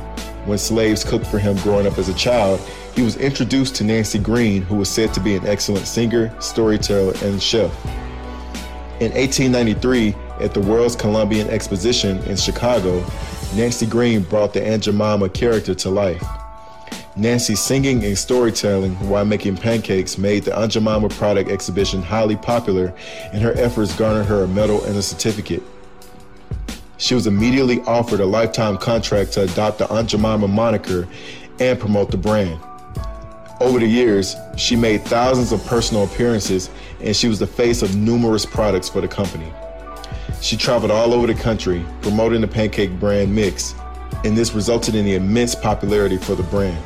[0.45, 2.59] when slaves cooked for him growing up as a child,
[2.97, 7.15] he was introduced to Nancy Green, who was said to be an excellent singer, storyteller,
[7.23, 7.73] and chef.
[9.01, 13.05] In 1893, at the World's Columbian Exposition in Chicago,
[13.55, 16.23] Nancy Green brought the Aunt Jemima character to life.
[17.15, 22.93] Nancy's singing and storytelling while making pancakes made the Aunt Jemima product exhibition highly popular,
[23.33, 25.63] and her efforts garnered her a medal and a certificate.
[26.97, 31.07] She was immediately offered a lifetime contract to adopt the Aunt Jemima moniker
[31.61, 32.59] and promote the brand.
[33.61, 36.69] Over the years, she made thousands of personal appearances
[37.01, 39.53] and she was the face of numerous products for the company.
[40.43, 43.77] She traveled all over the country promoting the pancake brand mix,
[44.25, 46.85] and this resulted in the immense popularity for the brand.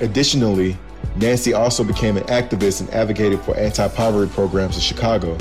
[0.00, 0.78] Additionally,
[1.16, 5.36] Nancy also became an activist and advocated for anti poverty programs in Chicago.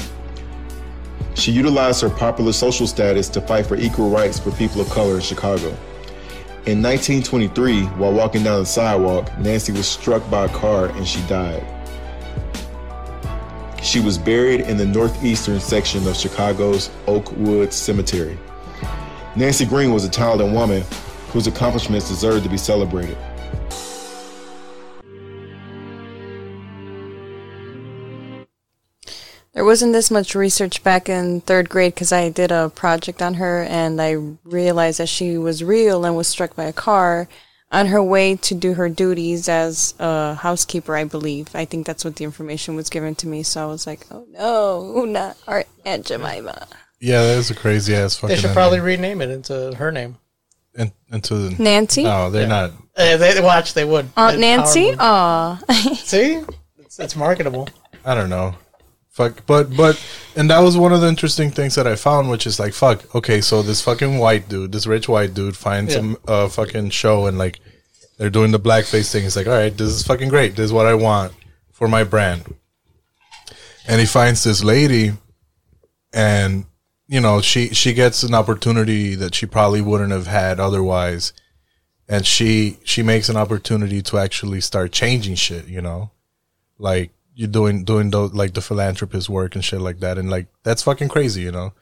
[1.36, 5.16] She utilized her popular social status to fight for equal rights for people of color
[5.16, 5.68] in Chicago.
[6.66, 11.22] In 1923, while walking down the sidewalk, Nancy was struck by a car and she
[11.28, 11.64] died.
[13.82, 18.38] She was buried in the northeastern section of Chicago's Oakwood Cemetery.
[19.36, 20.84] Nancy Green was a talented woman
[21.30, 23.18] whose accomplishments deserved to be celebrated.
[29.54, 33.34] There wasn't this much research back in third grade because I did a project on
[33.36, 34.14] her and I
[34.44, 37.28] realized that she was real and was struck by a car
[37.72, 41.48] on her way to do her duties as a housekeeper, I believe.
[41.56, 43.44] I think that's what the information was given to me.
[43.44, 46.68] So I was like, oh no, not our Aunt Jemima.
[47.00, 48.36] Yeah, that is a crazy ass fucking.
[48.36, 50.18] They should probably rename it into her name.
[50.76, 52.04] in, into the Nancy?
[52.04, 52.48] No, they're Yeah.
[52.48, 52.72] not.
[52.96, 53.74] Uh, they watch.
[53.74, 54.10] They would.
[54.18, 54.96] Aunt It's Nancy?
[54.96, 55.66] powerful.
[55.70, 55.94] Aw.
[55.96, 56.44] See,
[56.78, 57.70] it's, it's marketable.
[58.06, 58.56] I don't know.
[59.12, 60.02] Fuck, but but
[60.38, 63.14] and that was one of the interesting things that I found, which is like, fuck.
[63.14, 66.00] Okay, so this fucking white dude, this rich white dude, finds Yeah.
[66.00, 67.60] some uh, fucking show and like
[68.18, 69.24] they're doing the blackface thing.
[69.24, 70.56] He's like, all right, this is fucking great.
[70.56, 71.34] This is what I want
[71.74, 72.56] for my brand.
[73.88, 75.12] And he finds this lady,
[76.14, 76.66] and
[77.08, 81.34] you know she she gets an opportunity that she probably wouldn't have had otherwise,
[82.08, 85.68] and she she makes an opportunity to actually start changing shit.
[85.68, 86.12] You know,
[86.78, 90.48] like you're doing doing those like the philanthropist work and shit like that and like
[90.64, 91.74] that's fucking crazy you know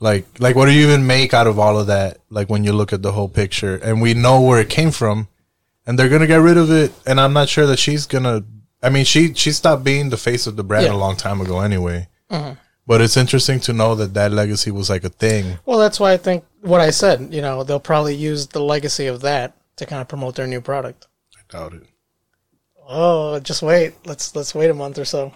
[0.00, 2.72] like like what do you even make out of all of that like when you
[2.72, 5.28] look at the whole picture and we know where it came from
[5.86, 8.42] and they're gonna get rid of it and i'm not sure that she's gonna
[8.82, 10.92] i mean she she stopped being the face of the brand Yeah.
[10.94, 12.56] a long time ago anyway Mhm.
[12.86, 16.12] but it's interesting to know that that legacy was like a thing Well, that's why
[16.12, 17.32] I think what I said.
[17.32, 20.60] You know, they'll probably use the legacy of that to kind of promote their new
[20.60, 21.06] product.
[21.36, 21.82] i doubt it
[22.88, 23.94] Oh, just wait.
[24.06, 25.34] Let's let's wait a month or so.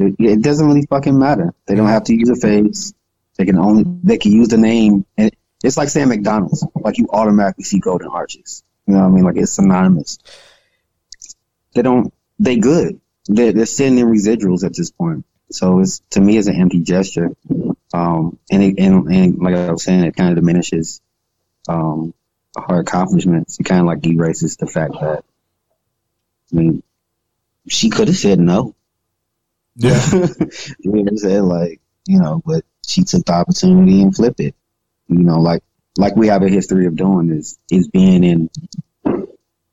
[0.00, 1.54] It, it doesn't really fucking matter.
[1.66, 2.92] They don't have to use a face.
[3.38, 5.30] They can only they can use the name, and
[5.62, 6.66] it's like saying McDonald's.
[6.74, 8.64] Like you automatically see Golden Arches.
[8.86, 9.24] You know what I mean?
[9.24, 10.18] Like it's synonymous.
[11.74, 12.12] They don't.
[12.40, 13.00] They good.
[13.28, 15.24] They're, they're in residuals at this point.
[15.50, 17.30] So it's to me it's an empty gesture.
[17.94, 21.00] Um, and it, and and like I was saying, it kind of diminishes
[21.68, 22.12] um
[22.68, 23.60] her accomplishments.
[23.60, 25.24] It kind of like erases the fact that
[26.52, 26.82] I mean
[27.68, 28.74] she could have said no.
[29.76, 30.00] Yeah.
[30.12, 31.42] you know I'm saying?
[31.42, 34.54] Like, you know, but she took the opportunity and flipped it.
[35.08, 35.62] You know, like
[35.98, 38.50] like we have a history of doing is is being in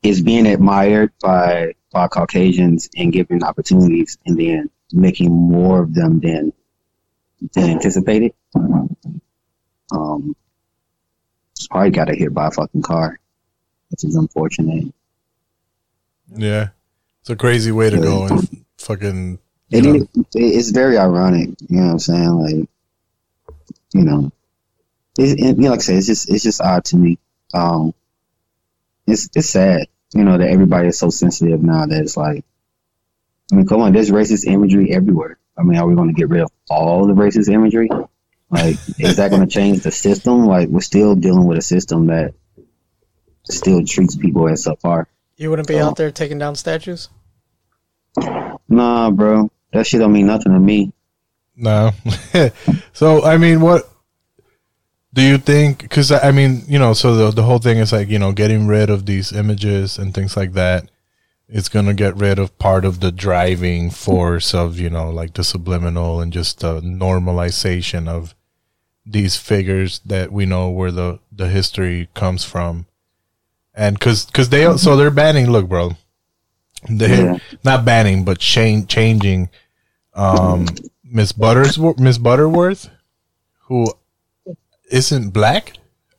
[0.02, 6.20] is being admired by by Caucasians and giving opportunities and then making more of them
[6.20, 6.54] than
[7.54, 8.34] than anticipated.
[9.92, 10.36] Um,
[11.70, 13.20] probably got hit by a fucking car,
[13.90, 14.94] which is unfortunate.
[16.36, 16.70] Yeah,
[17.22, 19.40] it's a crazy way to go and fucking.
[19.70, 22.30] It, is- it's very ironic, you know what I'm saying?
[22.30, 22.70] Like,
[23.94, 24.32] you know,
[25.18, 27.18] it, it, you know, like I said, it's just it's just odd to me.
[27.54, 27.94] Um,
[29.08, 32.44] it's it's sad, you know, that everybody is so sensitive now that it's like,
[33.52, 35.38] I mean, come on, there's racist imagery everywhere.
[35.58, 37.90] I mean, are we going to get rid of all the racist imagery?
[38.50, 40.46] Like, is that going to change the system?
[40.46, 42.34] Like, we're still dealing with a system that
[43.50, 45.06] still treats people as subpar.
[45.44, 47.10] You wouldn't be out there taking down statues?
[48.70, 50.94] Nah, bro, that shit don't mean nothing to me.
[51.54, 51.92] No.
[52.94, 53.92] so I mean, what
[55.14, 55.82] do you think?
[55.82, 58.68] Because I mean, you know, so the the whole thing is like you know getting
[58.68, 60.90] rid of these images and things like that.
[61.50, 65.44] It's gonna get rid of part of the driving force of you know like the
[65.44, 68.34] subliminal and just the normalization of
[69.06, 72.86] these figures that we know where the the history comes from,
[73.76, 75.50] and because because they so they're banning.
[75.50, 75.92] Look, bro,
[76.90, 77.38] they Yeah.
[77.64, 79.50] not banning but change changing
[80.14, 80.66] um
[81.04, 82.90] Miss Butters Miss Butterworth,
[83.68, 83.88] who
[84.92, 85.74] isn't black.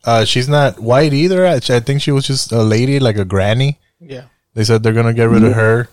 [0.05, 1.47] Uh, she's not white either.
[1.47, 3.79] I, I think she was just a lady, like a granny.
[3.99, 4.25] Yeah.
[4.53, 5.89] They said they're gonna get rid of her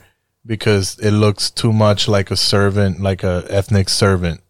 [0.46, 4.42] because it looks too much like a servant, like a ethnic servant.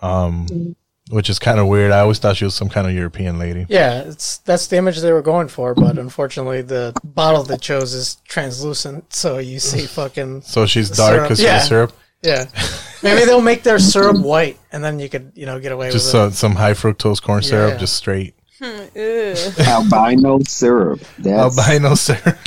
[0.00, 0.76] Um,
[1.10, 1.92] which is kind of weird.
[1.92, 3.66] I always thought she was some kind of European lady.
[3.68, 7.92] Yeah, it's that's the image they were going for, but unfortunately the bottle they chose
[7.94, 11.28] is translucent, so you see fucking So she's the dark syrup.
[11.28, 11.92] 'cause of the syrup?
[12.22, 12.44] Yeah.
[13.02, 16.14] Maybe they'll make their syrup white and then you could, you know, get away Just
[16.14, 17.76] with some high fructose corn syrup, Yeah.
[17.78, 18.34] just straight.
[18.62, 18.86] Hmm,
[19.60, 21.00] Albino syrup.
[21.18, 22.38] That's, Albino syrup.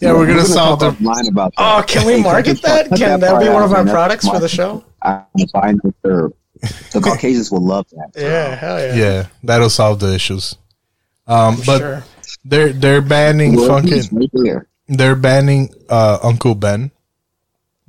[0.00, 1.54] yeah, we're gonna solve the line about it.
[1.58, 2.88] Oh, can we market that?
[2.88, 3.86] Can that part be one of our man.
[3.86, 4.82] That's products for the show?
[5.04, 6.34] Albino syrup.
[6.92, 8.10] The Caucasians will love that.
[8.16, 8.94] Yeah, hell yeah.
[8.94, 10.56] Yeah, that'll solve the issues.
[11.26, 12.04] Um, For but sure.
[12.44, 14.02] they're they're banning Well, fucking.
[14.32, 14.62] right.
[14.88, 16.90] They're banning uh, Uncle Ben.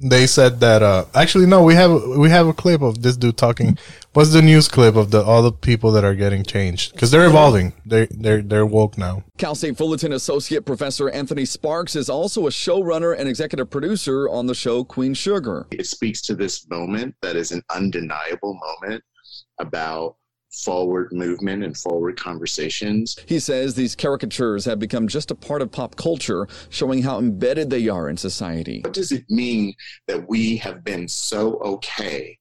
[0.02, 0.82] They said that.
[0.82, 1.64] Uh, actually, no.
[1.64, 3.78] We have we have a clip of this dude talking.
[4.14, 7.26] What's the news clip of the all the people that are getting changed because they're
[7.26, 7.74] evolving.
[7.86, 9.24] They they're they're woke now.
[9.38, 14.48] Cal State Fullerton Associate Professor Anthony Sparks is also a showrunner and executive producer on
[14.48, 15.68] the show Queen Sugar.
[15.72, 19.04] It speaks to this moment that is an undeniable moment
[19.60, 20.16] about
[20.52, 23.18] forward movement and forward conversations.
[23.26, 27.70] He says these caricatures have become just a part of pop culture, showing how embedded
[27.70, 28.82] they are in society.
[28.84, 29.74] What does it mean
[30.08, 32.38] that we have been so okay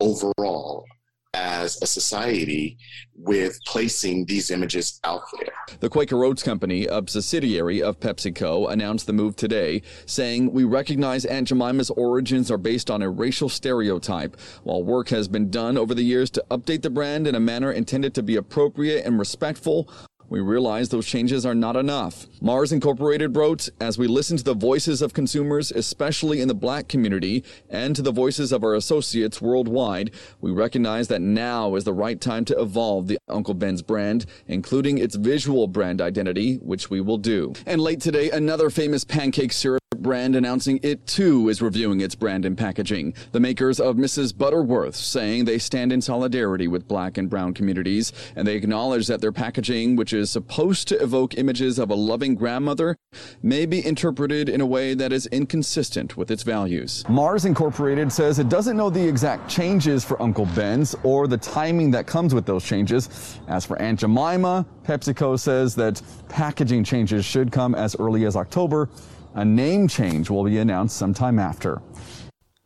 [0.00, 0.86] overall
[1.34, 2.78] as a society
[3.14, 5.52] with placing these images out there?
[5.80, 11.24] The Quaker Oats Company, a subsidiary of PepsiCo, announced the move today, saying, We recognize
[11.24, 14.38] Aunt Jemima's origins are based on a racial stereotype.
[14.62, 17.72] While work has been done over the years to update the brand in a manner
[17.72, 19.88] intended to be appropriate and respectful,
[20.30, 22.26] we realize those changes are not enough.
[22.40, 26.88] Mars Incorporated wrote, as we listen to the voices of consumers, especially in the black
[26.88, 31.92] community, and to the voices of our associates worldwide, we recognize that now is the
[31.92, 37.00] right time to evolve the Uncle Ben's brand, including its visual brand identity, which we
[37.00, 37.52] will do.
[37.66, 42.46] And late today, another famous pancake syrup brand announcing it too is reviewing its brand
[42.46, 43.12] and packaging.
[43.32, 44.36] The makers of Mrs.
[44.36, 49.20] Butterworth saying they stand in solidarity with black and brown communities, and they acknowledge that
[49.20, 52.96] their packaging, which is supposed to evoke images of a loving grandmother,
[53.42, 57.04] may be interpreted in a way that is inconsistent with its values.
[57.08, 61.90] Mars Incorporated says it doesn't know the exact changes for Uncle Ben's or the timing
[61.90, 63.38] that comes with those changes.
[63.48, 68.88] As for Aunt Jemima, PepsiCo says that packaging changes should come as early as October.
[69.34, 71.80] A name change will be announced sometime after.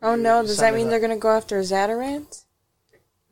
[0.01, 2.45] Oh no, does that mean they're gonna go after Zatarain's?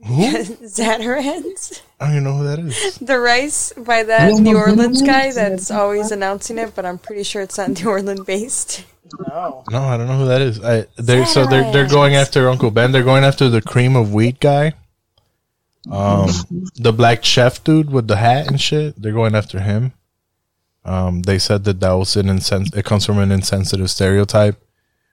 [0.06, 0.16] Who?
[0.66, 1.82] Zatarain's?
[2.00, 2.98] I don't even know who that is.
[3.02, 7.42] The rice by that New Orleans guy that's always announcing it, but I'm pretty sure
[7.42, 8.86] it's not New Orleans based.
[9.28, 9.64] No.
[9.70, 10.64] No, I don't know who that is.
[10.64, 12.92] I they so they're they're going after Uncle Ben.
[12.92, 14.74] They're going after the cream of wheat guy.
[15.92, 16.30] Um,
[16.76, 19.00] the black chef dude with the hat and shit.
[19.02, 19.94] They're going after him.
[20.86, 24.62] Um, they said that that was an insens- it comes from an insensitive stereotype,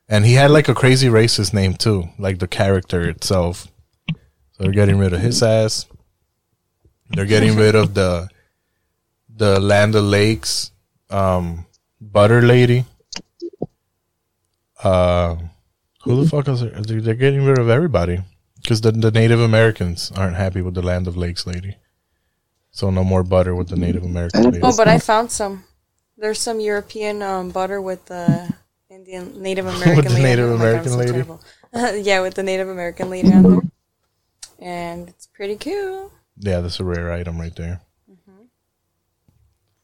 [0.08, 3.68] and he had like a crazy racist name too, like the character itself.
[4.08, 5.86] So they're getting rid of his ass.
[7.10, 8.28] They're getting rid of the
[9.28, 10.72] the Land O'Lakes
[11.08, 11.66] um,
[12.00, 12.84] butter lady.
[14.82, 15.36] Uh,
[16.02, 18.20] who the fuck is they're getting rid of everybody
[18.62, 21.76] because the, the Native Americans aren't happy with the Land O'Lakes lady.
[22.72, 24.60] So no more butter with the Native American lady.
[24.62, 25.64] Oh, but I found some.
[26.16, 28.52] There's some European um, butter with the
[28.88, 30.22] Indian Native American With the lady.
[30.22, 31.12] Native Oh my God, I'm American so lady?
[31.12, 31.40] terrible.
[32.02, 33.62] yeah, with the Native American lady on there,
[34.58, 36.12] and it's pretty cool.
[36.36, 37.80] Yeah, that's a rare item right there.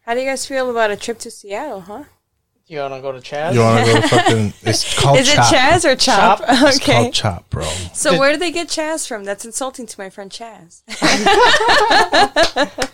[0.07, 2.05] How do you guys feel about a trip to Seattle, huh?
[2.69, 3.55] You wanna go to Chaz?
[3.55, 4.53] You wanna go to fucking?
[4.63, 5.55] It's called Is it Chop.
[5.55, 6.41] Chaz or Chop?
[6.49, 6.95] It's Okay.
[7.03, 7.63] called Chop, bro.
[7.95, 9.23] So where do they get Chaz from?
[9.25, 10.83] That's insulting to my friend Chaz.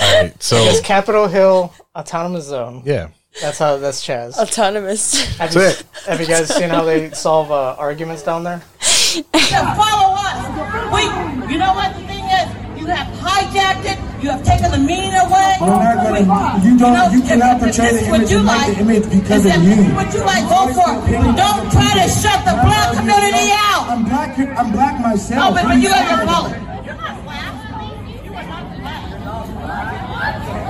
[0.00, 2.82] All right, so It's Capitol Hill Autonomous Zone.
[2.84, 3.08] yeah,
[3.40, 3.76] That's how.
[3.78, 4.36] That's Chaz.
[4.38, 5.36] Autonomous.
[5.38, 5.86] Have you, That's it.
[6.06, 8.58] have you guys seen how they solve uh, arguments down there?
[8.80, 10.38] follow us.
[10.94, 11.02] We,
[11.52, 12.80] you know what the thing is?
[12.80, 13.98] You have hijacked it.
[14.20, 15.54] You have taken the meaning away.
[15.60, 16.66] We're not gonna.
[16.66, 17.12] You don't.
[17.12, 19.94] You cannot portray the image and make the image because of you.
[19.94, 21.22] What you like, go for it.
[21.38, 23.86] Don't try to shut the black community out.
[23.88, 24.36] I'm black.
[24.38, 25.54] I'm black No, myself.
[25.54, 26.50] but, but you have your color.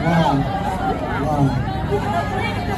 [0.05, 0.35] Wow.
[1.25, 1.49] Wow.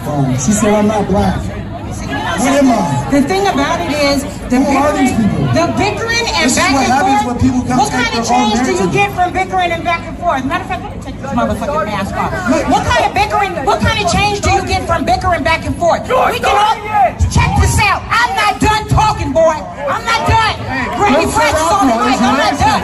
[0.06, 0.34] Wow.
[0.38, 1.59] She said I'm not black.
[1.90, 3.10] What am I?
[3.10, 5.50] The thing about it is, the Who are these bickering, people?
[5.58, 7.26] the bickering and This is back what and happens forth.
[7.26, 10.46] when people what kind of change do you get from bickering and back and forth?
[10.46, 12.30] Matter of fact, let me take this motherfucking mask off.
[12.70, 13.52] What kind of bickering?
[13.66, 16.06] What kind of change do you get from bickering back and forth?
[16.06, 16.78] We can all
[17.26, 18.06] check this out.
[18.06, 19.58] I'm not done talking, boy.
[19.90, 20.54] I'm not done.
[20.94, 22.18] Randy Let's Francis shut on the mic.
[22.22, 22.82] I'm not done.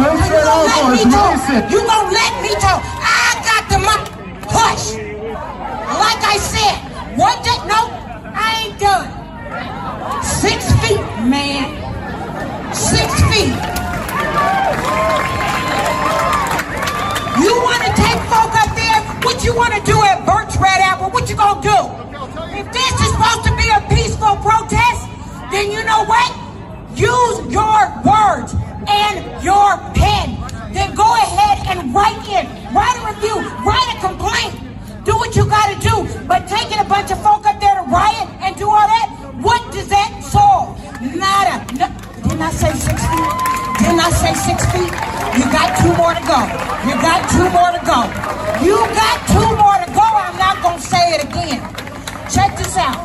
[0.00, 1.36] Let's You shut gonna let me talk?
[1.72, 2.80] You gonna let me talk?
[3.04, 4.00] I got the mic.
[4.48, 4.96] Hush.
[4.96, 6.76] Like I said,
[7.20, 7.36] what?
[7.44, 7.80] That, no,
[8.36, 9.08] I ain't done.
[10.22, 11.72] Six feet, man.
[12.74, 13.56] Six feet.
[17.40, 19.00] You want to take folk up there?
[19.24, 21.10] What you want to do at Burt's Red Apple?
[21.10, 21.80] What you gonna do?
[22.56, 25.08] If this is supposed to be a peaceful protest,
[25.50, 26.28] then you know what?
[26.96, 28.54] Use your words
[28.88, 30.36] and your pen.
[30.72, 34.54] Then go ahead and write in, write a review, write a complaint.
[35.06, 35.94] Do what you gotta do.
[36.26, 39.08] But taking a bunch of folk up there to riot and do all that,
[39.38, 40.74] what does that solve?
[41.00, 41.62] Nada.
[41.78, 41.86] No,
[42.26, 43.30] didn't I say six feet?
[43.86, 44.92] Didn't I say six feet?
[45.38, 46.40] You got two more to go.
[46.90, 48.00] You got two more to go.
[48.66, 50.02] You got two more to go.
[50.02, 51.62] I'm not gonna say it again.
[52.26, 52.98] Check this out.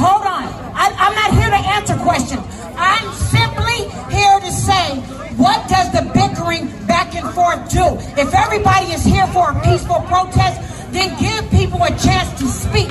[0.00, 0.48] Hold on.
[0.72, 2.40] I, I'm not here to answer questions.
[2.76, 4.96] I'm simply here to say,
[5.36, 7.98] what does the bickering back and forth do?
[8.20, 10.60] If everybody is here for a peaceful protest,
[10.92, 12.90] then give people a chance to speak.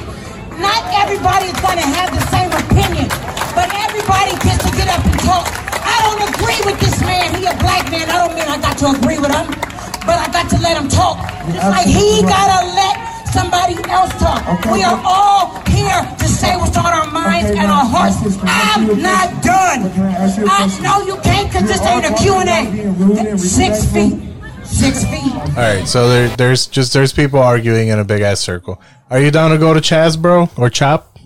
[0.60, 3.08] Not everybody is going to have the same opinion,
[3.56, 5.48] but everybody gets to get up and talk.
[5.84, 7.32] I don't agree with this man.
[7.40, 8.10] He a black man.
[8.12, 9.48] I don't mean I got to agree with him,
[10.04, 11.24] but I got to let him talk.
[11.48, 12.96] Just like he gotta let
[13.32, 14.44] somebody else talk.
[14.72, 18.18] We are all here to say what's on our minds and our hearts.
[18.44, 19.82] I'm not done.
[20.50, 23.38] I know you can't because this ain't a Q&A.
[23.38, 24.20] Six feet.
[24.66, 25.34] Six feet.
[25.34, 28.82] All right, so there, there's just there's people arguing in a big ass circle.
[29.10, 31.18] Are you down to go to Chaz, bro, or Chop?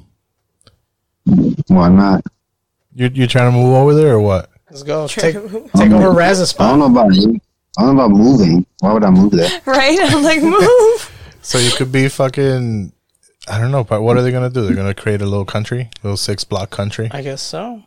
[1.67, 2.23] Why not?
[2.93, 4.49] You you trying to move over there or what?
[4.69, 5.07] Let's go.
[5.07, 7.39] Take take over Raz's I don't know about you.
[7.77, 8.65] I don't know about moving.
[8.79, 9.61] Why would I move there?
[9.65, 9.97] right?
[10.01, 11.37] I'm like, move.
[11.41, 12.91] So you could be fucking.
[13.49, 14.65] I don't know, but what are they gonna do?
[14.65, 17.09] They're gonna create a little country, a little six block country.
[17.11, 17.81] I guess so.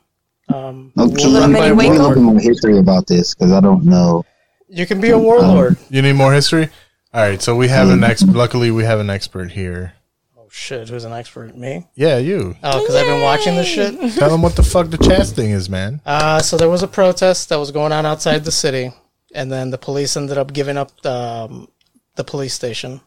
[0.48, 2.18] Um, Okay, we'll run give by me a warlord.
[2.18, 4.24] more history about this because I don't know.
[4.68, 5.76] You can be a warlord.
[5.90, 6.68] You need more history.
[7.12, 8.22] All right, so we have an ex.
[8.22, 9.94] Luckily, we have an expert here.
[10.38, 10.88] Oh shit!
[10.88, 11.56] Who's an expert?
[11.56, 11.86] Me?
[11.94, 12.56] Yeah, you.
[12.62, 13.98] Oh, because I've been watching this shit.
[14.14, 16.00] Tell them what the fuck the Chaz thing is, man.
[16.06, 18.92] Uh, so there was a protest that was going on outside the city,
[19.34, 21.68] and then the police ended up giving up um,
[22.14, 23.00] the police station,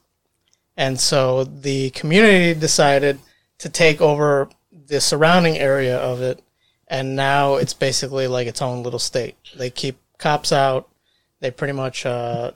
[0.77, 3.19] and so the community decided
[3.59, 4.49] to take over
[4.87, 6.41] the surrounding area of it,
[6.87, 9.35] and now it's basically like its own little state.
[9.55, 10.89] They keep cops out.
[11.39, 12.51] They pretty much, uh,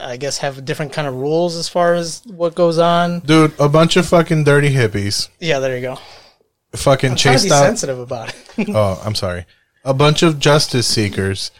[0.00, 3.20] I guess, have different kind of rules as far as what goes on.
[3.20, 5.98] Dude, a bunch of fucking dirty hippies Yeah, there you go.
[6.74, 7.62] fucking I'm chased out.
[7.64, 8.68] sensitive about it.
[8.74, 9.46] oh, I'm sorry.
[9.84, 11.50] A bunch of justice seekers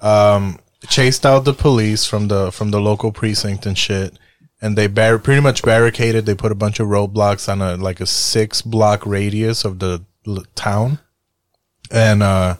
[0.00, 0.58] um,
[0.88, 4.16] chased out the police from the from the local precinct and shit,
[4.62, 6.24] and they bar- pretty much barricaded.
[6.24, 10.04] They put a bunch of roadblocks on a like a six block radius of the
[10.26, 11.00] l- town,
[11.90, 12.56] and uh,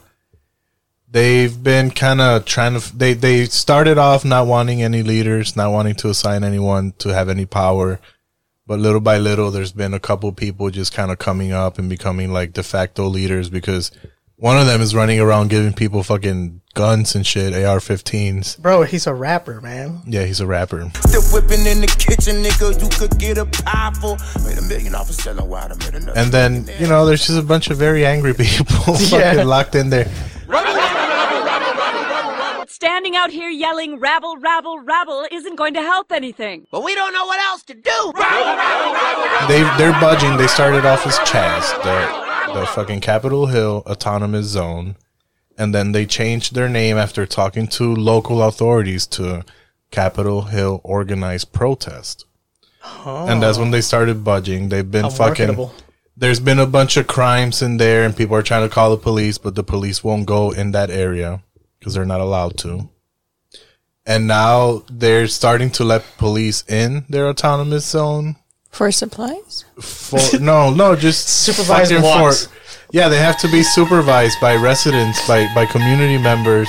[1.09, 2.97] they've been kind of trying to.
[2.97, 7.29] They they started off not wanting any leaders, not wanting to assign anyone to have
[7.29, 8.01] any power.
[8.67, 11.89] But little by little, there's been a couple people just kind of coming up and
[11.89, 13.91] becoming like de facto leaders because
[14.43, 18.59] one of them is running around giving people fucking guns and shit, AR-15s.
[18.59, 20.03] Bro, he's a rapper, man.
[20.05, 20.79] Yeah, he's a rapper.
[20.79, 24.17] The whipping in the kitchen, nigga, you could get a powerful.
[24.45, 25.71] Made a million off of selling wild.
[25.71, 26.19] I made another.
[26.19, 29.31] And then, you know, there's just a bunch of very angry people Yeah.
[29.35, 30.11] fucking locked in there.
[32.67, 36.67] standing out here yelling rabble, rabble, rabble isn't going to help anything.
[36.73, 38.13] But we don't know what else to do.
[39.47, 40.37] They they're budging.
[40.37, 44.97] They started off as Chaz, the the fucking Capitol Hill Autonomous Zone,
[45.57, 49.45] and then they changed their name after talking to local authorities to
[49.91, 52.27] Capitol Hill Organized Protest.
[53.07, 54.69] And that's when they started budging.
[54.69, 55.47] They've been How fucking.
[55.47, 55.75] marketable.
[56.17, 59.03] There's been a bunch of crimes in there, and people are trying to call the
[59.03, 61.43] police, but the police won't go in that area
[61.79, 62.89] because they're not allowed to.
[64.05, 68.37] And now they're starting to let police in their autonomous zone.
[68.73, 69.65] For supplies?
[69.81, 72.49] For no, no, just Supervised fucking walks.
[72.91, 76.69] yeah, they have to be supervised by residents, by by community members.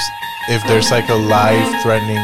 [0.49, 2.19] If there's like a life threatening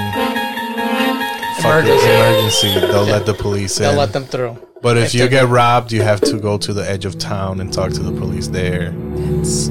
[1.60, 2.06] Emergency.
[2.08, 4.58] emergency, they'll let the police in They'll let them through.
[4.82, 7.60] But if, If you get robbed, you have to go to the edge of town
[7.60, 8.94] and talk to the police there.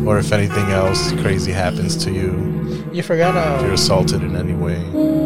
[0.07, 3.35] Or if anything else crazy happens to you, You forgot.
[3.57, 4.79] if you're Uh, assaulted in any way.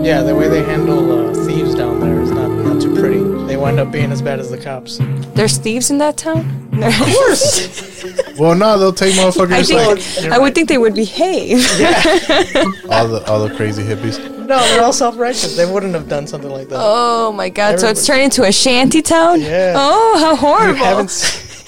[0.02, 3.22] yeah, the way they handle uh, thieves down there is not not too pretty.
[3.62, 4.98] They wind up being as bad as the cops.
[5.36, 6.40] There's thieves in that town?
[6.82, 8.04] Of course.
[8.36, 11.58] Well, no, they'll take I, motherfuckers think, like I would think they would behave.
[12.90, 14.18] all the all the crazy hippies.
[14.48, 15.56] No, they're all self-righteous.
[15.56, 16.78] They wouldn't have done something like that.
[16.80, 19.40] Oh my god, so it's Everybody- turned into a shanty town?
[19.40, 19.74] Yeah.
[19.76, 20.82] Oh, how horrible.
[20.84, 21.12] haven't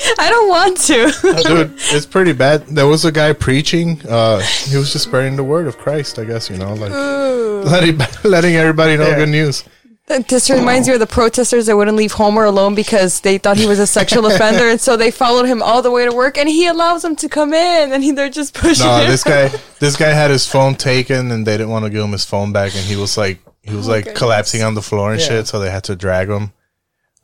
[0.19, 1.43] I don't want to.
[1.47, 2.67] Dude, it's pretty bad.
[2.67, 4.01] There was a guy preaching.
[4.05, 8.01] Uh, he was just spreading the word of Christ, I guess, you know, like letting,
[8.25, 9.63] letting everybody know good news.
[10.07, 13.57] That- This reminds me of the protesters that wouldn't leave Homer alone because they thought
[13.57, 16.37] he was a sexual offender, and so they followed him all the way to work,
[16.37, 18.87] and he allows them to come in, and he, they're just pushing.
[18.87, 19.49] No, him this guy,
[19.81, 22.53] this guy had his phone taken, and they didn't want to give him his phone
[22.53, 24.19] back, and he was like, he was Oh, like goodness.
[24.19, 25.29] collapsing on the floor and Yeah.
[25.29, 26.53] shit, so they had to drag him.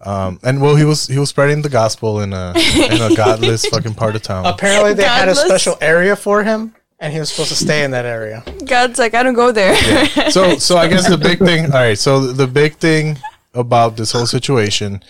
[0.03, 3.67] Um, and well, he was he was spreading the gospel in a in a godless
[3.71, 4.47] fucking part of town.
[4.47, 7.91] Apparently, they had a special area for him, and he was supposed to stay in
[7.93, 8.45] that area.
[8.67, 9.75] God's like, I don't go there.
[10.31, 11.67] so so I guess the big thing.
[11.67, 13.19] All right, so the big thing
[13.55, 15.03] about this whole situation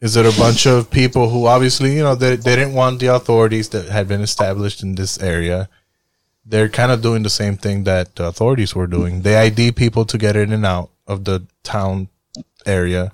[0.00, 3.08] is that a bunch of people who obviously you know they they didn't want the
[3.08, 5.68] authorities that had been established in this area.
[6.44, 9.22] They're kind of doing the same thing that the authorities were doing.
[9.22, 12.08] They ID people to get in and out of the town
[12.66, 13.12] area.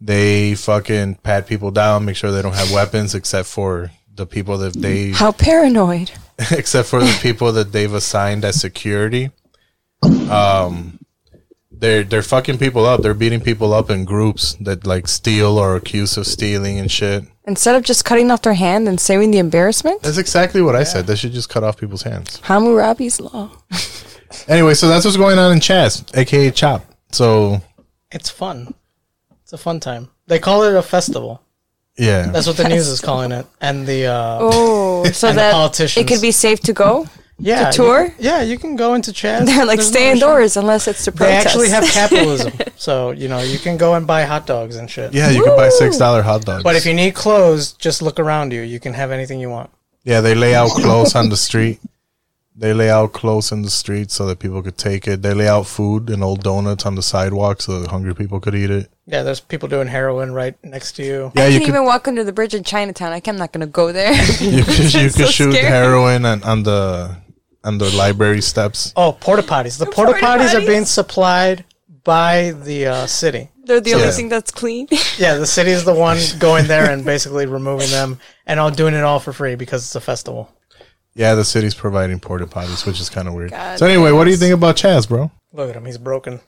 [0.00, 4.58] They fucking pat people down, make sure they don't have weapons, except for the people
[4.58, 6.10] that they How paranoid.
[6.50, 9.30] except for the people that they've assigned as security.
[10.30, 10.98] Um,
[11.70, 13.02] they're they're fucking people up.
[13.02, 17.24] They're beating people up in groups that like steal or accuse of stealing and shit.
[17.44, 20.84] Instead of just cutting off their hand and saving the embarrassment, That's exactly what I
[20.84, 21.06] said.
[21.06, 22.40] They should just cut off people's hands.
[22.40, 23.50] Hammurabi's law.
[24.46, 26.84] Anyway, so that's what's going on in Chaz, aka Chop.
[27.10, 27.60] So
[28.12, 28.74] It's fun.
[29.42, 30.10] It's a fun time.
[30.28, 31.42] They call it a festival.
[31.98, 35.40] Yeah, That's what the news is calling it, and the uh, Oh, so and the
[35.42, 36.04] that politicians.
[36.04, 37.06] it could be safe to go
[37.42, 38.04] yeah to tour.
[38.04, 39.46] You, yeah, you can go into Chaz.
[39.46, 40.12] They're like There's stay no issue.
[40.24, 44.06] indoors unless it's to They actually have capitalism, so you know you can go and
[44.06, 45.12] buy hot dogs and shit.
[45.14, 46.62] yeah, you can buy six dollar hot dogs.
[46.62, 48.60] But if you need clothes, just look around you.
[48.62, 49.70] You can have anything you want.
[50.04, 51.80] Yeah, they lay out clothes on the street.
[52.56, 55.22] They lay out clothes in the street so that people could take it.
[55.22, 58.54] They lay out food and old donuts on the sidewalk so that hungry people could
[58.54, 58.90] eat it.
[59.06, 61.32] Yeah, there's people doing heroin right next to you.
[61.36, 63.12] Yeah, I you can could even walk under the bridge in Chinatown.
[63.12, 64.12] I can, I'm not going to go there.
[64.40, 65.66] you could, you could so shoot scary.
[65.66, 67.16] heroin on, on the
[67.62, 68.92] on the library steps.
[68.96, 69.78] Oh, porta potties.
[69.78, 71.64] The porta potties are being supplied
[72.04, 73.50] by the uh, city.
[73.64, 74.12] They're the only Yeah.
[74.12, 74.88] thing that's clean.
[75.18, 78.94] Yeah, the city is the one going there and basically removing them and all doing
[78.94, 80.50] it all for free because it's a festival.
[81.14, 83.50] Yeah, the city's providing porta potties, which is kind of weird.
[83.50, 85.30] God so anyway, what do you think about Chaz, bro?
[85.52, 86.40] Look at him, he's broken.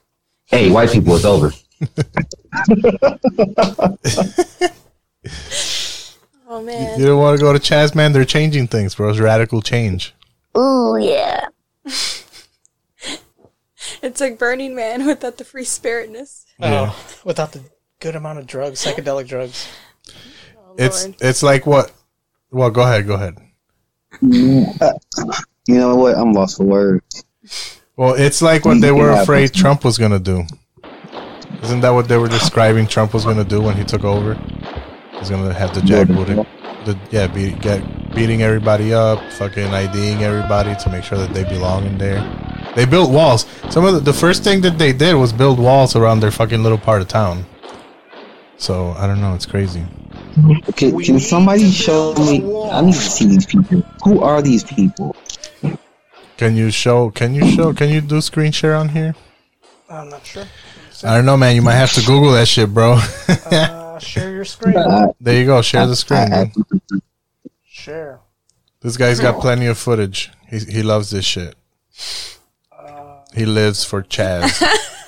[0.45, 1.51] Hey, white people, it's over.
[6.47, 6.99] oh man.
[6.99, 8.13] You don't want to go to Chaz, man?
[8.13, 9.09] They're changing things, bro.
[9.09, 10.15] It's radical change.
[10.57, 11.45] Ooh yeah.
[14.01, 16.45] it's like Burning Man without the free spiritness.
[16.59, 16.91] Oh, yeah.
[16.91, 17.61] Oh, without the
[17.99, 19.67] good amount of drugs, psychedelic drugs.
[20.57, 21.91] Oh, it's it's like what?
[22.51, 23.37] Well, go ahead, go ahead.
[24.21, 26.17] You know what?
[26.17, 27.23] I'm lost for words.
[27.95, 30.43] Well, it's like what they were afraid Trump was gonna do.
[31.61, 34.33] Isn't that what they were describing Trump was gonna do when he took over?
[35.19, 36.45] He's gonna have the jackbooted,
[36.85, 37.81] the yeah, be, get
[38.13, 42.21] beating everybody up, fucking IDing everybody to make sure that they belong in there.
[42.75, 43.45] They built walls.
[43.69, 46.63] Some of the, the first thing that they did was build walls around their fucking
[46.63, 47.45] little part of town.
[48.57, 49.35] So I don't know.
[49.35, 49.83] It's crazy.
[50.75, 52.43] Can, can somebody show me?
[52.71, 53.81] I need to see these people.
[54.03, 55.15] Who are these people?
[56.37, 57.11] Can you show?
[57.11, 57.73] Can you show?
[57.73, 59.15] Can you do screen share on here?
[59.89, 60.45] I'm not sure.
[61.03, 61.55] I don't know, man.
[61.55, 62.99] You might have to Google that shit, bro.
[63.27, 64.75] Uh, share your screen.
[65.21, 65.61] there you go.
[65.61, 66.29] Share the screen.
[66.29, 66.51] man.
[67.67, 68.19] Share.
[68.81, 70.31] This guy's got plenty of footage.
[70.49, 71.55] He he loves this shit.
[73.35, 74.61] He lives for Chaz.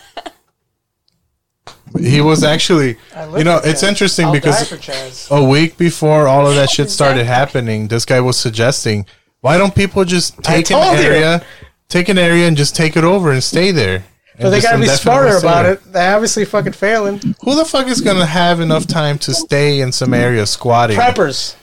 [2.00, 2.98] he was actually,
[3.38, 3.88] you know, it's Chaz.
[3.88, 5.30] interesting I'll because die for Chaz.
[5.32, 9.06] a week before all of that shit started happening, this guy was suggesting,
[9.42, 11.06] why don't people just take an told you.
[11.06, 11.46] area,
[11.90, 14.04] take an area and just take it over and stay there?
[14.40, 15.94] But they gotta be smarter about it.
[15.94, 17.20] They're obviously fucking failing.
[17.44, 20.98] Who the fuck is gonna have enough time to stay in some area squatting?
[20.98, 21.56] Preppers,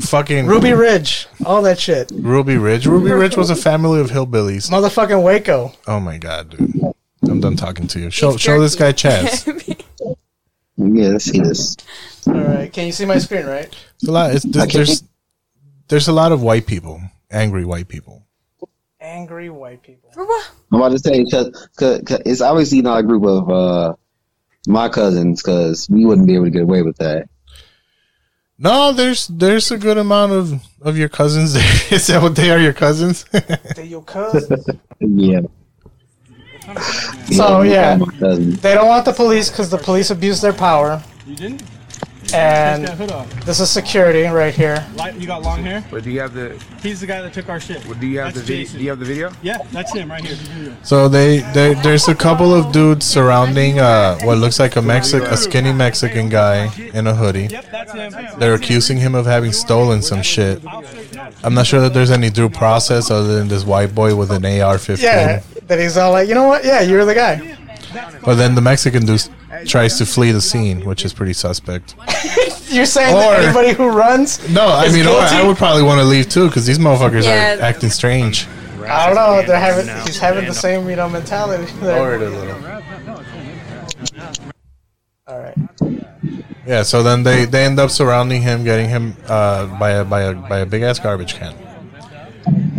[0.00, 2.12] Fucking Ruby Ridge, all that shit.
[2.14, 2.86] Ruby Ridge.
[2.86, 4.70] Ruby Ridge was a family of hillbillies.
[4.70, 5.72] Motherfucking Waco.
[5.88, 6.80] Oh my god, dude.
[7.22, 8.10] I'm done talking to you.
[8.10, 9.44] Show show this guy Chaz.
[10.80, 11.76] Yeah, let's see this.
[12.28, 13.46] All right, can you see my screen?
[13.46, 13.74] Right.
[13.96, 14.32] It's a lot.
[14.32, 15.02] It's, there's, there's
[15.88, 17.00] there's a lot of white people,
[17.32, 18.24] angry white people.
[19.00, 20.10] Angry white people.
[20.70, 21.50] I'm about to say because
[22.24, 23.94] it's obviously not a group of uh,
[24.68, 27.28] my cousins because we wouldn't be able to get away with that.
[28.56, 31.54] No, there's there's a good amount of of your cousins.
[31.54, 31.72] there.
[31.90, 32.58] Is that what they are?
[32.58, 33.24] Your cousins?
[33.74, 34.68] They your cousins.
[35.00, 35.40] yeah.
[37.32, 41.02] So yeah, they don't want the police because the police abuse their power.
[41.26, 41.62] You didn't?
[42.34, 43.28] And He's got a hood on.
[43.46, 44.86] this is security right here.
[44.96, 45.82] Light, you got long hair?
[45.90, 46.62] But do you have the?
[46.82, 47.82] He's the guy that took our shit.
[48.00, 48.72] Do you have That's the video?
[48.78, 49.32] Do you have the video?
[49.40, 50.76] Yeah, that's him right here.
[50.82, 55.22] So they, they there's a couple of dudes surrounding uh what looks like a Mexic
[55.22, 57.46] a skinny Mexican guy in a hoodie.
[57.46, 58.12] Yep, that's him.
[58.38, 60.62] They're accusing him of having stolen some shit.
[61.42, 64.44] I'm not sure that there's any due process other than this white boy with an
[64.44, 65.02] AR-15.
[65.02, 66.64] Yeah, that he's all like, you know what?
[66.64, 67.56] Yeah, you're the guy.
[68.24, 69.22] But then the Mexican dude
[69.66, 71.94] tries to flee the scene, which is pretty suspect.
[72.68, 74.46] You're saying Or- that anybody who runs?
[74.50, 75.18] No, I mean, or?
[75.18, 77.56] I would probably want to leave too because these motherfuckers Yeah.
[77.56, 78.46] are acting strange.
[78.86, 79.42] I don't know.
[79.46, 79.86] They're having.
[80.06, 81.72] He's having the same, you know, mentality.
[81.80, 82.56] Lower it a little.
[85.26, 85.56] All right.
[86.66, 90.20] Yeah, so then they, they end up surrounding him, getting him uh, by a by
[90.22, 91.54] a by a big ass garbage can.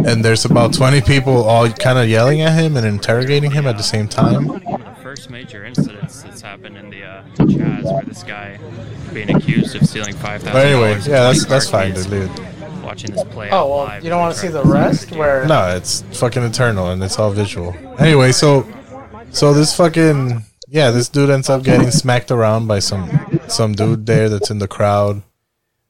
[0.05, 3.77] And there's about twenty people all kind of yelling at him and interrogating him at
[3.77, 4.47] the same time.
[4.47, 8.23] One of the first major incidents that's happened in the uh, the Chaz, where this
[8.23, 8.57] guy
[9.13, 10.53] being accused of stealing five thousand.
[10.53, 12.29] But anyway, yeah, that's that's fine dude.
[12.83, 14.03] Watching this play Oh well, live.
[14.03, 15.45] you don't want to see the rest where?
[15.45, 17.75] No, it's fucking eternal and it's all visual.
[17.99, 18.65] Anyway, so
[19.31, 24.05] so this fucking yeah, this dude ends up getting smacked around by some some dude
[24.05, 25.21] there that's in the crowd,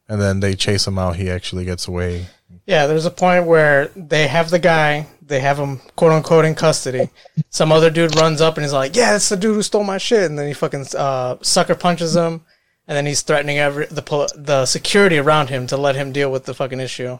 [0.09, 1.15] and then they chase him out.
[1.17, 2.25] He actually gets away.
[2.69, 6.53] Yeah, there's a point where they have the guy, they have him quote unquote in
[6.53, 7.09] custody.
[7.49, 9.97] Some other dude runs up and he's like, "Yeah, that's the dude who stole my
[9.97, 12.41] shit," and then he fucking uh, sucker punches him,
[12.87, 16.31] and then he's threatening every the pol- the security around him to let him deal
[16.31, 17.17] with the fucking issue,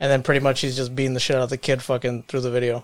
[0.00, 2.40] and then pretty much he's just beating the shit out of the kid fucking through
[2.40, 2.82] the video.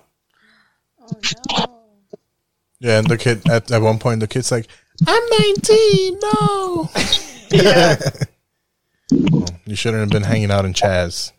[2.78, 4.66] Yeah, and the kid at, at one point the kid's like,
[5.06, 6.90] "I'm 19, no."
[7.50, 7.96] Yeah.
[9.30, 11.32] Well, you shouldn't have been hanging out in Chaz.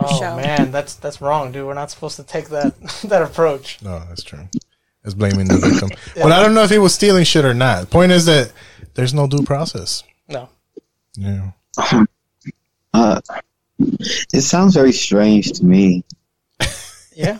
[0.00, 0.36] Oh Show.
[0.36, 1.66] man, that's that's wrong, dude.
[1.66, 3.82] We're not supposed to take that that approach.
[3.82, 4.48] No, that's true.
[5.04, 5.90] It's blaming the victim.
[6.14, 7.90] But I don't know if he was stealing shit or not.
[7.90, 8.52] Point is that
[8.94, 10.02] there's no due process.
[10.28, 10.48] No.
[11.14, 11.52] Yeah.
[12.94, 13.20] Uh,
[13.78, 16.02] it sounds very strange to me.
[17.14, 17.38] Yeah.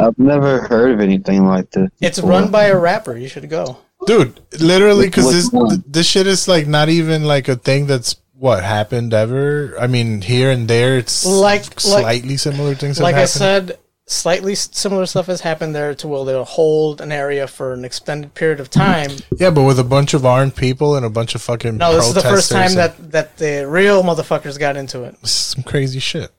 [0.00, 1.90] I've never heard of anything like this.
[2.00, 2.30] It's before.
[2.30, 3.16] run by a rapper.
[3.16, 3.78] You should go.
[4.06, 8.62] Dude, literally, because this this shit is like not even like a thing that's what
[8.62, 9.74] happened ever.
[9.80, 13.00] I mean, here and there, it's Like- like- slightly similar things.
[13.00, 17.10] like have I said, slightly similar stuff has happened there to where they'll hold an
[17.10, 19.12] area for an extended period of time.
[19.38, 22.06] yeah, but with a bunch of armed people and a bunch of fucking No, this
[22.08, 25.16] is the first time that that the real motherfuckers got into it.
[25.26, 26.30] some crazy shit.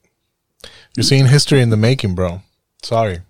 [0.96, 2.42] You're seeing history in the making, bro.
[2.84, 3.22] Sorry.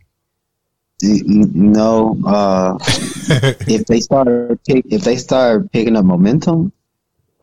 [1.01, 2.77] You, you uh,
[3.67, 4.27] if they start
[4.67, 6.73] pick, if they start picking up momentum,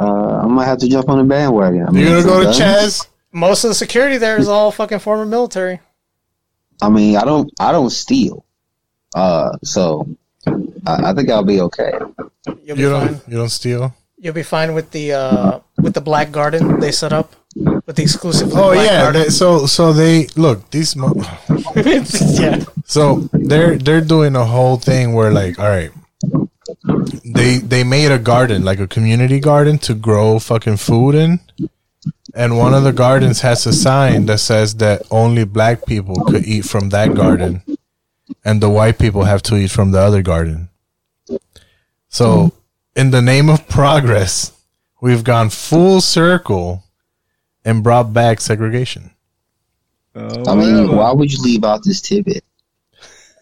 [0.03, 1.87] uh, I might have to jump on the bandwagon.
[1.87, 2.59] I mean, You're gonna go to.
[2.59, 3.07] Chaz?
[3.33, 5.81] Most of the security there is all fucking former military.
[6.83, 8.45] I mean, I don't, I don't steal,
[9.15, 10.09] uh, so
[10.87, 11.93] I, I think I'll be okay.
[12.65, 13.07] You'll be You fine.
[13.07, 13.29] don't.
[13.29, 13.95] You don't steal.
[14.19, 17.35] You'll be fine with the uh, with the black garden they set up
[17.87, 18.51] with the exclusive.
[18.53, 19.11] Oh black yeah.
[19.11, 20.95] They, so so they look these.
[20.97, 21.15] Mo-
[21.77, 22.65] yeah.
[22.85, 25.91] So they're they're doing a whole thing where like, all right,
[27.35, 31.41] they they made a garden like a community garden to grow fucking food in,
[32.35, 36.45] and one of the gardens has a sign that says that only black people could
[36.45, 37.63] eat from that garden,
[38.45, 40.69] and the white people have to eat from the other garden.
[42.09, 42.53] So,
[42.95, 44.53] in the name of progress,
[45.01, 46.85] we've gone full circle
[47.65, 49.11] and brought back segregation.
[50.15, 52.45] Oh, I mean, why would you leave out this tidbit?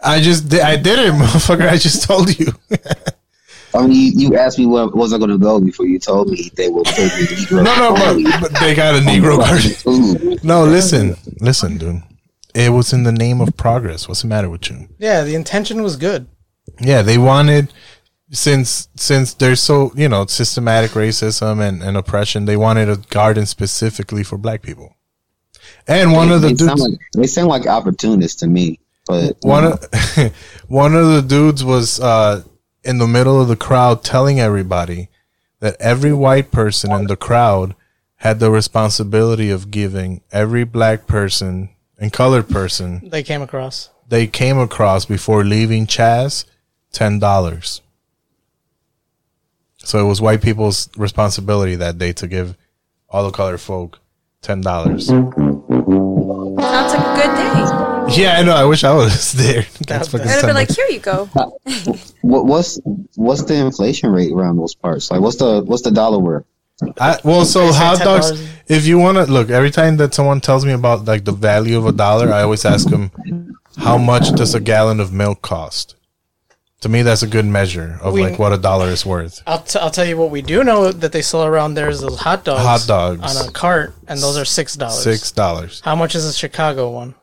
[0.03, 1.69] I just did, I did it, motherfucker.
[1.69, 2.53] I just told you.
[3.75, 6.29] I mean, you, you asked me where was I going to go before you told
[6.29, 8.25] me they will take me Negro No, no, only.
[8.25, 10.39] but, but they got a Negro garden.
[10.43, 12.03] No, listen, listen, dude.
[12.55, 14.09] it was in the name of progress.
[14.09, 14.89] What's the matter with you?
[14.99, 16.27] Yeah, the intention was good.
[16.81, 17.73] Yeah, they wanted
[18.33, 23.47] since since there's so you know systematic racism and, and oppression, they wanted a garden
[23.47, 24.97] specifically for black people.
[25.87, 28.81] And one they, of the they sound dudes, like they sound like opportunists to me.
[29.07, 29.85] But one of
[30.69, 32.43] one of the dudes was uh,
[32.85, 35.09] in the middle of the crowd telling everybody
[35.61, 37.75] that every white person in the crowd
[38.17, 43.91] had the responsibility of giving every black person and colored person They came across.
[44.09, 46.45] they came across before leaving Chaz
[46.93, 47.83] ten dollars.
[49.79, 52.57] So it was white people's responsibility that day to give
[53.09, 53.99] all the colored folk
[54.43, 55.11] ten dollars.
[58.11, 58.17] Oh.
[58.17, 58.55] Yeah, I know.
[58.55, 59.67] I wish I was there.
[59.87, 61.29] That's fucking I'd have been like, here you go.
[61.35, 61.51] Uh,
[62.23, 62.79] what, what's
[63.17, 65.11] what's the inflation rate around those parts?
[65.11, 66.45] Like, what's the what's the dollar worth?
[66.99, 68.33] I, well, so hot dogs.
[68.33, 68.49] $10.
[68.69, 71.77] If you want to look, every time that someone tells me about like the value
[71.77, 73.11] of a dollar, I always ask them,
[73.77, 75.97] how much does a gallon of milk cost?
[76.81, 79.43] To me, that's a good measure of We- like what a dollar is worth.
[79.47, 82.01] I'll, t- I'll tell you what we do know that they sell around there is
[82.01, 82.63] those hot dogs.
[82.63, 83.37] Hot dogs.
[83.37, 85.03] on a cart, and those are six dollars.
[85.03, 85.83] Six dollars.
[85.85, 87.15] How much is a Chicago one?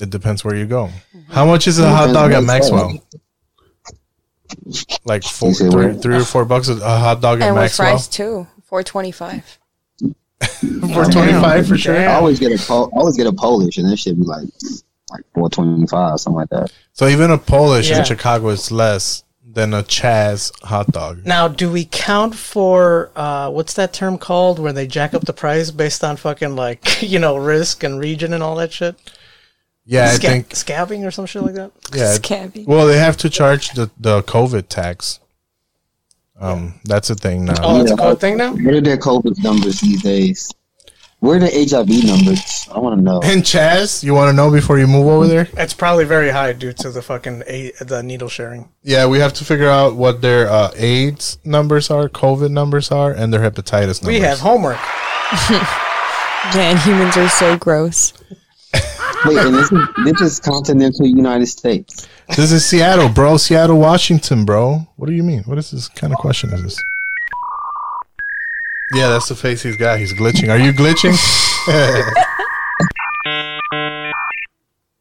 [0.00, 0.90] It depends where you go.
[1.28, 3.02] How much is a hot dog at Maxwell?
[5.04, 5.70] Like four, You say
[6.00, 7.88] three, or four bucks a a hot dog at And with Maxwell.
[7.90, 8.46] fries too.
[8.64, 9.58] Four twenty five.
[10.40, 11.96] For twenty five for sure.
[11.96, 14.48] I always get a Pol- always get a Polish, and that should be like
[15.10, 16.72] like four twenty five, something like that.
[16.94, 17.98] So even a Polish Yeah.
[17.98, 21.24] in Chicago is less than a Chaz hot dog.
[21.26, 25.32] Now, do we count for uh, what's that term called where they jack up the
[25.32, 28.96] price based on fucking like you know risk and region and all that shit?
[29.90, 31.72] Yeah, I Sca- think scabbing or some shit like that.
[31.92, 32.12] Yeah.
[32.12, 32.64] Scabby.
[32.64, 35.18] Well, they have to charge the, the COVID tax.
[36.38, 37.54] Um, that's a thing now.
[37.60, 38.52] Oh, it's a code thing now.
[38.52, 40.48] What are their COVID numbers these days?
[41.18, 42.68] Where are the HIV numbers?
[42.72, 43.20] I want to know.
[43.24, 45.48] And Chaz, you want to know before you move over there?
[45.56, 48.68] It's probably very high due to the fucking a- the needle sharing.
[48.84, 53.10] Yeah, we have to figure out what their uh, AIDS numbers are, COVID numbers are,
[53.10, 54.06] and their hepatitis numbers.
[54.06, 54.78] We have homework.
[56.54, 58.12] Man, humans are so gross.
[59.26, 62.08] Wait, and this is this is continental United States.
[62.36, 63.36] This is Seattle, bro.
[63.36, 64.86] Seattle, Washington, bro.
[64.96, 65.42] What do you mean?
[65.42, 66.76] What is this kind of question is this?
[68.94, 69.98] Yeah, that's the face he's got.
[69.98, 70.48] He's glitching.
[70.48, 71.16] Are you glitching?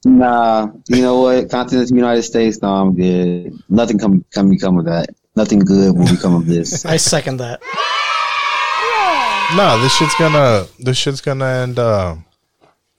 [0.05, 1.49] Nah, you know what?
[1.49, 2.61] Continental United States.
[2.61, 3.53] No, I'm good.
[3.67, 5.09] Nothing come come become of that.
[5.35, 6.85] Nothing good will become of this.
[6.95, 7.61] I second that.
[9.57, 10.65] no, this shit's gonna.
[10.79, 11.79] This shit's gonna end.
[11.79, 12.15] Uh,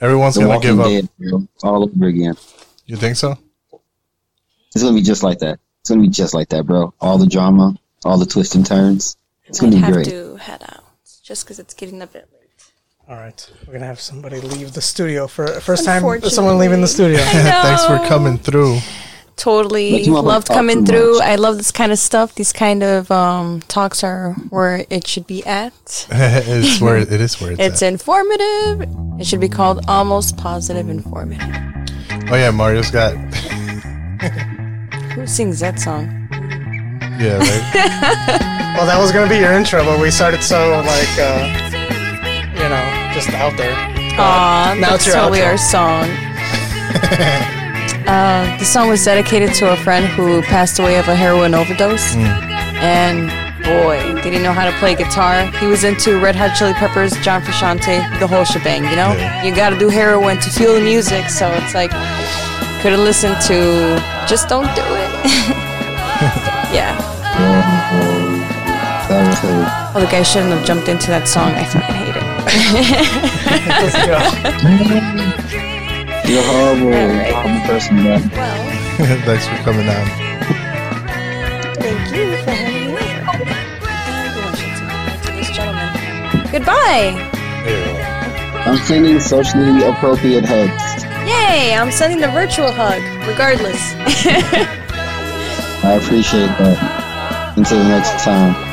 [0.00, 0.86] everyone's The gonna Walking give up.
[0.86, 2.34] Dead, bro, all over again.
[2.86, 3.38] You think so?
[4.74, 5.58] It's gonna be just like that.
[5.80, 6.92] It's gonna be just like that, bro.
[7.00, 7.74] All the drama,
[8.04, 9.16] all the twists and turns.
[9.44, 10.06] It's gonna be have great.
[10.06, 10.84] to head out
[11.22, 12.40] just because it's getting a bit late.
[13.08, 16.02] All right, we're gonna have somebody leave the studio for first time.
[16.22, 17.18] Someone leaving the studio.
[17.24, 18.78] Thanks for coming through.
[19.40, 21.14] Totally But you motherfuckers loved coming through.
[21.14, 21.22] much.
[21.26, 22.34] I love this kind of stuff.
[22.34, 25.72] These kind of um, talks are where it should be at.
[26.10, 27.92] it's where it is where it's, It's at.
[27.94, 28.82] informative.
[29.18, 31.48] It should be called almost positive informative.
[32.30, 33.14] Oh yeah, Mario's got.
[35.14, 36.04] Who sings that song?
[37.18, 37.64] Yeah, right.
[38.76, 41.46] Well, that was gonna be your intro, but we started so like, uh,
[42.60, 43.74] you know, just out there.
[44.18, 45.46] Aw, now that's it's your totally outro.
[45.46, 46.10] our song.
[48.06, 52.14] Uh, the song was dedicated to a friend who passed away of a heroin overdose.
[52.16, 53.28] And
[53.62, 55.46] boy, did he know how to play guitar.
[55.58, 59.12] He was into Red Hot Chili Peppers, John Frusciante, the whole shebang, you know?
[59.44, 61.90] You gotta do heroin to feel the music, so it's like,
[62.80, 65.10] could have listened to Just Don't Do It.
[66.72, 66.96] yeah.
[69.08, 69.40] That was
[69.92, 71.50] Oh, the guy shouldn't have jumped into that song.
[71.52, 72.14] I fucking hate
[75.56, 75.66] it.
[76.26, 77.32] You're a horrible, Alright.
[77.34, 78.20] horrible person, man.
[79.26, 80.06] Thanks for coming on.
[81.80, 83.50] Thank you for having me over.
[83.50, 84.86] And one should say
[85.24, 85.88] goodbye this gentleman.
[86.52, 87.30] Goodbye!
[88.66, 91.04] I'm sending socially appropriate hugs.
[91.26, 91.74] Yay!
[91.74, 93.80] I'm sending the virtual hug, regardless.
[95.82, 97.54] I appreciate that.
[97.56, 98.54] Until the next time.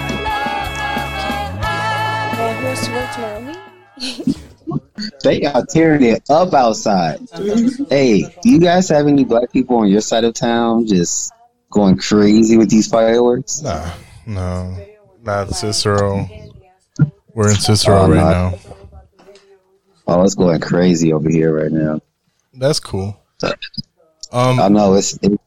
[2.39, 3.41] Uh, who has to work tomorrow?
[3.41, 4.36] Me?
[5.23, 7.19] They are tearing it up outside.
[7.89, 11.31] Hey, you guys have any black people on your side of town just
[11.69, 13.61] going crazy with these fireworks?
[13.61, 13.91] Nah,
[14.25, 14.77] no,
[15.23, 16.27] not Cicero.
[17.33, 18.59] We're in Cicero Oh, right now.
[20.07, 21.99] Oh, it's going crazy over here right now.
[22.53, 23.19] That's cool.
[24.31, 25.13] Um, I know it's.
[25.21, 25.39] It,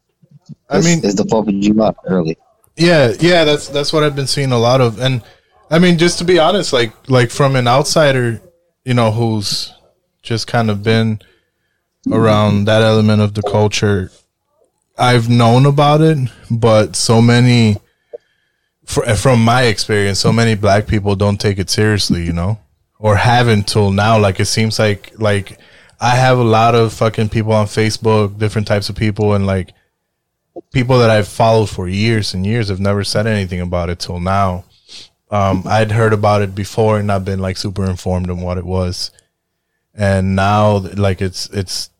[0.68, 2.36] I it's- mean- it's the Fourth of July early.
[2.76, 5.22] Yeah, yeah, that's that's what I've been seeing a lot of, and
[5.70, 8.40] I mean, just to be honest, like like from an outsider,
[8.84, 9.72] you know, who's
[10.22, 11.20] just kind of been
[12.10, 14.10] around that element of the culture.
[14.98, 16.18] I've known about it,
[16.50, 17.76] but so many,
[18.84, 22.58] fr- from my experience, so many black people don't take it seriously, you know,
[22.98, 24.18] or haven't till now.
[24.18, 25.58] Like it seems like like
[26.00, 29.72] I have a lot of fucking people on Facebook, different types of people, and like
[30.72, 34.20] people that I've followed for years and years have never said anything about it till
[34.20, 34.64] now.
[35.30, 38.64] Um, I'd heard about it before and not been like super informed on what it
[38.64, 39.10] was,
[39.94, 41.90] and now like it's it's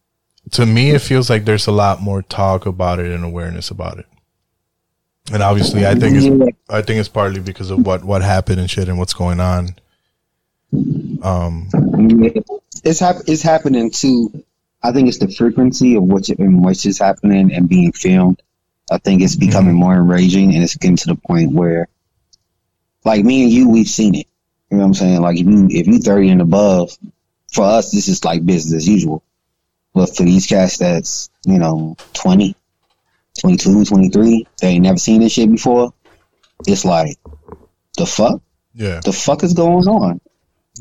[0.52, 3.98] to me it feels like there's a lot more talk about it and awareness about
[3.98, 4.07] it.
[5.32, 8.70] And obviously, I think it's I think it's partly because of what what happened and
[8.70, 9.77] shit and what's going on.
[11.23, 11.69] Um,
[12.85, 14.44] it's hap- it's happening too.
[14.82, 18.43] I think it's the frequency of which in which is happening and being filmed.
[18.90, 21.86] I think it's becoming more enraging, and it's getting to the point where,
[23.05, 24.27] like me and you, we've seen it.
[24.70, 25.20] You know what I'm saying?
[25.20, 26.97] Like if you if you 30 and above,
[27.52, 29.22] for us this is like business as usual.
[29.93, 32.55] But for these cats that's you know 20,
[33.40, 35.93] 22, 23, they ain't never seen this shit before.
[36.66, 37.16] It's like
[37.97, 38.43] the fuck,
[38.74, 40.20] yeah, the fuck is going on?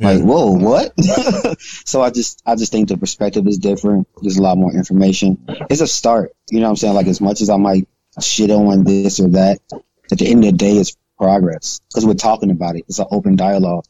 [0.01, 0.93] Like, whoa, what?
[1.59, 4.07] so I just, I just think the perspective is different.
[4.21, 5.43] There's a lot more information.
[5.69, 6.31] It's a start.
[6.49, 6.93] You know what I'm saying?
[6.93, 7.87] Like, as much as I might
[8.21, 9.59] shit on this or that,
[10.11, 12.85] at the end of the day, it's progress because we're talking about it.
[12.87, 13.85] It's an open dialogue.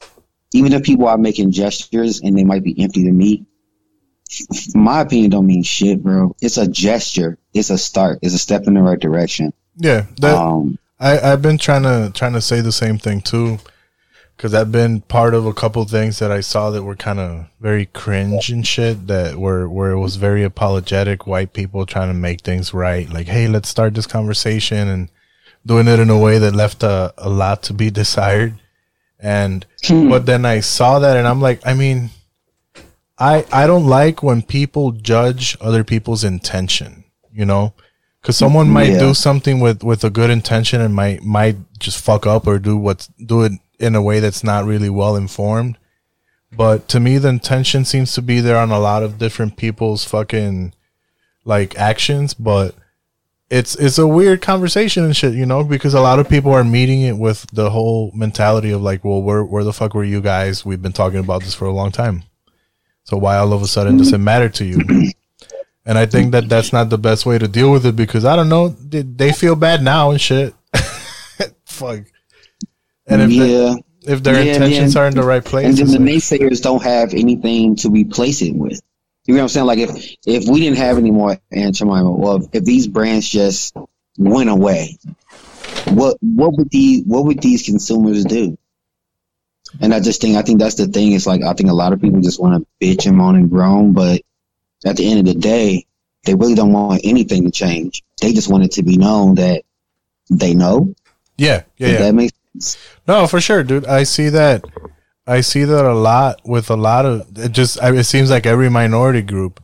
[0.53, 3.45] Even if people are making gestures and they might be empty to me,
[4.73, 6.35] my opinion don't mean shit, bro.
[6.41, 7.38] It's a gesture.
[7.53, 8.19] It's a start.
[8.22, 9.53] It's a step in the right direction.
[9.77, 13.60] Yeah, that, Um, I I've been trying to trying to say the same thing too,
[14.35, 17.45] because I've been part of a couple things that I saw that were kind of
[17.60, 19.07] very cringe and shit.
[19.07, 23.10] That were where it was very apologetic, white people trying to make things right.
[23.10, 25.10] Like, hey, let's start this conversation and
[25.70, 28.56] doing it in a way that left a, a lot to be desired.
[29.20, 30.10] And hmm.
[30.10, 32.10] but then I saw that and I'm like, I mean,
[33.20, 37.74] I I don't like when people judge other people's intention, you know,
[38.20, 39.00] because someone might Yeah.
[39.00, 42.76] do something with with a good intention and might might just fuck up or do
[42.76, 45.78] what's do it in a way that's not really well informed.
[46.52, 50.04] But to me, the intention seems to be there on a lot of different people's
[50.04, 50.74] fucking
[51.46, 52.74] like actions, but
[53.50, 56.64] it's it's a weird conversation and shit, you know, because a lot of people are
[56.64, 60.22] meeting it with the whole mentality of like, well, where where the fuck were you
[60.22, 60.64] guys?
[60.66, 62.24] We've been talking about this for a long time.
[63.06, 64.80] So why all of a sudden does it matter to you?
[65.86, 68.36] And I think that that's not the best way to deal with it because I
[68.36, 70.54] don't know, they, they feel bad now and shit.
[71.66, 72.02] fuck.
[73.08, 75.02] And if yeah, the- if their Yeah, intentions yeah.
[75.02, 78.44] are in the right place, and then the like- naysayers don't have anything to replace
[78.44, 78.80] it with.
[79.30, 79.65] You know what I'm saying?
[79.68, 83.77] Like if if we didn't have any more Aunt Jemima, or if, these brands just
[84.18, 84.97] went away,
[85.85, 88.57] what what would the what would these consumers do?
[89.80, 91.11] And I just think I think that's the thing.
[91.11, 93.51] It's like I think a lot of people just want to bitch and moan and
[93.51, 94.23] groan, but
[94.84, 95.85] at the end of the day,
[96.26, 98.01] they really don't want anything to change.
[98.19, 99.61] They just want it to be known that
[100.31, 100.95] they know.
[101.38, 101.97] Yeah, yeah, yeah.
[101.99, 102.31] that make
[103.07, 103.85] No, for sure, dude.
[103.85, 104.65] I see that.
[105.30, 107.51] I see that a lot with a lot of it.
[107.51, 109.61] Just I- it seems like every minority group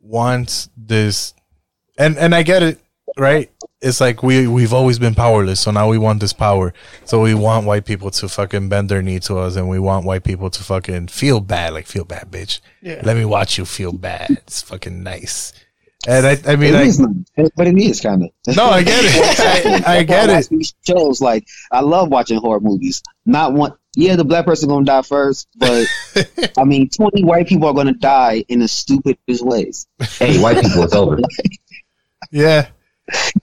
[0.00, 1.34] wants this,
[1.98, 2.80] and and I get it,
[3.18, 3.50] right?
[3.80, 6.72] It's like we we've always been powerless, so now we want this power.
[7.04, 10.06] So we want white people to fucking bend their knee to us, and we want
[10.06, 12.60] white people to fucking feel bad, like feel bad, bitch.
[12.82, 13.00] Yeah.
[13.04, 14.30] Let me watch you feel bad.
[14.30, 15.52] It's fucking nice.
[16.06, 18.56] And I, I mean, It I, is nice, but it is kind of.
[18.56, 19.84] No, I get it.
[19.86, 20.72] I- I get it.
[20.86, 23.02] Shows like I love watching horror movies.
[23.26, 23.72] Not one.
[23.96, 25.86] Yeah, the black person gonna die first, but
[26.58, 29.86] I mean, twenty white people are gonna die in the stupidest ways.
[30.18, 31.18] Hey, white people, it's over.
[32.30, 32.68] Yeah,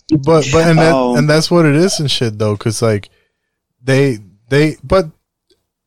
[0.09, 3.09] but but and that, Um, and that's what it is and shit though, because like
[3.81, 4.17] they
[4.49, 5.05] they but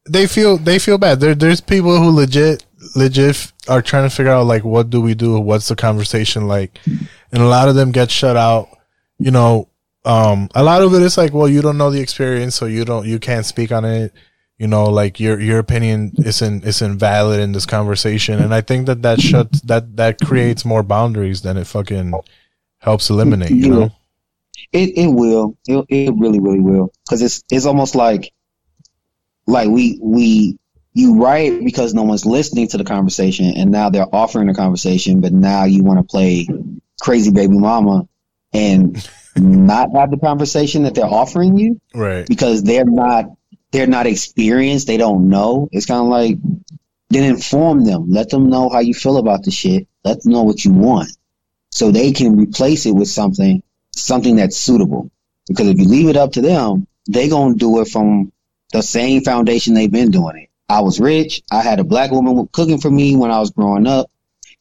[0.09, 1.21] they feel they feel bad.
[1.21, 2.65] There there's people who legit
[2.95, 5.39] legit are trying to figure out like what do we do?
[5.41, 6.79] What's the conversation like?
[6.87, 8.69] And a lot of them get shut out.
[9.19, 9.69] You know,
[10.05, 12.85] um, a lot of it is like, well, you don't know the experience, so you
[12.85, 14.13] don't you can't speak on it.
[14.65, 18.87] You know, like your your opinion isn't isn't valid in this conversation, and I think
[18.87, 22.15] that that shuts that that creates more boundaries than it fucking
[22.79, 23.51] helps eliminate.
[23.51, 23.91] You know.
[24.73, 25.59] It it will.
[25.67, 26.91] It, it really really will.
[27.05, 28.33] Because it's it's almost like
[29.47, 30.59] like we we
[30.95, 35.21] you write because no one's listening to the conversation, and now they're offering a conversation,
[35.21, 36.49] but now you want to play
[37.03, 38.09] crazy baby mama
[38.55, 42.27] and not have the conversation that they're offering you Right.
[42.27, 43.27] because they're not
[43.75, 44.87] they're not experienced.
[44.87, 45.69] They don't know.
[45.73, 46.37] It's kind of like
[47.11, 48.09] then inform them.
[48.09, 49.89] Let them know how you feel about the shit.
[50.05, 51.11] Let them know what you want,
[51.71, 55.11] so they can replace it with something something that's suitable.
[55.49, 58.31] Because if you leave it up to them, they gonna do it from
[58.73, 60.51] the same foundation they've been doing it.
[60.69, 61.43] I was rich.
[61.51, 64.09] I had a black woman cooking for me when I was growing up,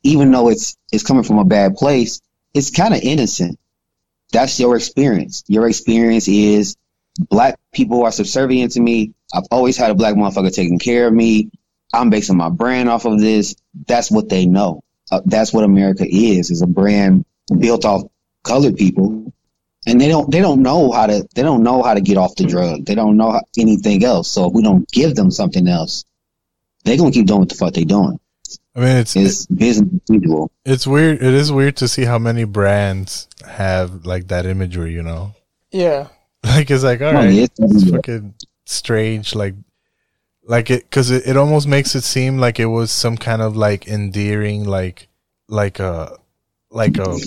[0.02, 2.20] even though it's it's coming from a bad place,
[2.56, 3.60] it's kind of innocent.
[4.32, 5.44] That's your experience.
[5.48, 6.78] Your experience is
[7.20, 9.14] black people are subservient to me.
[9.34, 11.50] I've always had a black motherfucker taking care of me.
[11.94, 13.56] I'm basing my brand off of this.
[13.88, 14.84] That's what they know.
[15.12, 17.26] Uh, that's what America is, is a brand
[17.60, 18.04] built off
[18.44, 19.32] colored people.
[19.86, 22.36] And they don't, they don't know how to, they don't know how to get off
[22.36, 22.86] the drug.
[22.86, 24.32] They don't know how, anything else.
[24.32, 26.06] So if we don't give them something else,
[26.84, 28.20] they're going to keep doing what the fuck they doing.
[28.76, 30.52] I mean, it's It's business as usual.
[30.66, 31.18] it's weird.
[31.22, 34.94] It is weird to see how many brands have like that imagery.
[34.94, 35.36] You know,
[35.72, 36.08] Yeah.
[36.56, 38.34] like it's like all No, right, yeah, it's it's fucking
[38.66, 39.36] strange.
[39.36, 39.56] Like,
[40.46, 43.56] like it because it, it almost makes it seem like it was some kind of
[43.56, 45.08] like endearing, like
[45.48, 46.18] like a
[46.70, 47.18] like a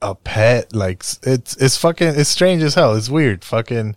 [0.00, 0.74] a pet.
[0.74, 2.94] Like it's it's fucking it's strange as hell.
[2.94, 3.44] It's weird.
[3.44, 3.96] Fucking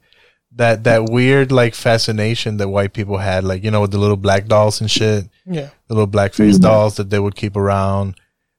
[0.53, 4.17] that that weird like fascination that white people had, like you know, with the little
[4.17, 5.69] black dolls and shit Yeah.
[5.87, 8.15] the little blackface dolls that they would keep around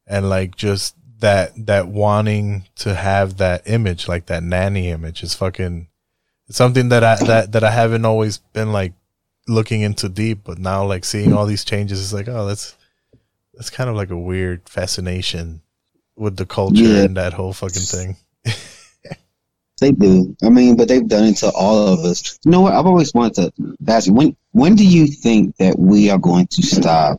[0.06, 5.34] and like just that that wanting to have that image like that nanny image is
[5.34, 5.88] fucking
[6.50, 8.92] something that i that that i haven't always been like
[9.48, 12.76] looking into deep but now like seeing all these changes is like oh that's
[13.54, 15.62] that's kind of like a weird fascination
[16.16, 17.04] with the culture Yeah.
[17.04, 18.16] and that whole fucking thing
[19.80, 20.36] They do.
[20.44, 22.38] I mean, but they've done it to all of us.
[22.44, 22.72] You know what?
[22.72, 26.46] I've always wanted to ask you when when do you think that we are going
[26.48, 27.18] to stop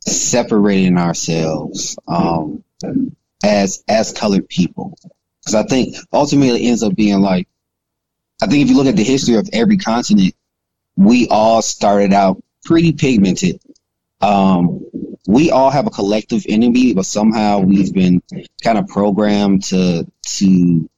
[0.00, 2.64] separating ourselves um,
[3.44, 4.98] as as colored people?
[5.40, 7.48] Because I think ultimately it ends up being like
[8.42, 10.34] I think if you look at the history of every continent,
[10.96, 13.60] we all started out pretty pigmented.
[14.20, 14.84] Um,
[15.26, 18.22] we all have a collective enemy, but somehow we've been
[18.62, 20.06] kind of programmed to
[20.38, 20.90] to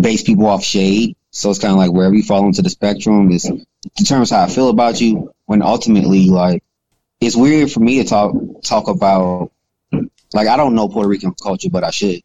[0.00, 1.16] base people off shade.
[1.30, 3.50] So it's kind of like wherever you fall into the spectrum is
[3.96, 5.32] determines how I feel about you.
[5.44, 6.62] When ultimately, like,
[7.20, 9.52] it's weird for me to talk talk about.
[10.36, 12.20] Like, I don't know Puerto Rican culture, but I should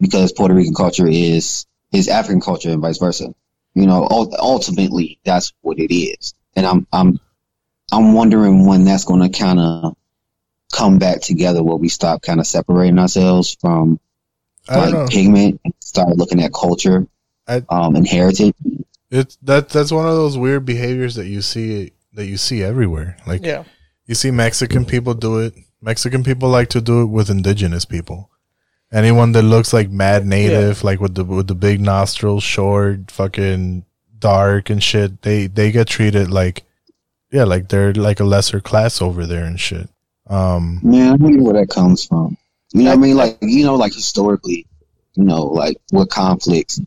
[0.00, 3.34] because Puerto Rican culture is is African culture and vice versa.
[3.74, 6.32] You know, ultimately, that's what it is.
[6.54, 7.20] And I'm I'm
[7.92, 9.96] I'm wondering when that's going to kind of
[10.72, 14.00] come back together, where we stop kind of separating ourselves from
[14.68, 15.00] I don't know.
[15.02, 17.06] like pigment and start looking at culture
[17.46, 18.54] I, um, and heritage.
[19.10, 23.16] It's that that's one of those weird behaviors that you see that you see everywhere.
[23.26, 23.64] Like Yeah.
[24.06, 25.54] you see Mexican people do it.
[25.80, 28.30] Mexican people like to do it with indigenous people.
[28.92, 33.84] Anyone that looks like mad native, like with the with the big nostrils, short, fucking
[34.18, 36.64] dark and shit, they they get treated like
[37.30, 39.88] yeah, like they're like a lesser class over there and shit.
[40.28, 42.36] Um Man, I wonder where that comes from.
[42.72, 43.16] You know what I mean?
[43.16, 44.66] Like, you know, like historically,
[45.14, 46.80] you know, like what conflicts.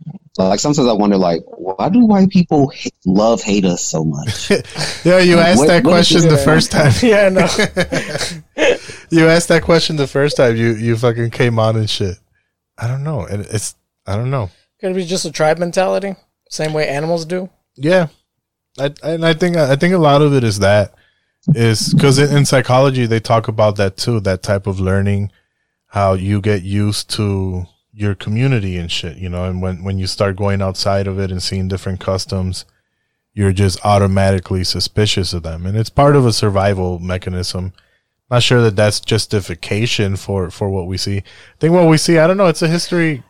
[0.47, 4.49] Like sometimes I wonder, like, why do white people h- love hate us so much?
[5.03, 6.91] Yeah, you Like, asked what- that what is question the first time.
[7.01, 8.69] Yeah, I know.
[9.09, 12.17] you asked that question the first time you you fucking came on and shit.
[12.77, 13.25] I don't know.
[13.25, 13.75] And it's
[14.05, 14.49] I don't know.
[14.79, 16.15] Could it be just a tribe mentality?
[16.49, 17.49] Same way animals do?
[17.75, 18.07] Yeah,
[18.79, 20.93] I and I think I think a lot of it is that
[21.55, 24.19] is because in, in psychology they talk about that too.
[24.21, 25.31] That type of learning,
[25.87, 27.65] how you get used to
[27.99, 31.31] your community and shit, you know, and when when you start going outside of it
[31.31, 32.63] and seeing different customs,
[33.33, 37.73] you're just automatically suspicious of them, and it's part of a survival mechanism.
[38.31, 41.17] Not sure that that's justification for for what we see.
[41.17, 41.23] I
[41.59, 42.47] think what we see, I don't know.
[42.47, 43.23] It's a history.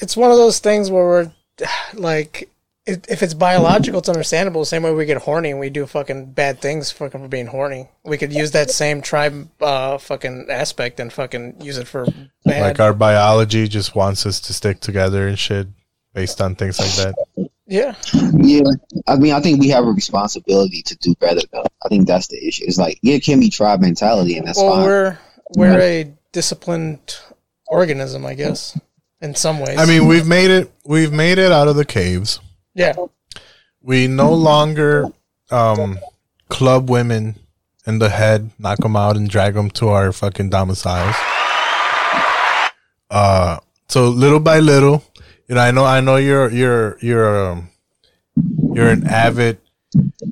[0.00, 1.32] It's one of those things where we're
[1.94, 2.50] like,
[2.88, 4.62] if if it's biological, it's understandable.
[4.62, 7.46] The same way we get horny and we do fucking bad things fucking for being
[7.46, 7.88] horny.
[8.02, 12.06] We could use that same tribe uh, fucking aspect and fucking use it for
[12.44, 12.62] bad.
[12.62, 15.68] Like our biology just wants us to stick together and shit
[16.14, 17.50] based on things like that.
[17.66, 17.94] yeah.
[18.32, 18.62] yeah,
[19.06, 21.66] I mean, I think we have a responsibility to do better, though.
[21.84, 22.64] I think that's the issue.
[22.66, 24.84] It's like, yeah, it can be tribe mentality, and that's well, fine.
[24.84, 25.18] we're
[25.56, 27.18] we're a disciplined
[27.66, 28.80] organism, I guess,
[29.20, 29.78] in some ways.
[29.78, 30.72] I mean, we've made it.
[30.84, 32.40] We've made it out of the caves.
[32.74, 32.94] Yeah.
[33.80, 35.06] We no longer
[35.50, 35.98] um,
[36.48, 37.36] club women
[37.86, 41.16] in the head, knock them out, and drag them to our fucking domiciles.
[43.10, 43.58] Uh,
[43.88, 45.02] so little by little,
[45.48, 47.70] you know, I know, I know you're you're you're um,
[48.74, 49.58] you're an avid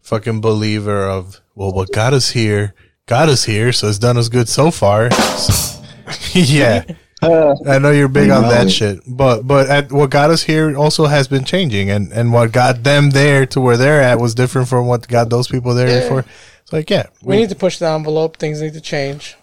[0.02, 2.74] fucking believer of well, what got us here,
[3.06, 5.04] got us here, so it's done us good so far.
[6.32, 6.84] yeah.
[7.68, 11.06] I know you're big on that shit, but but at, what got us here also
[11.06, 14.68] has been changing, and and what got them there to where they're at was different
[14.68, 16.00] from what got those people there Yeah.
[16.00, 16.24] before.
[16.62, 18.38] It's like yeah, We need to push the envelope.
[18.38, 19.36] Things need to change.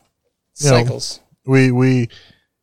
[0.59, 1.19] you know, Cycles.
[1.45, 2.09] we we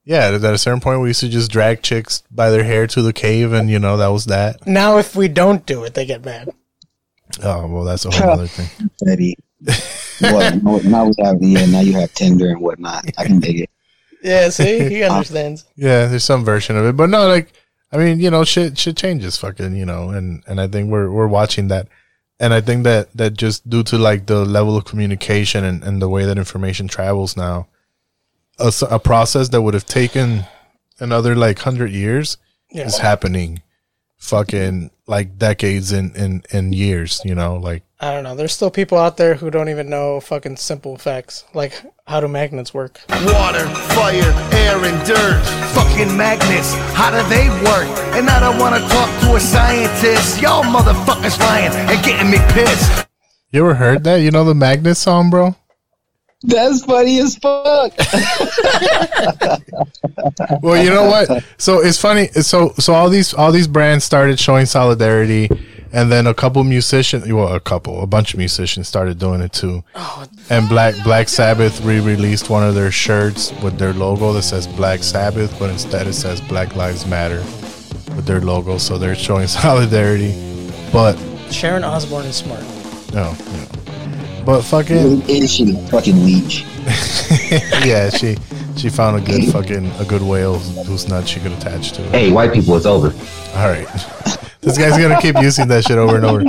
[0.04, 3.02] yeah, at a certain point we used to just drag chicks by their hair to
[3.02, 4.66] the cave, and you know that was that.
[4.66, 6.50] Now, if we don't do it, they get mad.
[7.42, 8.90] Oh well, that's a whole other thing.
[9.04, 9.36] Betty.
[10.20, 13.04] what, now now we have yeah, now you have Tinder and whatnot.
[13.18, 13.70] I can dig it.
[14.22, 15.64] Yeah, see, he understands.
[15.76, 17.52] Yeah, there's some version of it, but no, like
[17.92, 21.10] I mean, you know, shit, shit changes, fucking, you know, and and I think we're
[21.10, 21.88] we're watching that,
[22.38, 26.00] and I think that that just due to like the level of communication and and
[26.02, 27.66] the way that information travels now,
[28.58, 30.44] a process that would have taken
[30.98, 32.36] another like hundred years
[32.70, 32.86] Yeah.
[32.86, 33.62] is happening,
[34.18, 38.36] fucking like decades in in in years, you know, like I don't know.
[38.36, 41.74] There's still people out there who don't even know fucking simple facts, like
[42.06, 43.00] how do magnets work.
[43.10, 43.66] Water,
[43.98, 45.42] fire, air, and dirt.
[45.74, 47.90] Fucking magnets, how do they work?
[48.16, 50.40] And I don't wanna talk to a scientist.
[50.40, 53.06] Y'all motherfuckers lying and getting me pissed.
[53.50, 54.16] you ever heard that?
[54.18, 55.56] You know the Magnus song, bro?
[56.42, 57.92] That's funny as fuck.
[60.62, 61.44] well, you know what?
[61.58, 62.28] So it's funny.
[62.28, 65.50] So so all these all these brands started showing solidarity,
[65.92, 69.52] and then a couple musicians, well, a couple, a bunch of musicians started doing it
[69.52, 69.84] too.
[69.94, 74.66] Oh, and Black Black Sabbath re-released one of their shirts with their logo that says
[74.66, 77.40] Black Sabbath, but instead it says Black Lives Matter
[78.16, 78.78] with their logo.
[78.78, 80.32] So they're showing solidarity,
[80.90, 81.18] but
[81.50, 82.62] Sharon Osbourne is smart.
[83.12, 83.79] Oh, no, no.
[84.44, 86.62] But fucking is she fucking leech?
[87.84, 88.36] yeah, she
[88.76, 92.02] she found a good fucking a good whale whose nut she could attach to.
[92.10, 93.08] Hey, white people, it's over.
[93.58, 93.86] All right.
[94.62, 96.44] This guy's gonna keep using that shit over and over.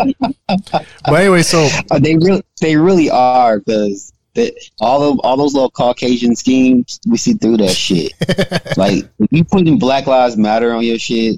[0.50, 5.54] But anyway, so Uh, they really they really are because that all of all those
[5.54, 8.12] little Caucasian schemes we see through that shit.
[8.78, 11.38] like you putting Black Lives Matter on your shit,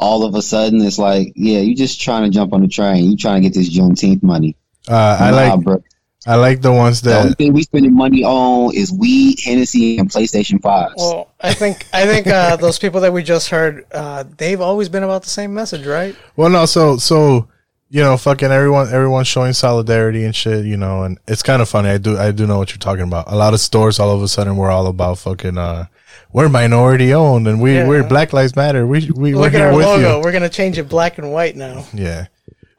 [0.00, 3.10] all of a sudden it's like, yeah, you just trying to jump on the train.
[3.10, 4.56] You trying to get this Juneteenth money.
[4.88, 5.82] Uh, I Nah, like bro.
[6.26, 9.98] I like the ones that The only thing we spending money on is weed, Hennessy,
[9.98, 10.94] and PlayStation Fives.
[10.96, 14.88] Well, I think I think uh, those people that we just heard, uh, they've always
[14.88, 16.16] been about the same message, right?
[16.36, 17.46] well no so so
[17.90, 21.68] you know fucking everyone everyone's showing solidarity and shit you know and it's kind of
[21.68, 24.10] funny I do I do know what you're talking about a lot of stores all
[24.10, 25.84] of a sudden we're all about fucking uh
[26.32, 27.86] we're minority owned and we Yeah.
[27.86, 30.16] we're Black Lives Matter we we we're at here our with logo.
[30.18, 31.84] you We're gonna change it black and white now.
[31.92, 32.26] yeah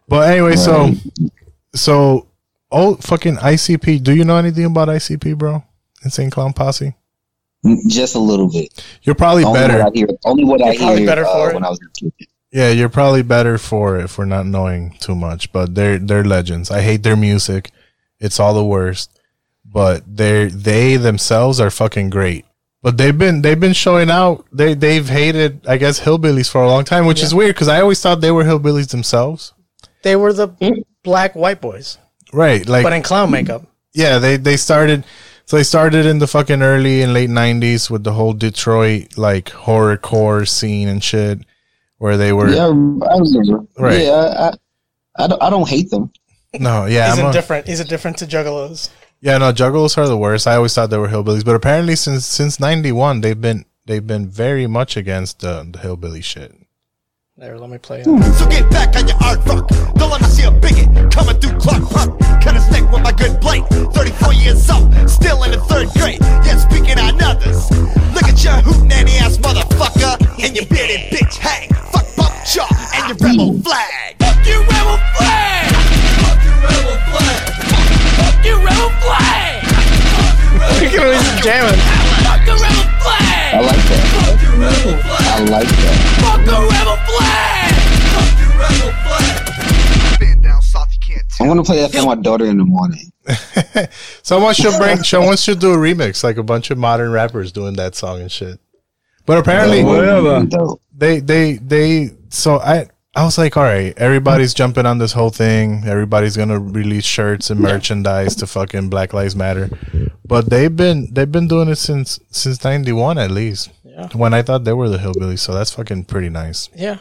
[0.09, 0.91] but anyway so
[1.75, 2.27] so
[2.71, 5.63] oh fucking ICP do you know anything about ICP bro
[6.03, 6.95] Insane Clown Posse
[7.87, 8.83] Just a little bit.
[9.03, 9.77] You're probably only better.
[9.79, 11.53] What I hear, only what You're probably hear better uh, for it.
[11.55, 12.13] when I was a kid.
[12.51, 16.69] Yeah, you're probably better for it for not knowing too much, but they're they're legends.
[16.71, 17.71] I hate their music.
[18.19, 19.19] It's all the worst.
[19.65, 22.45] But they they themselves are fucking great.
[22.81, 24.45] But they've been they've been showing out.
[24.53, 27.81] They they've hated I guess hillbillies for a long time, which is weird because I
[27.81, 29.53] always thought they were hillbillies themselves.
[30.03, 30.49] They were the
[31.05, 31.97] black white boys,
[32.33, 33.63] Right, like but in clown makeup.
[33.93, 35.05] yeah, they they started.
[35.47, 39.45] So they started in the fucking early and late '90s with the whole Detroit like
[39.45, 41.39] horrorcore scene and shit,
[41.99, 42.49] where they were.
[42.49, 43.65] Yeah, I remember.
[43.77, 44.01] Right.
[44.01, 46.11] Yeah, I, I, I, don't, I don't hate them.
[46.59, 47.67] No, yeah, He's I'm a- indifferent.
[47.67, 48.89] He's indifferent to juggalos.
[49.21, 50.45] Yeah, no, juggalos are the worst.
[50.47, 54.27] I always thought they were hillbillies, but apparently since since '91 they've been they've been
[54.27, 56.53] very much against the, the hillbilly shit.
[57.37, 58.05] There, let me play it.
[58.05, 59.69] So get back on your art fuck.
[59.95, 62.19] Don't let me see a bigot coming through Clark Park.
[62.41, 63.63] Cut a stick with my good blade.
[63.93, 66.21] 34 years old, still in the third grade.
[66.45, 67.69] Yet speaking on others.
[68.13, 71.69] Look at your hoot nanny ass motherfucker and your bearded bitch hang.
[71.91, 74.15] Fuck bump jaw and your rebel flag.
[74.19, 75.71] Fuck your rebel flag.
[76.21, 77.43] Fuck your rebel flag.
[78.19, 79.63] Fuck your rebel flag.
[80.79, 81.79] Look at him, he's jamming.
[82.23, 83.55] Fuck the rebel flag.
[83.55, 84.03] I like that.
[84.11, 85.23] Fuck your rebel flag.
[85.25, 85.97] I like that.
[86.23, 87.84] Fuck the rebel flag.
[91.39, 93.11] I'm gonna play that for my daughter in the morning.
[94.23, 95.03] Someone should bring.
[95.03, 98.31] someone should do a remix, like a bunch of modern rappers doing that song and
[98.31, 98.59] shit.
[99.25, 100.45] But apparently, Whatever.
[100.95, 102.11] they they they.
[102.29, 105.83] So I I was like, all right, everybody's jumping on this whole thing.
[105.85, 109.69] Everybody's gonna release shirts and merchandise to fucking Black Lives Matter.
[110.25, 113.71] But they've been they've been doing it since since '91 at least.
[113.97, 114.09] Yeah.
[114.13, 116.69] When I thought they were the hillbillies, so that's fucking pretty nice.
[116.75, 116.97] Yeah,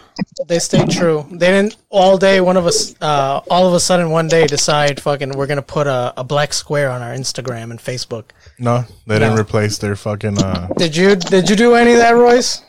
[0.47, 1.27] they stayed true.
[1.29, 2.41] They didn't all day.
[2.41, 5.89] One of us, uh, all of a sudden, one day, decide fucking we're gonna put
[5.89, 8.27] a, a black square on our Instagram and Facebook.
[8.61, 9.41] No, they didn't No.
[9.43, 10.39] replace their fucking.
[10.39, 12.63] uh Did you did you do any of that, Royce?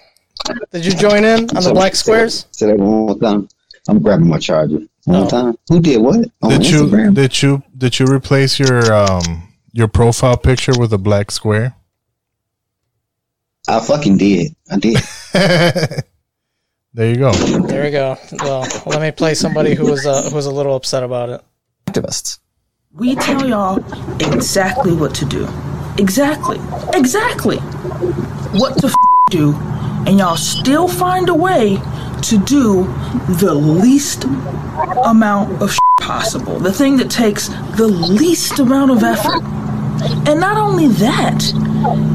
[0.72, 2.48] Did you join in on the black squares?
[2.52, 3.48] Say that one more time.
[3.88, 4.80] I'm grabbing my charger.
[5.06, 5.56] One more time.
[5.70, 6.26] Who did what?
[6.42, 7.14] On Did you Instagram?
[7.14, 11.76] did you did you replace your um your profile picture with a black square?
[13.68, 14.56] I fucking did.
[14.72, 14.98] I did.
[16.94, 17.34] There you go.
[17.34, 18.16] There we go.
[18.40, 21.42] Well, let me play somebody who was uh, who was a little upset about it.
[21.88, 22.40] activists.
[22.94, 23.80] We tell y'all
[24.22, 25.46] exactly what to do.
[25.98, 26.58] Exactly.
[26.94, 27.58] Exactly.
[28.58, 28.96] What to f-
[29.30, 29.54] do,
[30.08, 31.80] and y'all still find a way
[32.22, 32.86] to do
[33.28, 34.24] the least
[35.04, 36.60] amount of sh- possible.
[36.60, 39.44] The thing that takes the least amount of effort.
[40.30, 41.44] And not only that,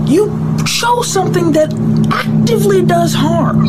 [0.08, 0.28] you
[0.70, 1.72] chose something that
[2.12, 3.66] actively does harm.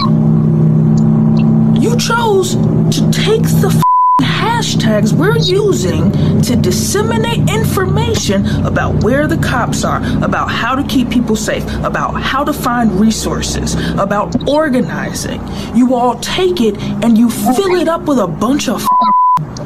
[1.76, 3.84] You chose to take the
[4.22, 6.12] hashtags we're using
[6.44, 12.22] to disseminate information about where the cops are, about how to keep people safe, about
[12.22, 15.42] how to find resources, about organizing.
[15.76, 18.86] You all take it and you fill it up with a bunch of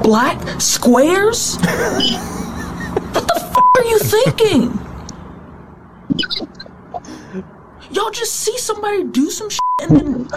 [0.02, 1.57] black squares?
[1.57, 4.85] what the f- are you thinking?
[7.96, 10.28] Y'all just see somebody do some shit and then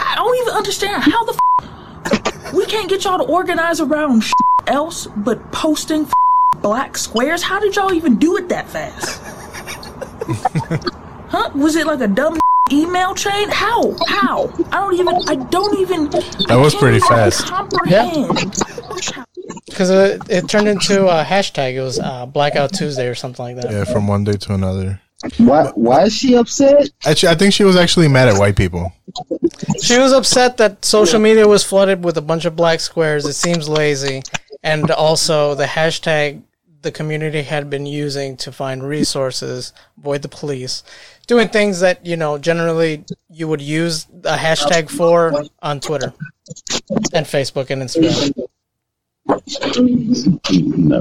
[0.00, 4.32] I don't even understand how the f- we can't get y'all to organize around shit
[4.66, 6.12] else but posting f-
[6.60, 7.40] black squares.
[7.40, 9.22] How did y'all even do it that fast?
[11.28, 11.50] huh?
[11.54, 12.36] Was it like a dumb
[12.72, 13.48] email chain?
[13.48, 13.94] How?
[14.08, 14.52] How?
[14.72, 15.08] I don't even.
[15.28, 16.10] I don't even.
[16.48, 17.46] That was pretty fast.
[17.46, 18.56] Comprehend.
[19.66, 21.74] Because it, it turned into a hashtag.
[21.74, 23.70] It was uh, Blackout Tuesday or something like that.
[23.70, 25.00] Yeah, from one day to another.
[25.38, 25.66] Why?
[25.74, 26.90] Why is she upset?
[27.04, 28.92] Actually, I think she was actually mad at white people.
[29.82, 33.26] She was upset that social media was flooded with a bunch of black squares.
[33.26, 34.22] It seems lazy.
[34.62, 36.42] And also the hashtag
[36.82, 40.84] the community had been using to find resources, avoid the police,
[41.26, 46.12] doing things that, you know, generally you would use a hashtag for on Twitter
[47.12, 48.32] and Facebook and Instagram.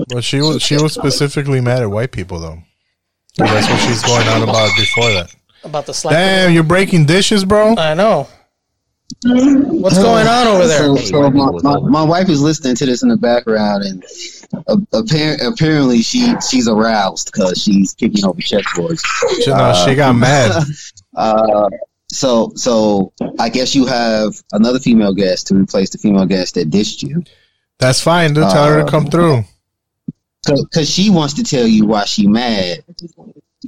[0.10, 2.64] Well, she was she was specifically mad at white people though.
[3.38, 5.34] 'Cause That's what she's going on about before that.
[5.64, 6.14] About the slack.
[6.14, 7.76] Damn, you're breaking dishes, bro.
[7.78, 8.28] I know.
[9.24, 10.80] What's going on over there?
[10.80, 14.04] So, so my, my, my wife is listening to this in the background, and
[14.68, 19.02] uh, appar- apparently she she's aroused because she's kicking over chessboards.
[19.44, 20.64] She- no, she got mad.
[21.16, 21.68] Uh,
[22.12, 26.70] so so I guess you have another female guest to replace the female guest that
[26.70, 27.24] dished you.
[27.80, 28.44] That's fine, dude.
[28.52, 29.44] Tell her to come through.
[30.48, 32.84] Because she wants to tell you why she mad.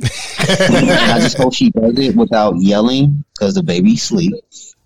[0.02, 4.34] I just hope she does it without yelling because the baby sleep.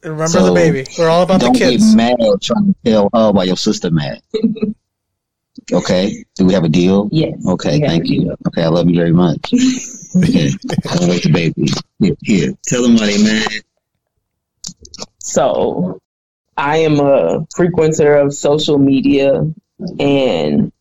[0.03, 0.85] Remember the baby.
[0.97, 1.93] We're all about the don't kids.
[1.93, 4.21] get mad trying to tell her why your sister mad.
[5.71, 6.25] Okay.
[6.35, 7.09] Do we have a deal?
[7.11, 7.35] Yes.
[7.47, 7.79] Okay.
[7.79, 8.35] Thank you.
[8.47, 8.63] Okay.
[8.63, 9.53] I love you very much.
[10.17, 10.49] Okay.
[10.89, 11.67] I'll wait the baby.
[11.99, 12.15] Here.
[12.21, 12.53] Here.
[12.65, 13.63] Tell them why they mad.
[15.19, 15.99] So,
[16.57, 19.49] I am a frequenter of social media,
[19.99, 20.71] and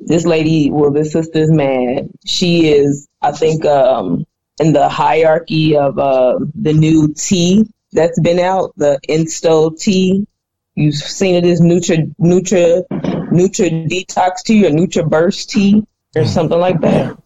[0.00, 2.10] this lady, well, this sister's mad.
[2.24, 4.24] She is, I think, um,
[4.60, 10.26] in the hierarchy of uh, the new tea that's been out, the Insto tea.
[10.74, 12.86] You've seen it as Nutra, Nutra,
[13.30, 15.84] Nutra Detox tea or Nutra Burst tea
[16.14, 17.18] or something like that.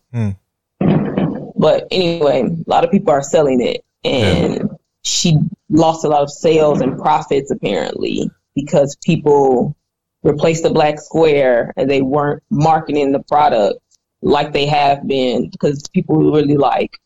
[1.57, 4.71] But anyway, a lot of people are selling it, and
[5.03, 5.39] she
[5.69, 9.77] lost a lot of sales and profits apparently because people
[10.23, 13.79] replaced the black square and they weren't marketing the product
[14.23, 16.97] like they have been because people really like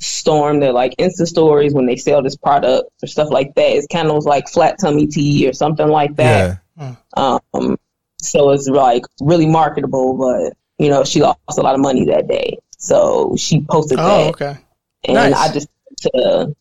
[0.00, 3.70] storm their like Insta stories when they sell this product or stuff like that.
[3.76, 6.60] It's kind of like flat tummy tea or something like that.
[6.76, 6.94] Yeah.
[7.16, 7.76] Um,
[8.20, 12.28] so it's like really marketable, but you know, she lost a lot of money that
[12.28, 12.58] day.
[12.78, 14.28] So she posted Oh, that.
[14.30, 14.56] okay.
[15.04, 15.34] And Nice.
[15.34, 15.68] I just
[16.02, 16.54] to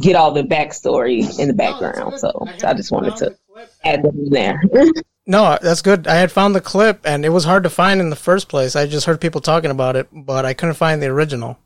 [0.00, 2.18] get all the backstory in the background.
[2.18, 3.36] So I just wanted to
[3.84, 4.62] add that in there.
[5.26, 6.06] No, that's good.
[6.06, 8.74] I had found the clip and it was hard to find in the first place.
[8.74, 11.58] I just heard people talking about it, but I couldn't find the original.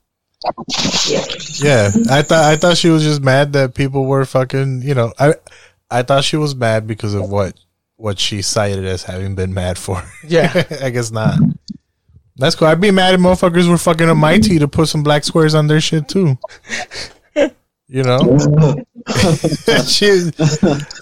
[1.62, 4.82] Yeah, I thought I thought she was just mad that people were fucking.
[4.82, 5.34] You know, I
[5.90, 7.54] I thought she was mad because of what
[7.96, 10.02] what she cited as having been mad for.
[10.26, 10.64] Yeah.
[10.82, 11.38] I guess not.
[12.36, 12.68] That's cool.
[12.68, 15.54] I'd be mad if motherfuckers were fucking up my tea to put some black squares
[15.54, 16.36] on their shit too.
[17.86, 18.18] You know,
[19.86, 20.30] she.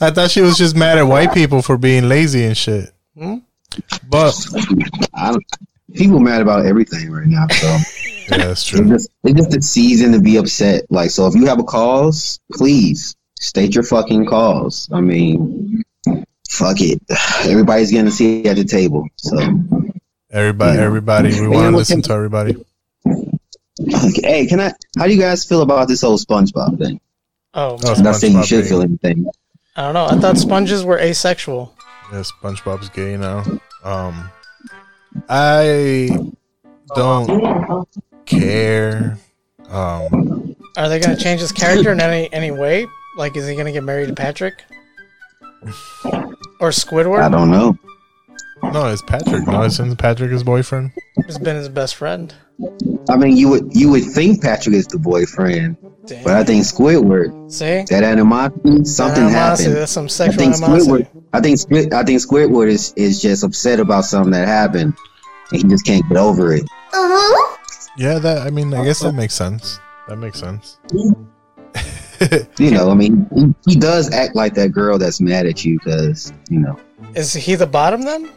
[0.01, 2.91] I thought she was just mad at white people for being lazy and shit.
[3.17, 3.39] Hmm?
[4.09, 4.35] But
[5.95, 7.47] people mad about everything right now.
[7.49, 7.67] So
[8.31, 8.81] yeah, that's true.
[8.81, 10.85] It's just, it's just a season to be upset.
[10.91, 14.89] Like, so if you have a cause, please state your fucking cause.
[14.93, 15.83] I mean,
[16.51, 17.01] fuck it.
[17.45, 19.09] Everybody's getting a seat at the table.
[19.17, 19.39] So
[20.31, 22.57] everybody, everybody, we want to listen to everybody.
[23.79, 24.73] Hey, can I?
[24.99, 27.01] How do you guys feel about this whole SpongeBob thing?
[27.55, 29.27] Oh, I'm not saying you should feel anything.
[29.77, 30.07] I don't know.
[30.07, 31.75] I thought sponges were asexual.
[32.13, 33.45] Yeah, SpongeBob's gay now.
[33.85, 34.31] Um,
[35.29, 36.11] I
[36.95, 37.89] don't
[38.27, 39.19] care.
[39.69, 42.87] Um, Are they going to change his character in any any way?
[43.17, 44.65] Like, is he going to get married to Patrick
[46.61, 47.23] or Squidward?
[47.23, 47.79] I don't know.
[48.63, 49.47] no, it's Patrick.
[49.47, 50.93] No, isn't Patrick his boyfriend?
[51.27, 52.35] He's been his best friend.
[53.09, 55.77] I mean, you would you would think Patrick is the boyfriend,
[56.09, 57.51] but I think Squidward.
[57.51, 57.85] See?
[57.89, 59.77] That animosity, something animosity, happened.
[59.83, 60.91] that's some I think animosity.
[60.91, 61.25] Squidward.
[61.33, 61.93] I think Squid.
[61.93, 64.95] I think Squidward is is just upset about something that happened,
[65.51, 66.63] and he just can't get over it.
[66.93, 67.59] Uh-huh.
[67.97, 68.47] Yeah, that.
[68.47, 69.17] I mean, I guess that uh-huh.
[69.17, 69.81] makes sense.
[70.09, 70.79] that makes sense.
[72.59, 75.79] You know, I mean, he, he does act like that girl that's mad at you
[75.79, 76.79] because you know.
[77.17, 78.31] Is he the bottom then?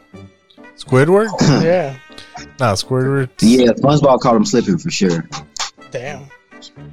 [0.77, 1.29] Squidward?
[1.63, 1.97] yeah.
[2.59, 3.29] Nah, Squidward.
[3.41, 5.27] Yeah, SpongeBob caught him slipping for sure.
[5.91, 6.25] Damn.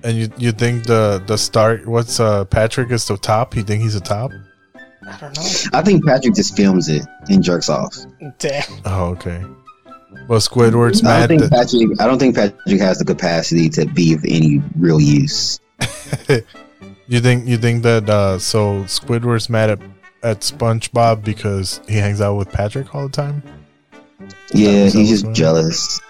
[0.04, 1.86] And you you think the the start?
[1.86, 3.56] What's uh Patrick is the top?
[3.56, 4.30] You think he's the top?
[5.06, 5.42] I don't know.
[5.72, 7.96] I think Patrick just films it and jerks off.
[8.38, 8.62] Damn.
[8.84, 9.42] Oh, okay.
[10.28, 11.28] Well, Squidward's I mad.
[11.28, 12.00] don't think that- Patrick.
[12.00, 15.58] I don't think Patrick has the capacity to be of any real use.
[17.08, 19.80] you think you think that uh so Squidward's mad at
[20.22, 23.42] at SpongeBob because he hangs out with Patrick all the time?
[24.54, 25.34] Yeah, he's just fine.
[25.34, 26.00] jealous.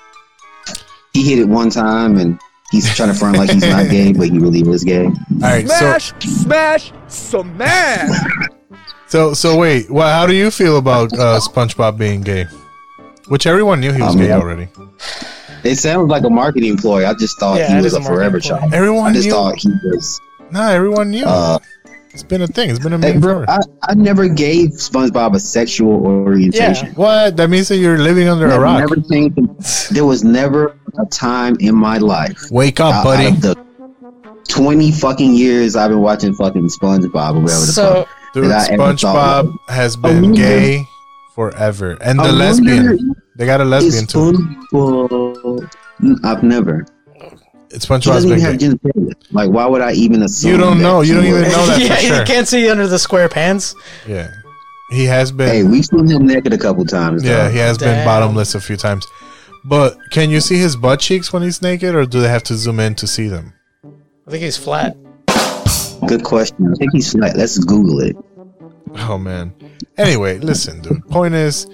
[1.13, 2.39] He hit it one time and
[2.71, 5.05] he's trying to front like he's not gay, but he really is gay.
[5.07, 8.11] All right, so smash, smash.
[9.09, 12.47] so so wait, well, how do you feel about uh SpongeBob being gay?
[13.29, 14.39] Which everyone knew he was Um, gay yeah.
[14.39, 14.69] already.
[15.65, 17.07] It sounds like a marketing ploy.
[17.07, 18.59] I just thought Yeah, he was a a forever ploy.
[18.59, 18.75] child.
[18.75, 19.33] Everyone I just knew.
[19.33, 20.21] thought he was.
[20.51, 21.25] Nah, everyone knew.
[21.25, 21.59] Uh,
[22.13, 22.71] it's been a thing.
[22.71, 23.45] It's been a Hey, bro.
[23.49, 23.59] I,
[23.89, 26.89] I never gave SpongeBob a sexual orientation.
[26.89, 26.95] Yeah.
[26.95, 27.37] What?
[27.37, 28.81] That means that you're living under a rock.
[28.81, 28.97] never
[29.91, 32.51] there was never a time in my life.
[32.51, 33.27] Wake up, out- buddy.
[33.29, 33.63] out the
[34.49, 38.09] Twenty fucking years I've been watching fucking SpongeBob or whatever the fuck.
[38.35, 40.85] Dude, that I ever thought SpongeBob has been gay
[41.35, 43.15] forever, and the lesbian.
[43.37, 44.33] They got a lesbian too.
[46.25, 46.85] I've never.
[47.75, 48.67] It's He SpongeBob's doesn't been even gay.
[48.67, 49.13] have genitalia.
[49.33, 50.53] Like, why would I even assume?
[50.53, 51.01] You don't know.
[51.01, 52.19] You don't even know that yeah, for sure.
[52.21, 53.75] you can't see under the square pants.
[54.07, 54.31] Yeah,
[54.91, 55.49] he has been.
[55.49, 57.25] Hey, we've seen him naked a couple times.
[57.25, 57.53] yeah, dog.
[57.53, 59.07] he has been bottomless a few times.
[59.65, 62.57] But can you see his butt cheeks when he's naked, or do they have to
[62.57, 63.53] zoom in to see them?
[64.27, 64.97] I think he's flat.
[66.09, 66.69] Good question.
[66.73, 67.37] I think he's flat.
[67.37, 68.17] let's Google it.
[69.09, 69.55] Oh man.
[69.97, 71.07] Anyway, listen, dude.
[71.09, 71.67] Point is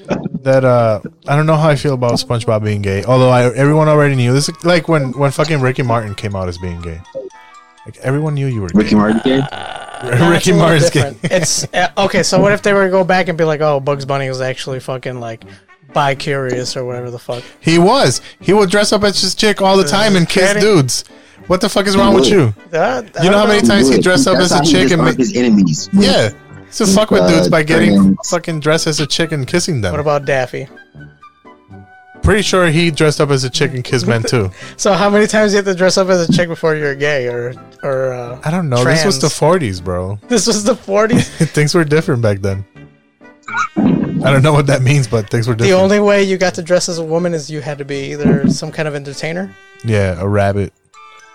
[0.49, 3.05] that uh I don't know how I feel about SpongeBob being gay.
[3.05, 4.49] Although I everyone already knew this.
[4.49, 7.01] is Like when when fucking Ricky Martin came out as being gay.
[7.87, 8.97] Like everyone knew you were Ricky gay.
[8.97, 9.39] Martin gay?
[9.39, 11.15] Nah, Ricky it's Martin's gay.
[11.25, 12.23] It's uh, okay.
[12.23, 14.41] So what if they were to go back and be like, "Oh, Bugs Bunny was
[14.41, 15.45] actually fucking like
[15.95, 18.21] bi-curious or whatever the fuck." He was.
[18.41, 20.63] He would dress up as his chick all the time and kiss Kidding?
[20.63, 21.05] dudes.
[21.47, 22.53] What the fuck is wrong with you?
[22.73, 25.19] Uh, You know how don't many times he dressed up as a chick and disarmed
[25.19, 25.89] ma- his enemies.
[25.95, 26.31] Yeah.
[26.73, 28.29] To fuck with Uh, dudes by getting friends.
[28.31, 29.93] fucking dressed as a chick and kissing them.
[29.93, 30.69] What about Daffy?
[32.23, 34.51] Pretty sure he dressed up as a chick and kissed men too.
[34.77, 36.95] So how many times do you have to dress up as a chick before you're
[36.95, 38.85] gay or or uh, I don't know.
[38.85, 40.19] This was the 40s, bro.
[40.29, 41.49] This was the 40s.
[41.57, 42.65] things were different back then.
[43.77, 46.63] I don't know what that means, but things were the only way you got to
[46.63, 49.55] dress as a woman is you had to be either some kind of entertainer,
[49.85, 50.73] yeah, a rabbit.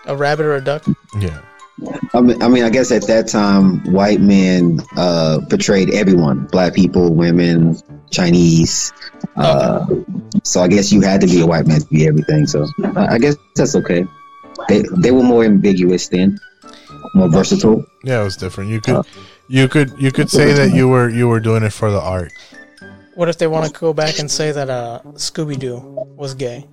[0.06, 0.86] a rabbit or a duck.
[1.20, 1.40] Yeah.
[2.14, 6.74] I mean, I mean, I guess at that time, white men uh, portrayed everyone: black
[6.74, 7.76] people, women,
[8.12, 8.94] Chinese.
[9.36, 9.86] Uh,
[10.44, 12.46] so I guess you had to be a white man to be everything.
[12.46, 14.06] So I guess that's okay.
[14.70, 16.40] They they were more ambiguous then,
[17.16, 17.84] more versatile.
[18.04, 18.70] Yeah, it was different.
[18.70, 19.06] You could
[19.48, 22.32] you could you could say that you were you were doing it for the art.
[23.16, 25.78] What if they want to go back and say that uh, Scooby Doo
[26.16, 26.66] was gay?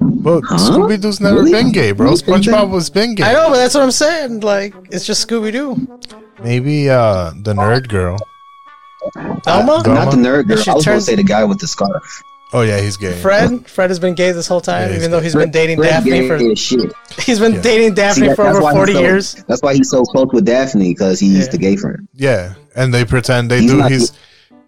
[0.00, 1.52] But Scooby Doo's never Really?
[1.52, 2.12] been gay, bro.
[2.12, 3.24] SpongeBob was been gay.
[3.24, 4.40] I know, but that's what I'm saying.
[4.40, 6.00] Like, it's just Scooby Doo.
[6.42, 8.16] Maybe uh the nerd girl.
[9.44, 9.82] Thelma?
[9.86, 10.56] Not the nerd girl.
[10.56, 12.22] She I was going to say the guy with the scarf.
[12.54, 13.20] Oh yeah, he's gay.
[13.20, 13.66] Fred?
[13.68, 15.24] Fred has been gay this whole time, Yeah, he's even though gay.
[15.24, 16.56] he's been dating Fred Daphne for.
[16.56, 16.92] shit.
[17.20, 17.60] He's been Yeah.
[17.62, 19.34] dating See, Daphne that- for over 40 so- years.
[19.48, 22.06] That's why he's so close with Daphne because he's the gay friend.
[22.14, 23.78] Yeah, and they pretend they He's do.
[23.78, 24.12] not- He's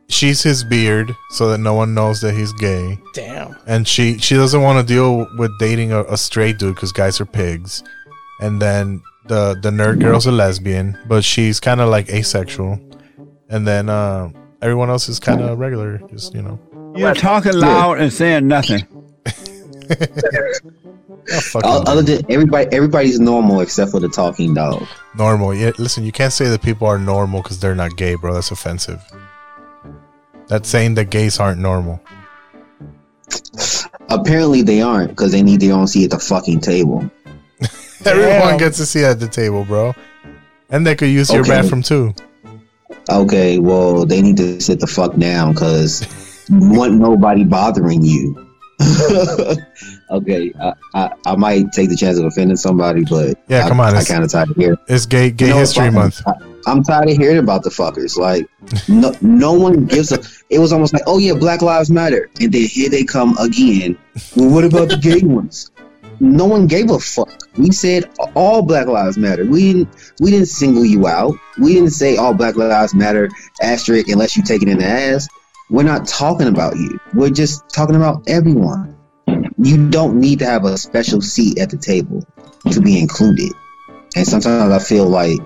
[0.08, 2.98] she's his beard so that no one knows that he's gay.
[3.14, 3.56] Damn.
[3.66, 7.20] And she she doesn't want to deal with dating a, a straight dude because guys
[7.20, 7.82] are pigs.
[8.40, 12.78] And then the the nerd girl's a lesbian, but she's kind of like asexual.
[13.48, 14.30] And then uh,
[14.62, 16.58] everyone else is kind of regular, just you know.
[16.96, 18.86] You're talking loud and saying nothing.
[21.64, 24.86] O- Other than everybody, everybody's normal except for the talking dog.
[25.18, 25.54] Normal.
[25.54, 28.32] Yeah, listen, you can't say that people are normal because they're not gay, bro.
[28.34, 29.02] That's offensive.
[30.48, 32.00] That's saying that gays aren't normal.
[34.08, 37.10] Apparently, they aren't because they need their own seat at the fucking table.
[38.04, 39.94] Everyone gets a seat at the table, bro.
[40.70, 42.14] And they could use your bathroom too.
[43.10, 46.06] Okay, well, they need to sit the fuck down because
[46.50, 48.42] want nobody bothering you.
[50.10, 53.80] okay, I, I I might take the chance of offending somebody, but Yeah, I, come
[53.80, 54.78] on, I it's- kind of tired of hearing.
[54.88, 56.20] It's gay gay You know, history month.
[56.26, 56.32] I,
[56.66, 58.16] I'm tired of hearing about the fuckers.
[58.16, 58.48] Like,
[58.88, 60.18] no, no one gives a.
[60.50, 63.96] It was almost like, oh yeah, Black Lives Matter, and then here they come again.
[64.34, 65.70] Well, what about the gay ones?
[66.18, 67.30] No one gave a fuck.
[67.56, 69.44] We said all Black Lives Matter.
[69.44, 70.12] We didn't.
[70.20, 71.36] We didn't single you out.
[71.58, 73.28] We didn't say all Black Lives Matter
[73.62, 75.28] asterisk unless you take it in the ass.
[75.70, 76.98] We're not talking about you.
[77.14, 78.96] We're just talking about everyone.
[79.58, 82.26] You don't need to have a special seat at the table.
[82.72, 83.52] to be included,
[84.16, 85.38] and sometimes I feel like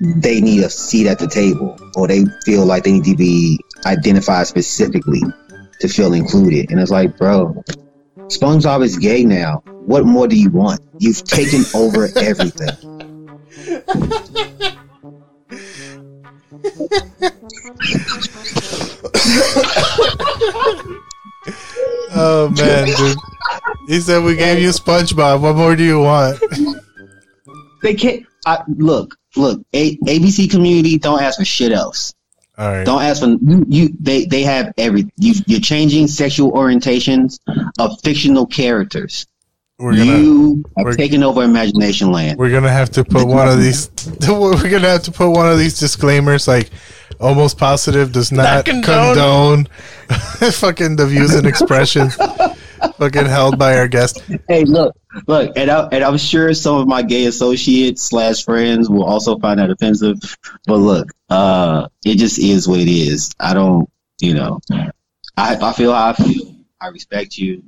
[0.00, 3.60] they need a seat at the table, or they feel like they need to be
[3.84, 5.22] identified specifically
[5.80, 6.70] to feel included.
[6.70, 7.62] And it's like, bro,
[8.28, 9.62] SpongeBob is gay now.
[9.66, 10.80] What more do you want?
[10.98, 12.70] You've taken over everything.
[22.18, 23.16] Oh man, dude.
[23.88, 25.40] He said we gave you SpongeBob.
[25.42, 26.42] What more do you want?
[27.82, 28.24] They can't.
[28.46, 29.62] I, look, look.
[29.72, 32.14] A, ABC community don't ask for shit else.
[32.58, 32.86] All right.
[32.86, 33.64] Don't ask for you.
[33.68, 35.10] you they they have every.
[35.18, 37.38] You, you're changing sexual orientations
[37.78, 39.26] of fictional characters.
[39.78, 42.38] We're gonna- you are we're- taking over imagination land.
[42.38, 43.90] We're gonna have to put one of these.
[44.26, 46.70] We're gonna have to put one of these disclaimers, like
[47.20, 49.66] almost positive does not, condone,
[50.08, 52.16] fucking the views and expressions
[52.96, 54.22] fucking held by our guest.
[54.48, 54.96] Hey, look,
[55.26, 59.38] look, and, I, and I'm sure some of my gay associates slash friends will also
[59.38, 60.18] find that offensive.
[60.66, 63.30] But look, uh, it just is what it is.
[63.40, 63.88] I don't,
[64.20, 64.60] you know,
[65.36, 66.54] I I feel how I feel.
[66.80, 67.62] I respect you.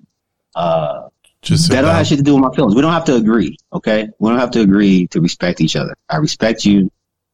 [0.55, 1.09] Uh,
[1.43, 2.75] Just that don't have shit to do with my feelings.
[2.75, 4.09] We don't have to agree, okay?
[4.19, 5.95] We don't have to agree to respect each other.
[6.09, 6.91] I respect you.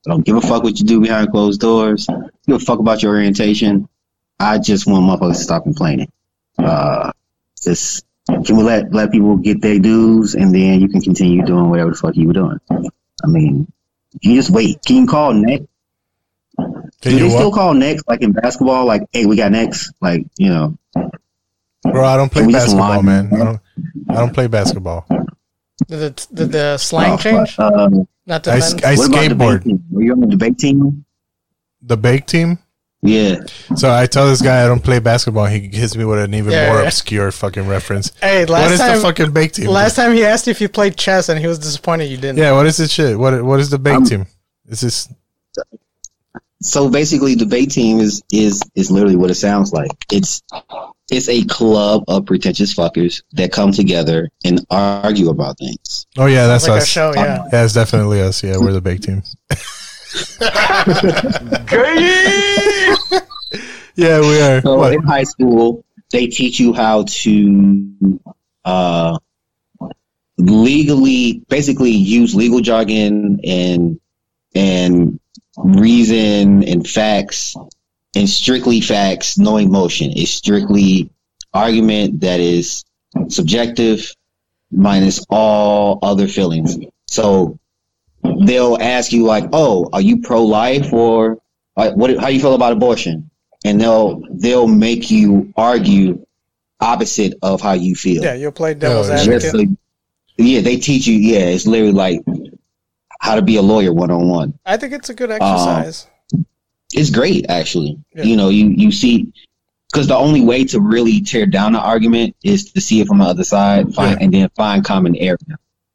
[0.06, 2.06] I don't give a fuck what you do behind closed doors.
[2.09, 3.88] I don't give a fuck about your orientation.
[4.38, 6.12] I just want motherfuckers to stop complaining.
[6.59, 7.12] Uh,
[7.65, 11.69] just can we let let people get their dues and then you can continue doing
[11.70, 12.59] whatever the fuck you were doing.
[12.70, 13.70] I mean,
[14.23, 14.78] you just wait.
[14.86, 15.66] Can you call next?
[16.57, 17.57] Can do you they still what?
[17.57, 18.86] call next like in basketball?
[18.86, 19.93] Like, hey, we got next.
[20.01, 20.78] Like, you know,
[21.82, 23.32] Bro, I don't play Can we just basketball, man.
[23.32, 23.61] I don't.
[24.09, 25.07] I don't play basketball.
[25.89, 27.57] Did the, did the slang Oh, change?
[27.57, 28.57] fuck, um, Not the I.
[28.57, 29.24] I What about
[29.62, 29.81] skateboard.
[29.91, 31.05] Were you on the debate team?
[31.82, 32.59] The bake team.
[33.06, 33.43] Yeah.
[33.76, 35.44] So I tell this guy I don't play basketball.
[35.47, 36.86] He hits me with an even Yeah, more yeah.
[36.86, 38.12] obscure fucking reference.
[38.20, 39.66] Hey, last what is time the fucking bake team?
[39.68, 42.39] Last time he asked if you played chess, and he was disappointed you didn't.
[42.39, 43.18] yeah, what is this shit?
[43.18, 44.26] What what is the bake Um, team?
[44.68, 45.09] Is this
[46.62, 49.90] So basically, the debate team is is is literally what it sounds like.
[50.10, 50.43] It's
[51.10, 56.06] it's a club of pretentious fuckers that come together and argue about things.
[56.16, 56.86] Oh yeah, that's like our us.
[56.89, 57.44] show, yeah.
[57.52, 58.43] yeah, it's definitely us.
[58.43, 59.22] Yeah, we're the bake team.
[63.97, 64.61] yeah, we are.
[64.62, 64.93] So What?
[64.95, 68.20] in high school, they teach you how to
[68.65, 69.19] uh,
[70.36, 74.01] legally, basically, use legal jargon and
[74.55, 75.19] and
[75.57, 77.57] reason and facts
[78.15, 80.12] and strictly facts, no emotion.
[80.15, 81.11] It's strictly
[81.53, 82.85] argument that is
[83.28, 84.15] subjective
[84.70, 86.76] minus all other feelings.
[87.09, 87.59] So
[88.47, 91.39] they'll ask you like, "Oh, are you pro-life or
[91.77, 92.17] uh, what?
[92.19, 93.31] How you feel about abortion?"
[93.65, 96.25] And they'll they'll make you argue
[96.81, 98.23] opposite of how you feel.
[98.23, 99.55] Yeah, you'll play devil's Oh, advocate.
[99.55, 99.69] Like-
[100.36, 101.17] yeah, they teach you.
[101.17, 102.20] Yeah, it's literally like
[103.20, 104.59] how to be a lawyer one on one.
[104.67, 106.07] I think it's a good exercise.
[106.93, 107.99] It's great, actually.
[108.15, 108.25] Yeah.
[108.25, 109.33] You know, you you see,
[109.93, 113.19] because the only way to really tear down an argument is to see it from
[113.19, 115.39] the other side, find, and then find common area.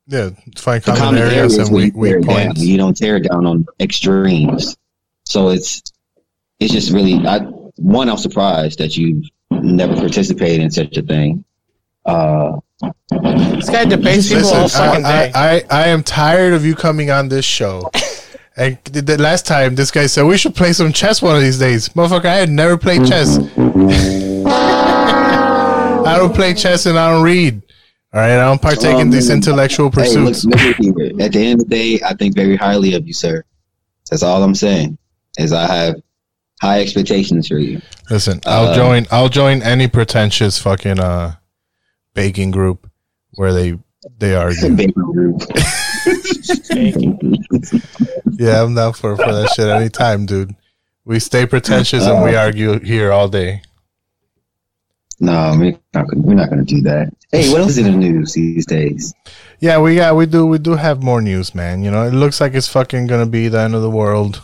[0.10, 2.56] Yeah, find The common, areas is and where weak you weak it down.
[2.58, 4.76] You don't tear down on extremes.
[5.26, 5.84] So it's
[6.60, 7.26] it's just really.
[7.28, 7.42] I,
[7.76, 11.46] one, I'm surprised that you never participated in such a thing.
[12.06, 12.58] Uh,
[13.12, 15.32] this guy debates people Listen, all fucking I, day.
[15.36, 17.92] I, I, I am tired of you coming on this show.
[18.58, 21.44] and the, the last time, this guy said we should play some chess one of
[21.44, 21.90] these days.
[21.90, 23.38] Motherfucker, I had never played chess.
[26.08, 27.62] I don't play chess and I don't read.
[28.12, 30.46] All right, I don't partake in Um, these intellectual Hey, look, pursuits.
[30.48, 33.44] at the end of the day, I think very highly of you, sir.
[34.10, 34.98] That's all I'm saying.
[35.38, 35.96] Is I have
[36.62, 37.82] high expectations for you.
[38.10, 39.06] Listen, I'll Uh, join.
[39.12, 41.36] I'll join any pretentious fucking uh
[42.16, 42.90] baking group
[43.36, 43.78] where they
[44.18, 44.76] they argue.
[44.76, 45.42] Baking group.
[48.40, 50.56] yeah, I'm down for for that shit anytime, dude.
[51.06, 53.62] We stay pretentious and we Uh, argue here all day.
[55.20, 57.14] No, we're not gonna, we're not going to do that.
[57.32, 59.14] Hey, what else is in the news these days?
[59.60, 61.84] Yeah, we got we do we do have more news, man.
[61.84, 64.42] You know, it looks like it's fucking gonna be the end of the world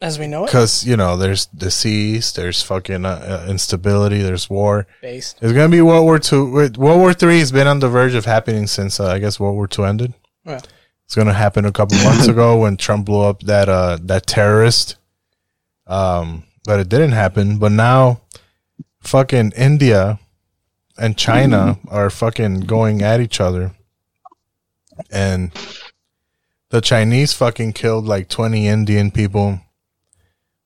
[0.00, 0.46] As we know it.
[0.46, 4.88] because you know there's disease, there's fucking uh, uh, instability, there's war.
[5.00, 5.38] Based.
[5.40, 6.52] It's gonna be World War Two.
[6.52, 9.54] World War Three has been on the verge of happening since uh, I guess World
[9.54, 10.12] War Two ended.
[10.44, 10.60] Yeah.
[11.06, 14.96] It's gonna happen a couple months ago when Trump blew up that uh that terrorist.
[15.86, 17.58] Um, but it didn't happen.
[17.58, 18.20] But now,
[19.00, 20.18] fucking India
[20.98, 23.72] and China are fucking going at each other,
[25.10, 25.52] and
[26.70, 29.60] the Chinese fucking killed like twenty Indian people.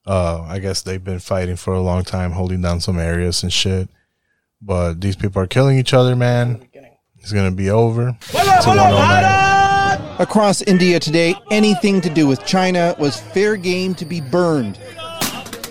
[0.04, 3.52] Uh, I guess they've been fighting for a long time, holding down some areas and
[3.52, 3.88] shit.
[4.60, 6.66] But these people are killing each other, man.
[7.18, 8.16] It's going to be over.
[10.18, 14.80] Across India today, anything to do with China was fair game to be burned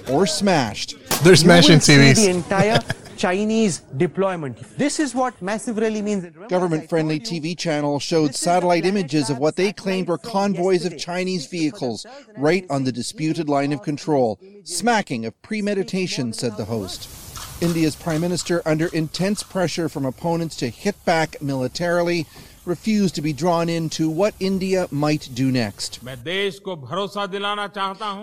[0.10, 0.96] or smashed.
[1.24, 2.16] They're smashing you will see TVs.
[2.16, 2.80] the entire
[3.16, 4.58] Chinese deployment.
[4.76, 6.26] This is what massive really means.
[6.48, 11.46] Government friendly TV channel showed satellite images of what they claimed were convoys of Chinese
[11.46, 14.40] vehicles right on the disputed line of control.
[14.64, 17.08] Smacking of premeditation, said the host.
[17.62, 22.26] India's prime minister, under intense pressure from opponents to hit back militarily,
[22.66, 26.00] refused to be drawn into what India might do next.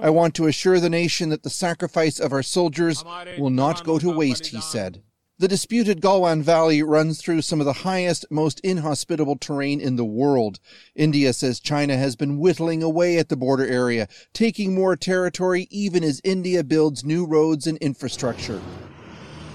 [0.03, 3.05] I want to assure the nation that the sacrifice of our soldiers
[3.39, 5.03] will not go to waste, he said.
[5.41, 10.05] The disputed Galwan Valley runs through some of the highest, most inhospitable terrain in the
[10.05, 10.59] world.
[10.97, 16.03] India says China has been whittling away at the border area, taking more territory even
[16.03, 18.61] as India builds new roads and infrastructure.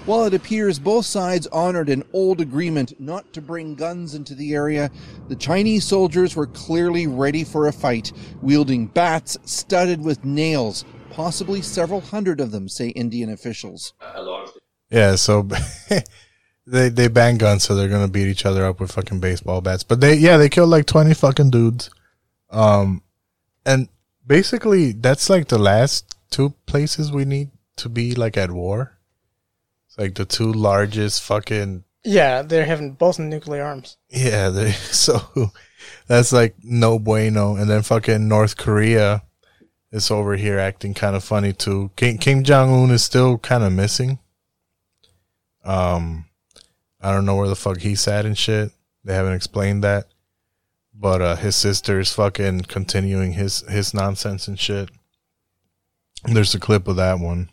[0.06, 4.52] While it appears both sides honored an old agreement not to bring guns into the
[4.52, 4.90] area,
[5.28, 11.62] the Chinese soldiers were clearly ready for a fight, wielding bats studded with nails, possibly
[11.62, 13.94] several hundred of them, say Indian officials.
[14.90, 15.48] Yeah, so
[16.66, 19.84] they they bang guns, so they're gonna beat each other up with fucking baseball bats.
[19.84, 21.88] But they yeah, they killed like twenty fucking dudes.
[22.50, 23.02] Um,
[23.64, 23.88] and
[24.26, 28.93] basically that's like the last two places we need to be like at war.
[29.94, 33.96] It's like the two largest fucking Yeah, they're having both nuclear arms.
[34.08, 34.48] yeah.
[34.50, 35.20] They so
[36.08, 37.54] that's like no bueno.
[37.56, 39.22] And then fucking North Korea
[39.92, 41.90] is over here acting kind of funny too.
[41.96, 44.18] Kim, Kim Jong Un is still kind of missing.
[45.64, 46.26] Um,
[47.00, 48.72] I don't know where the fuck he's at and shit.
[49.04, 50.06] They haven't explained that.
[50.96, 54.90] But uh, his sister is fucking continuing his his nonsense and shit.
[56.24, 57.50] There's a clip of that one.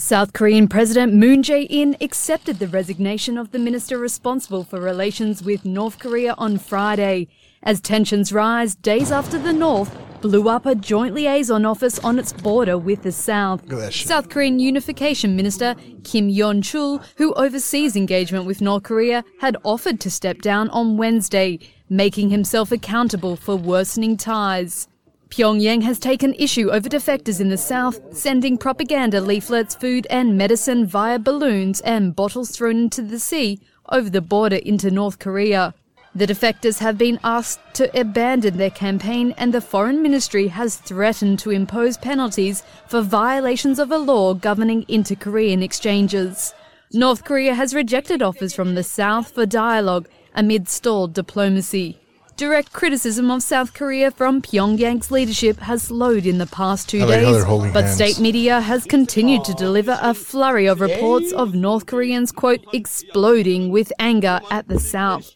[0.00, 5.66] South Korean President Moon Jae-in accepted the resignation of the minister responsible for relations with
[5.66, 7.28] North Korea on Friday,
[7.62, 12.32] as tensions rise days after the North blew up a joint liaison office on its
[12.32, 13.62] border with the South.
[14.06, 20.10] South Korean Unification Minister Kim Yeon-chul, who oversees engagement with North Korea, had offered to
[20.10, 21.58] step down on Wednesday,
[21.90, 24.88] making himself accountable for worsening ties.
[25.30, 30.84] Pyongyang has taken issue over defectors in the south, sending propaganda leaflets, food, and medicine
[30.84, 33.60] via balloons and bottles thrown into the sea
[33.90, 35.72] over the border into North Korea.
[36.16, 41.38] The defectors have been asked to abandon their campaign, and the Foreign Ministry has threatened
[41.38, 46.52] to impose penalties for violations of a law governing inter Korean exchanges.
[46.92, 52.00] North Korea has rejected offers from the South for dialogue amid stalled diplomacy.
[52.40, 57.20] Direct criticism of South Korea from Pyongyang's leadership has slowed in the past two like
[57.20, 57.94] days, but hands.
[57.94, 63.68] state media has continued to deliver a flurry of reports of North Koreans, quote, exploding
[63.68, 65.32] with anger at the South.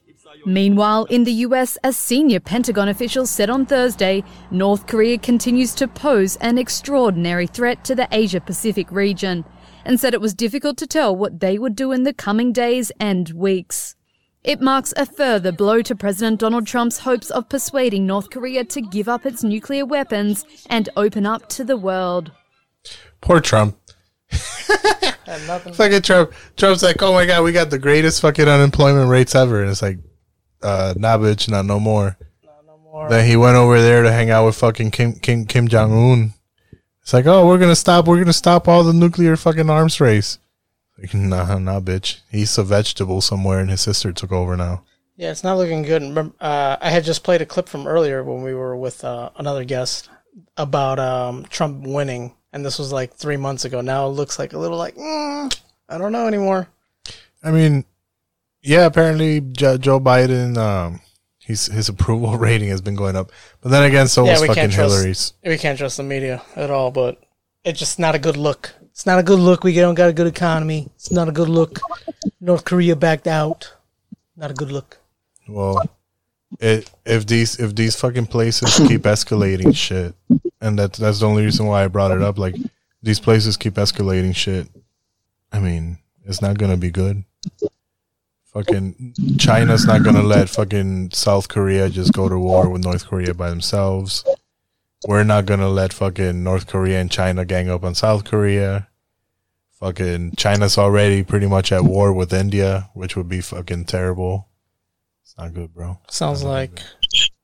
[0.47, 5.87] Meanwhile, in the US, a senior Pentagon official said on Thursday North Korea continues to
[5.87, 9.45] pose an extraordinary threat to the Asia Pacific region,
[9.85, 12.91] and said it was difficult to tell what they would do in the coming days
[12.99, 13.95] and weeks.
[14.45, 18.83] It marks a further blow to President Donald Trump's hopes of persuading North Korea to
[18.83, 22.31] give up its nuclear weapons and open up to the world.
[23.23, 23.79] Poor Trump.
[24.31, 26.33] fucking Trump.
[26.59, 29.81] Trump's like, oh my god, we got the greatest fucking unemployment rates ever, and it's
[29.81, 29.97] like,
[30.63, 32.19] uh, nah, bitch, not no more.
[33.09, 36.35] Then he went over there to hang out with fucking Kim Kim Kim Jong Un.
[37.01, 38.07] It's like, oh, we're gonna stop.
[38.07, 40.39] We're gonna stop all the nuclear fucking arms race.
[40.99, 42.21] Like, nah, nah, bitch.
[42.31, 44.85] He's a vegetable somewhere, and his sister took over now.
[45.17, 46.03] Yeah, it's not looking good.
[46.41, 49.65] Uh, I had just played a clip from earlier when we were with uh, another
[49.65, 50.09] guest
[50.57, 53.81] about um, Trump winning, and this was like three months ago.
[53.81, 56.69] Now it looks like a little like mm, I don't know anymore.
[57.45, 57.85] I mean,
[58.61, 61.01] yeah, apparently Joe Biden, um,
[61.39, 64.95] he's his approval rating has been going up, but then again, so was fucking trust
[64.95, 65.33] Hillary's.
[65.45, 66.91] we can't trust the media at all.
[66.91, 67.23] But
[67.63, 68.75] it's just not a good look.
[68.95, 69.65] It's not a good look.
[69.65, 70.89] We don't got a good economy.
[70.95, 71.81] It's not a good look.
[72.41, 73.75] North Korea backed out.
[74.37, 74.99] Not a good look.
[75.49, 75.83] Well,
[76.61, 80.15] it, if these if these fucking places keep escalating shit,
[80.61, 82.39] and that that's the only reason why I brought it up.
[82.39, 82.55] Like
[83.03, 84.69] these places keep escalating shit.
[85.53, 87.25] I mean, it's not gonna be good.
[88.53, 93.35] Fucking China's not gonna let fucking South Korea just go to war with North Korea
[93.35, 94.25] by themselves.
[95.07, 98.89] We're not gonna let fucking North Korea and China gang up on South Korea.
[99.81, 104.49] Fucking China's already pretty much at war with India, which would be fucking terrible.
[105.23, 105.99] It's not good, bro.
[106.09, 106.81] Sounds like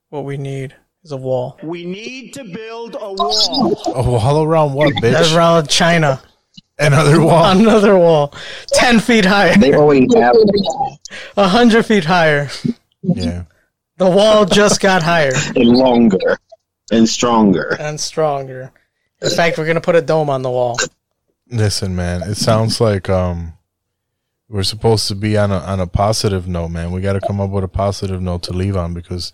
[0.09, 1.59] what we need is a wall.
[1.63, 3.83] We need to build a wall.
[3.95, 5.37] A wall around what, bitch?
[5.37, 6.23] Around China.
[6.79, 7.45] Another wall.
[7.45, 8.35] Another wall.
[8.69, 9.55] Ten feet higher.
[9.57, 10.37] They already have
[11.37, 12.49] A hundred feet higher.
[13.03, 13.45] Yeah.
[13.99, 16.39] The wall just got higher and longer
[16.91, 17.77] and stronger.
[17.81, 18.73] and stronger.
[19.23, 20.79] In fact, we're gonna put a dome on the wall.
[21.51, 23.55] Listen, man, it sounds like um
[24.49, 26.91] we're supposed to be on a on a positive note, man.
[26.91, 29.33] We got to come up with a positive note to leave on because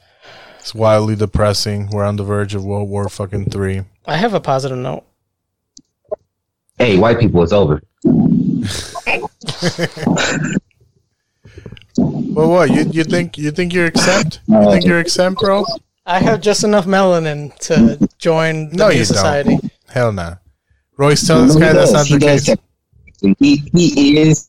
[0.60, 1.88] it's wildly depressing.
[1.90, 3.82] We're on the verge of World War fucking three.
[4.04, 5.04] I have a positive note.
[6.78, 7.82] Hey, white people, it's over.
[11.98, 14.40] Well, what you you think you think you're exempt?
[14.46, 15.64] You think you're exempt, bro?
[16.06, 19.56] I have just enough melanin to join the No, you society.
[19.56, 19.72] don't.
[19.88, 20.36] Hell nah.
[20.96, 22.56] Royce, tell this guy that's not the he does case.
[23.38, 24.48] He, he is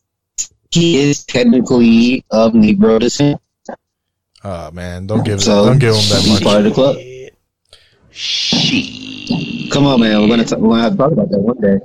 [0.71, 3.41] he is technically of Negro descent.
[4.43, 6.43] Oh man, don't give So don't give him that he's much.
[6.43, 6.95] part of the club.
[9.71, 10.21] Come on, man.
[10.21, 11.79] We're gonna talk, we're gonna have to talk about that one day.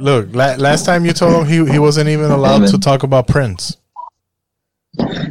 [0.00, 2.70] Look, la- last time you told him he he wasn't even allowed man.
[2.70, 3.76] to talk about Prince.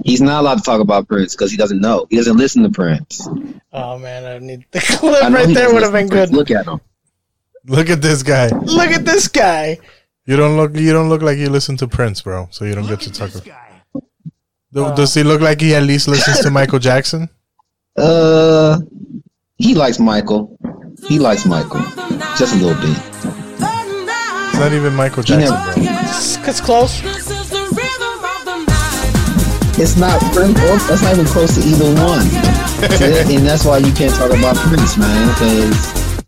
[0.03, 2.06] He's not allowed to talk about Prince because he doesn't know.
[2.10, 3.27] He doesn't listen to Prince.
[3.74, 6.32] Oh man, I need the clip right there would have been good.
[6.32, 6.80] Look at him.
[7.66, 8.48] Look at this guy.
[8.50, 9.80] Look at this guy.
[10.26, 12.48] You don't look you don't look like you listen to Prince, bro.
[12.52, 13.32] So you don't get to talk.
[14.74, 17.30] Do- Uh, Does he look like he at least listens to Michael Jackson?
[17.98, 18.77] Uh,
[19.58, 20.58] he likes Michael.
[21.08, 21.80] He likes Michael
[22.38, 22.98] just a little bit.
[23.61, 25.74] It's not even Michael Jackson, bro.
[26.50, 27.00] It's close.
[29.78, 30.58] It's not Prince.
[30.62, 32.26] or- That's not even close to either one.
[33.32, 35.28] and that's why you can't talk about Prince, man.
[35.30, 36.24] Because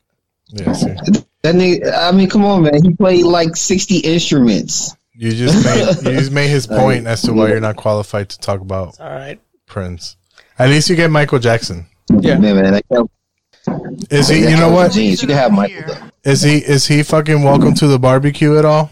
[0.50, 1.22] Yeah, see.
[1.44, 1.94] that nigga.
[1.98, 2.84] I mean, come on, man.
[2.84, 4.96] He played like sixty instruments.
[5.14, 8.40] You just made you just made his point as to why you're not qualified to
[8.40, 9.40] talk about All right.
[9.66, 10.18] Prince.
[10.60, 11.86] At least you get Michael Jackson.
[12.20, 12.56] Yeah, man.
[12.56, 13.10] man that,
[14.10, 14.42] Is he?
[14.42, 14.92] You know was what?
[14.94, 15.22] Genius.
[15.22, 15.84] You can have Michael.
[15.88, 16.32] Though.
[16.32, 16.58] Is he?
[16.58, 18.92] Is he fucking welcome to the barbecue at all?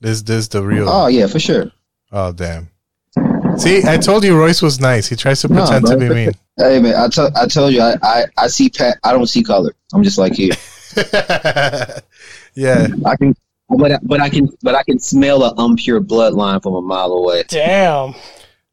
[0.00, 0.88] This this the real?
[0.88, 1.70] Oh yeah, for sure.
[2.12, 2.70] Oh damn.
[3.58, 5.08] See, I told you Royce was nice.
[5.08, 6.32] He tries to No, pretend to be mean.
[6.58, 8.98] Hey man, I tell I told you I, I I see Pat.
[9.04, 9.72] I don't see color.
[9.94, 10.50] I'm just like you.
[12.54, 12.88] Yeah.
[13.06, 13.34] I can,
[13.68, 17.12] but I- but I can but I can smell an impure bloodline from a mile
[17.12, 17.44] away.
[17.48, 18.14] Damn.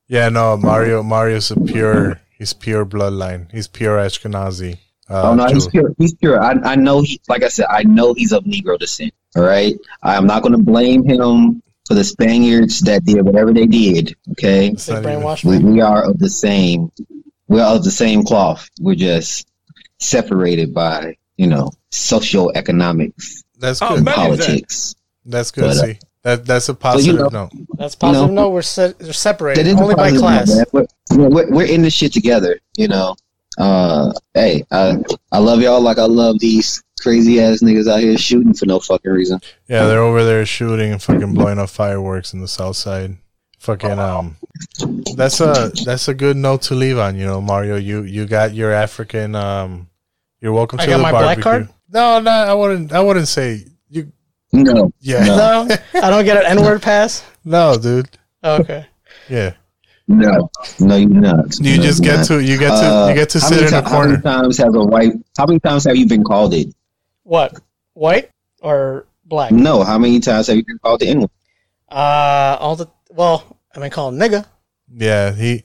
[0.08, 1.04] Yeah, no, Mario.
[1.04, 2.20] Mario's a pure.
[2.38, 3.52] He's pure bloodline.
[3.52, 4.78] He's pure Ashkenazi.
[5.10, 5.94] Uh, oh no, he's pure.
[6.00, 6.42] He's pure.
[6.44, 7.02] I I know.
[7.02, 9.14] He, like I said, I know he's of Negro descent.
[9.36, 9.76] All right.
[10.02, 14.16] I am not going to blame him for the Spaniards that did whatever they did.
[14.32, 14.72] Okay.
[14.72, 16.92] They We, we are of the same.
[17.48, 18.70] We're of the same cloth.
[18.80, 19.48] We're just
[20.00, 24.16] separated by you know socioeconomics That's and good.
[24.16, 24.96] politics.
[25.26, 25.62] That's good.
[25.62, 27.52] But, uh, see, that that's a you positive know- note.
[27.78, 28.30] That's positive.
[28.30, 28.44] You know?
[28.44, 30.64] no, we're, se- we're separated That is a only by class.
[30.72, 33.16] We're, we're, we're in this shit together, you know.
[33.58, 34.98] Uh, hey, I,
[35.32, 38.80] I love y'all like I love these crazy ass niggas out here shooting for no
[38.80, 39.40] fucking reason.
[39.68, 43.18] Yeah, they're over there shooting and fucking blowing up fireworks in the south side.
[43.60, 44.38] Fucking um,
[45.16, 47.16] that's a that's a good note to leave on.
[47.16, 49.88] You know, Mario, you you got your African um,
[50.42, 51.44] you're welcome I to got the my black barbecue.
[51.44, 51.70] card?
[51.92, 52.92] No, no, I wouldn't.
[52.92, 54.12] I wouldn't say you.
[54.52, 54.92] No.
[55.00, 55.26] Yeah.
[55.26, 55.68] No,
[56.02, 57.24] I don't get an N word pass.
[57.44, 58.10] No, dude.
[58.44, 58.86] Okay.
[59.30, 59.54] Yeah.
[60.08, 61.58] No, no, you're not.
[61.60, 62.26] You No, just get not.
[62.28, 64.22] to- you get to- Uh, you get to sit in a ti- How many corner.
[64.22, 65.14] times have a white?
[65.36, 66.68] How many times have you been called it?
[67.26, 67.60] What?
[67.94, 68.30] White
[68.62, 69.52] or black?
[69.52, 71.30] No, how many times have you been called the N word?
[71.92, 74.46] Uh, all the well, I mean, call him nigga.
[74.90, 75.64] Yeah, he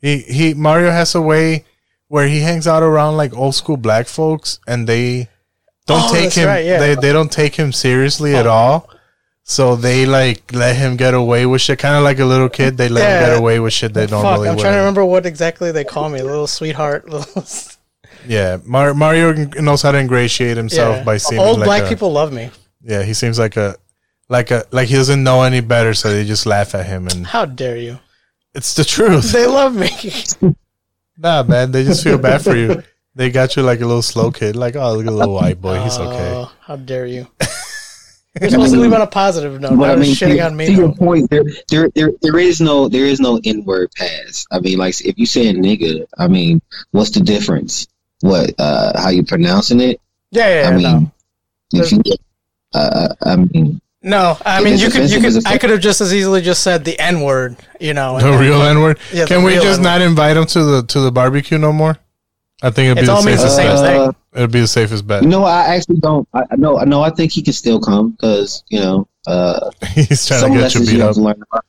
[0.00, 1.64] he he Mario has a way
[2.08, 5.28] where he hangs out around like old school black folks and they
[5.86, 6.78] don't Oh, take him right, yeah.
[6.78, 8.50] they they don't take him seriously at Oh.
[8.52, 8.90] all.
[9.42, 12.76] So they like let him get away with shit kind of like a little kid
[12.76, 14.62] they let him get away with shit they don't Fuck, really I'm would.
[14.62, 16.22] trying to remember what exactly they call me.
[16.22, 17.08] Little sweetheart.
[17.08, 17.42] Little.
[18.26, 21.04] Yeah, Mar- Mario knows how to ingratiate himself Yeah.
[21.04, 22.50] by seeming Old like black a- people love me.
[22.82, 23.76] Yeah, he seems like a
[24.28, 27.26] like a like he doesn't know any better so they just laugh at him and
[27.26, 27.98] How dare you?
[28.54, 29.32] it's the truth.
[29.32, 29.90] They love me.
[31.22, 32.82] Nah, man, they just feel bad for you.
[33.14, 35.60] They got you like a little slow kid, like oh, look at a little white
[35.60, 36.32] boy, he's oh, okay.
[36.32, 37.26] Oh, how dare you?
[38.40, 39.70] You're supposed to leave on a positive note.
[39.70, 40.66] But Not I mean, shitting to, on me.
[40.66, 44.46] to your point, there, there, there, there is no, there is no N word pass.
[44.52, 47.88] I mean, like if you say a nigga, I mean, what's the difference?
[48.20, 50.00] What, uh, how you pronouncing it?
[50.30, 51.12] Yeah, yeah, I yeah, mean,
[51.72, 52.02] if you,
[52.74, 55.46] uh, I mean, No, I mean you could, you could.
[55.46, 57.56] I could have just as easily just said the N word.
[57.80, 58.98] You know, The then- real N word.
[59.12, 59.82] Yeah, Can we just N-word.
[59.82, 61.96] not invite him to the to the barbecue no more?
[62.62, 64.14] I think it'd be It's the all means the safest same bet.
[64.14, 64.16] thing.
[64.34, 65.22] It'd be the safest bet.
[65.22, 66.28] you know, I actually don't.
[66.34, 67.02] I I know, I know.
[67.02, 70.80] I think he can still come because you know, uh, He's trying to get you
[70.86, 71.14] beat up.
[71.14, 71.64] to learn about-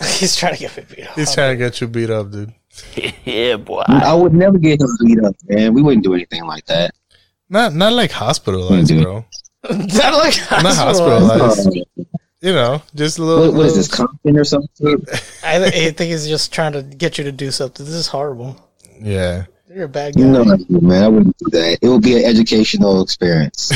[0.18, 1.14] He's trying to get me beat up.
[1.16, 2.52] He's trying to get you beat up, dude.
[3.24, 3.82] yeah, boy.
[3.86, 5.74] I would never get him beat up, man.
[5.74, 6.94] We wouldn't do anything like that.
[7.48, 9.02] Not not like hospitalized, Mhm.
[9.02, 9.24] bro.
[9.70, 11.68] Not like Not hospitalized.
[12.40, 13.44] You know, just a little.
[13.46, 14.86] What, what is this, little- Compton or something?
[15.44, 17.86] I, th- I think he's just trying to get you to do something.
[17.86, 18.56] This is horrible.
[19.00, 19.44] Yeah.
[19.72, 20.22] You're a bad guy.
[20.24, 21.78] No, man, I wouldn't do that.
[21.80, 23.70] It would be an educational experience,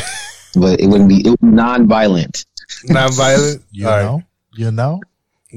[0.56, 1.20] but it wouldn't be.
[1.20, 2.44] It would be non-violent.
[2.88, 3.62] Non-violent.
[3.70, 4.02] You All right.
[4.04, 4.22] know?
[4.56, 5.00] You know?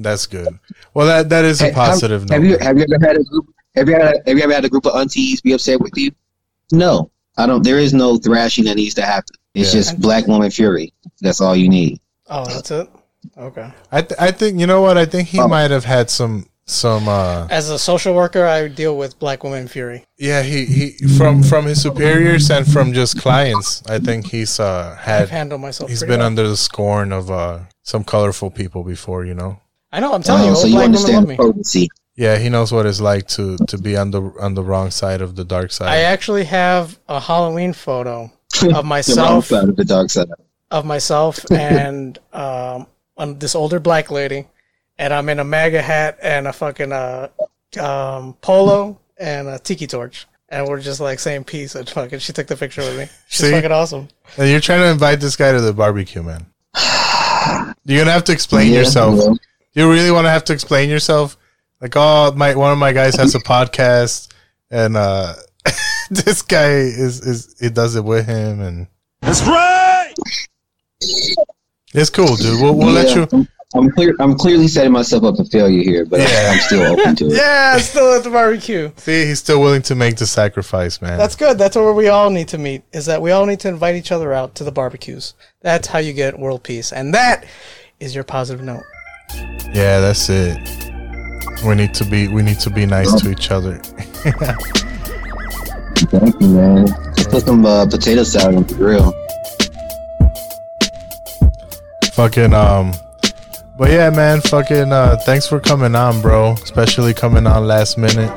[0.01, 0.47] That's good.
[0.93, 2.47] Well, that that is a Hey, have- positive Have, note.
[2.49, 3.45] you have you ever had a group?
[3.75, 6.11] Have you had, have you ever had a group of aunties be upset with you?
[6.71, 7.63] No, I don't.
[7.63, 9.35] There is no thrashing that needs to happen.
[9.55, 9.79] It's Yeah.
[9.81, 10.93] just black woman fury.
[11.21, 11.99] That's all you need.
[12.29, 12.87] Oh, that's it.
[13.37, 13.69] Okay.
[13.91, 15.43] I th- I think you know what I think Oh.
[15.43, 19.43] he might have had some some uh As a social worker, I deal with black
[19.43, 20.05] woman fury.
[20.19, 24.95] yeah he he from from his superiors and from just clients I think he's uh
[25.01, 26.27] had I've handled myself He's been well.
[26.27, 29.59] under the scorn of uh some colorful people before you know
[29.91, 30.13] I know.
[30.13, 31.35] I'm telling you, Oh, so you understand me.
[31.37, 31.89] potency.
[32.15, 35.21] yeah he knows what it's like to to be on the on the wrong side
[35.21, 35.87] of the dark side.
[35.89, 40.27] I actually have a Halloween photo of The wrong myself side of the dark side.
[40.71, 42.87] of myself and um,
[43.17, 44.45] um, this older black lady,
[44.97, 47.27] and I'm in a MAGA hat and a fucking uh,
[47.79, 51.75] um, polo and a tiki torch, and we're just like saying peace.
[51.75, 53.05] And fucking, she took the picture with me.
[53.27, 53.51] She's See?
[53.51, 54.07] fucking awesome.
[54.37, 56.45] and you're trying to invite this guy to the barbecue man
[57.85, 59.37] you're gonna have to explain Yeah, yourself well.
[59.79, 61.37] You really want to have to explain yourself
[61.81, 64.27] like oh my one of my guys has a podcast
[64.69, 65.33] and uh
[66.11, 68.87] this guy is is he does it with him and
[69.21, 70.13] That's right.
[71.93, 74.15] it's cool dude we'll, we'll let you I'm, I'm clear.
[74.19, 76.49] I'm clearly setting myself up for failure here, but Yeah.
[76.51, 77.33] I'm still open to it.
[77.37, 78.91] Yeah, still at the barbecue.
[78.97, 81.59] see he's still willing to make the sacrifice man That's good.
[81.59, 82.81] That's where we all need to meet.
[82.91, 85.35] Is that we all need to invite each other out to the barbecues.
[85.61, 87.45] That's how you get world peace, and that
[87.99, 88.81] is your positive note.
[89.73, 90.57] Yeah that's it
[91.65, 93.79] we need to be we need to be nice to each other
[96.11, 96.87] Thank you, man.
[97.17, 99.13] Just put some uh, potato salad on the grill.
[102.13, 102.93] fucking um
[103.77, 108.31] but yeah man fucking uh thanks for coming on bro especially coming on last minute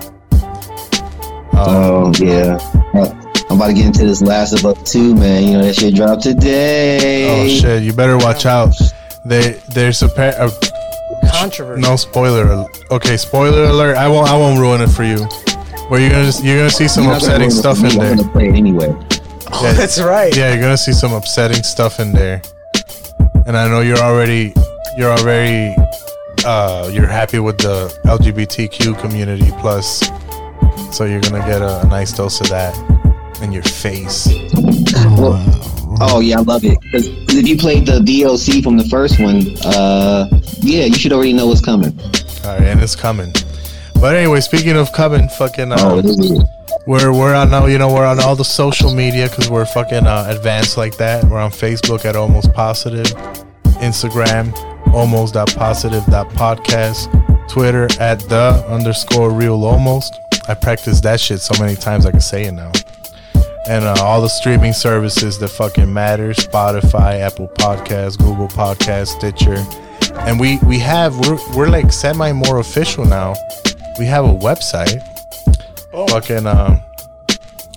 [1.55, 2.59] Oh yeah.
[2.95, 3.13] Uh,
[3.51, 5.45] I'm about to get into this Last of Us 2, man.
[5.45, 7.29] You know that shit dropped today.
[7.45, 8.75] oh shit you better watch out
[9.25, 10.59] they there's a pair of
[11.33, 11.81] Controversy.
[11.83, 15.19] no spoiler al- okay spoiler alert i won't i won't ruin it for you
[15.89, 17.83] where you're gonna you're gonna see some You're not gonna upsetting ruin it stuff for
[17.85, 17.95] me.
[17.95, 18.97] in I'm there gonna play it anyway.
[19.55, 20.35] Oh, that's right.
[20.37, 22.41] yeah you're gonna see some upsetting stuff in there
[23.47, 24.53] and i know you're already
[24.97, 25.75] you're already
[26.45, 30.01] uh you're happy with the lgbtq community plus
[30.97, 32.75] so you're gonna get a, a nice dose of that
[33.43, 34.29] in your face
[35.19, 35.39] Well,
[36.01, 36.79] oh yeah, I love it.
[36.81, 40.29] Because if you played the DLC from the first one, uh,
[40.61, 41.99] yeah, you should already know what's coming.
[42.45, 43.33] all right and it's coming
[44.01, 46.47] but anyway speaking of coming fucking uh, Oh.
[46.85, 50.05] We're we're on now, you know, we're on all the social media because we're fucking
[50.05, 51.23] uh, advanced like that.
[51.23, 53.07] We're on Facebook at Almost Positive,
[53.79, 54.53] Instagram
[54.93, 57.09] almost positive podcast,
[57.49, 60.15] Twitter at the underscore real almost.
[60.49, 62.73] I practiced that shit so many times I can say it now.
[63.69, 69.57] And uh, all the streaming services that fucking matter: Spotify, Apple Podcasts, Google Podcasts, Stitcher.
[70.27, 73.35] And we we have we're we're like semi more official now.
[73.99, 75.01] We have a website.
[75.95, 76.07] Oh.
[76.09, 76.81] fucking um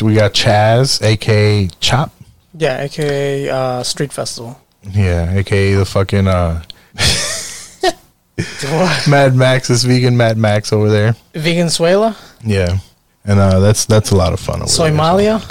[0.01, 2.11] We got Chaz, aka Chop.
[2.53, 4.59] Yeah, aka uh, Street Festival.
[4.92, 6.64] Yeah, aka the fucking uh
[9.09, 11.16] Mad Max is vegan Mad Max over there.
[11.34, 12.16] Vegan Suela?
[12.43, 12.77] Yeah,
[13.26, 14.61] and uh, that's that's a lot of fun.
[14.61, 14.92] Over there.
[14.92, 15.42] Somalia?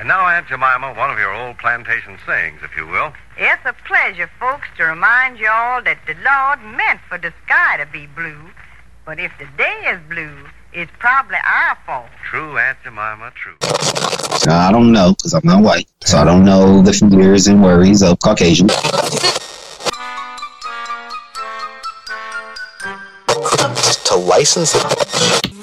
[0.00, 3.12] And now, Aunt Jemima, one of your old plantation sayings, if you will.
[3.36, 7.76] It's a pleasure, folks, to remind you all that the Lord meant for the sky
[7.78, 8.50] to be blue.
[9.04, 12.06] But if the day is blue, it's probably our fault.
[12.28, 13.54] True, Aunt Jemima, true.
[14.50, 18.02] I don't know because I'm not white, so I don't know the fears and worries
[18.02, 18.68] of Caucasian.
[24.06, 25.54] To license it.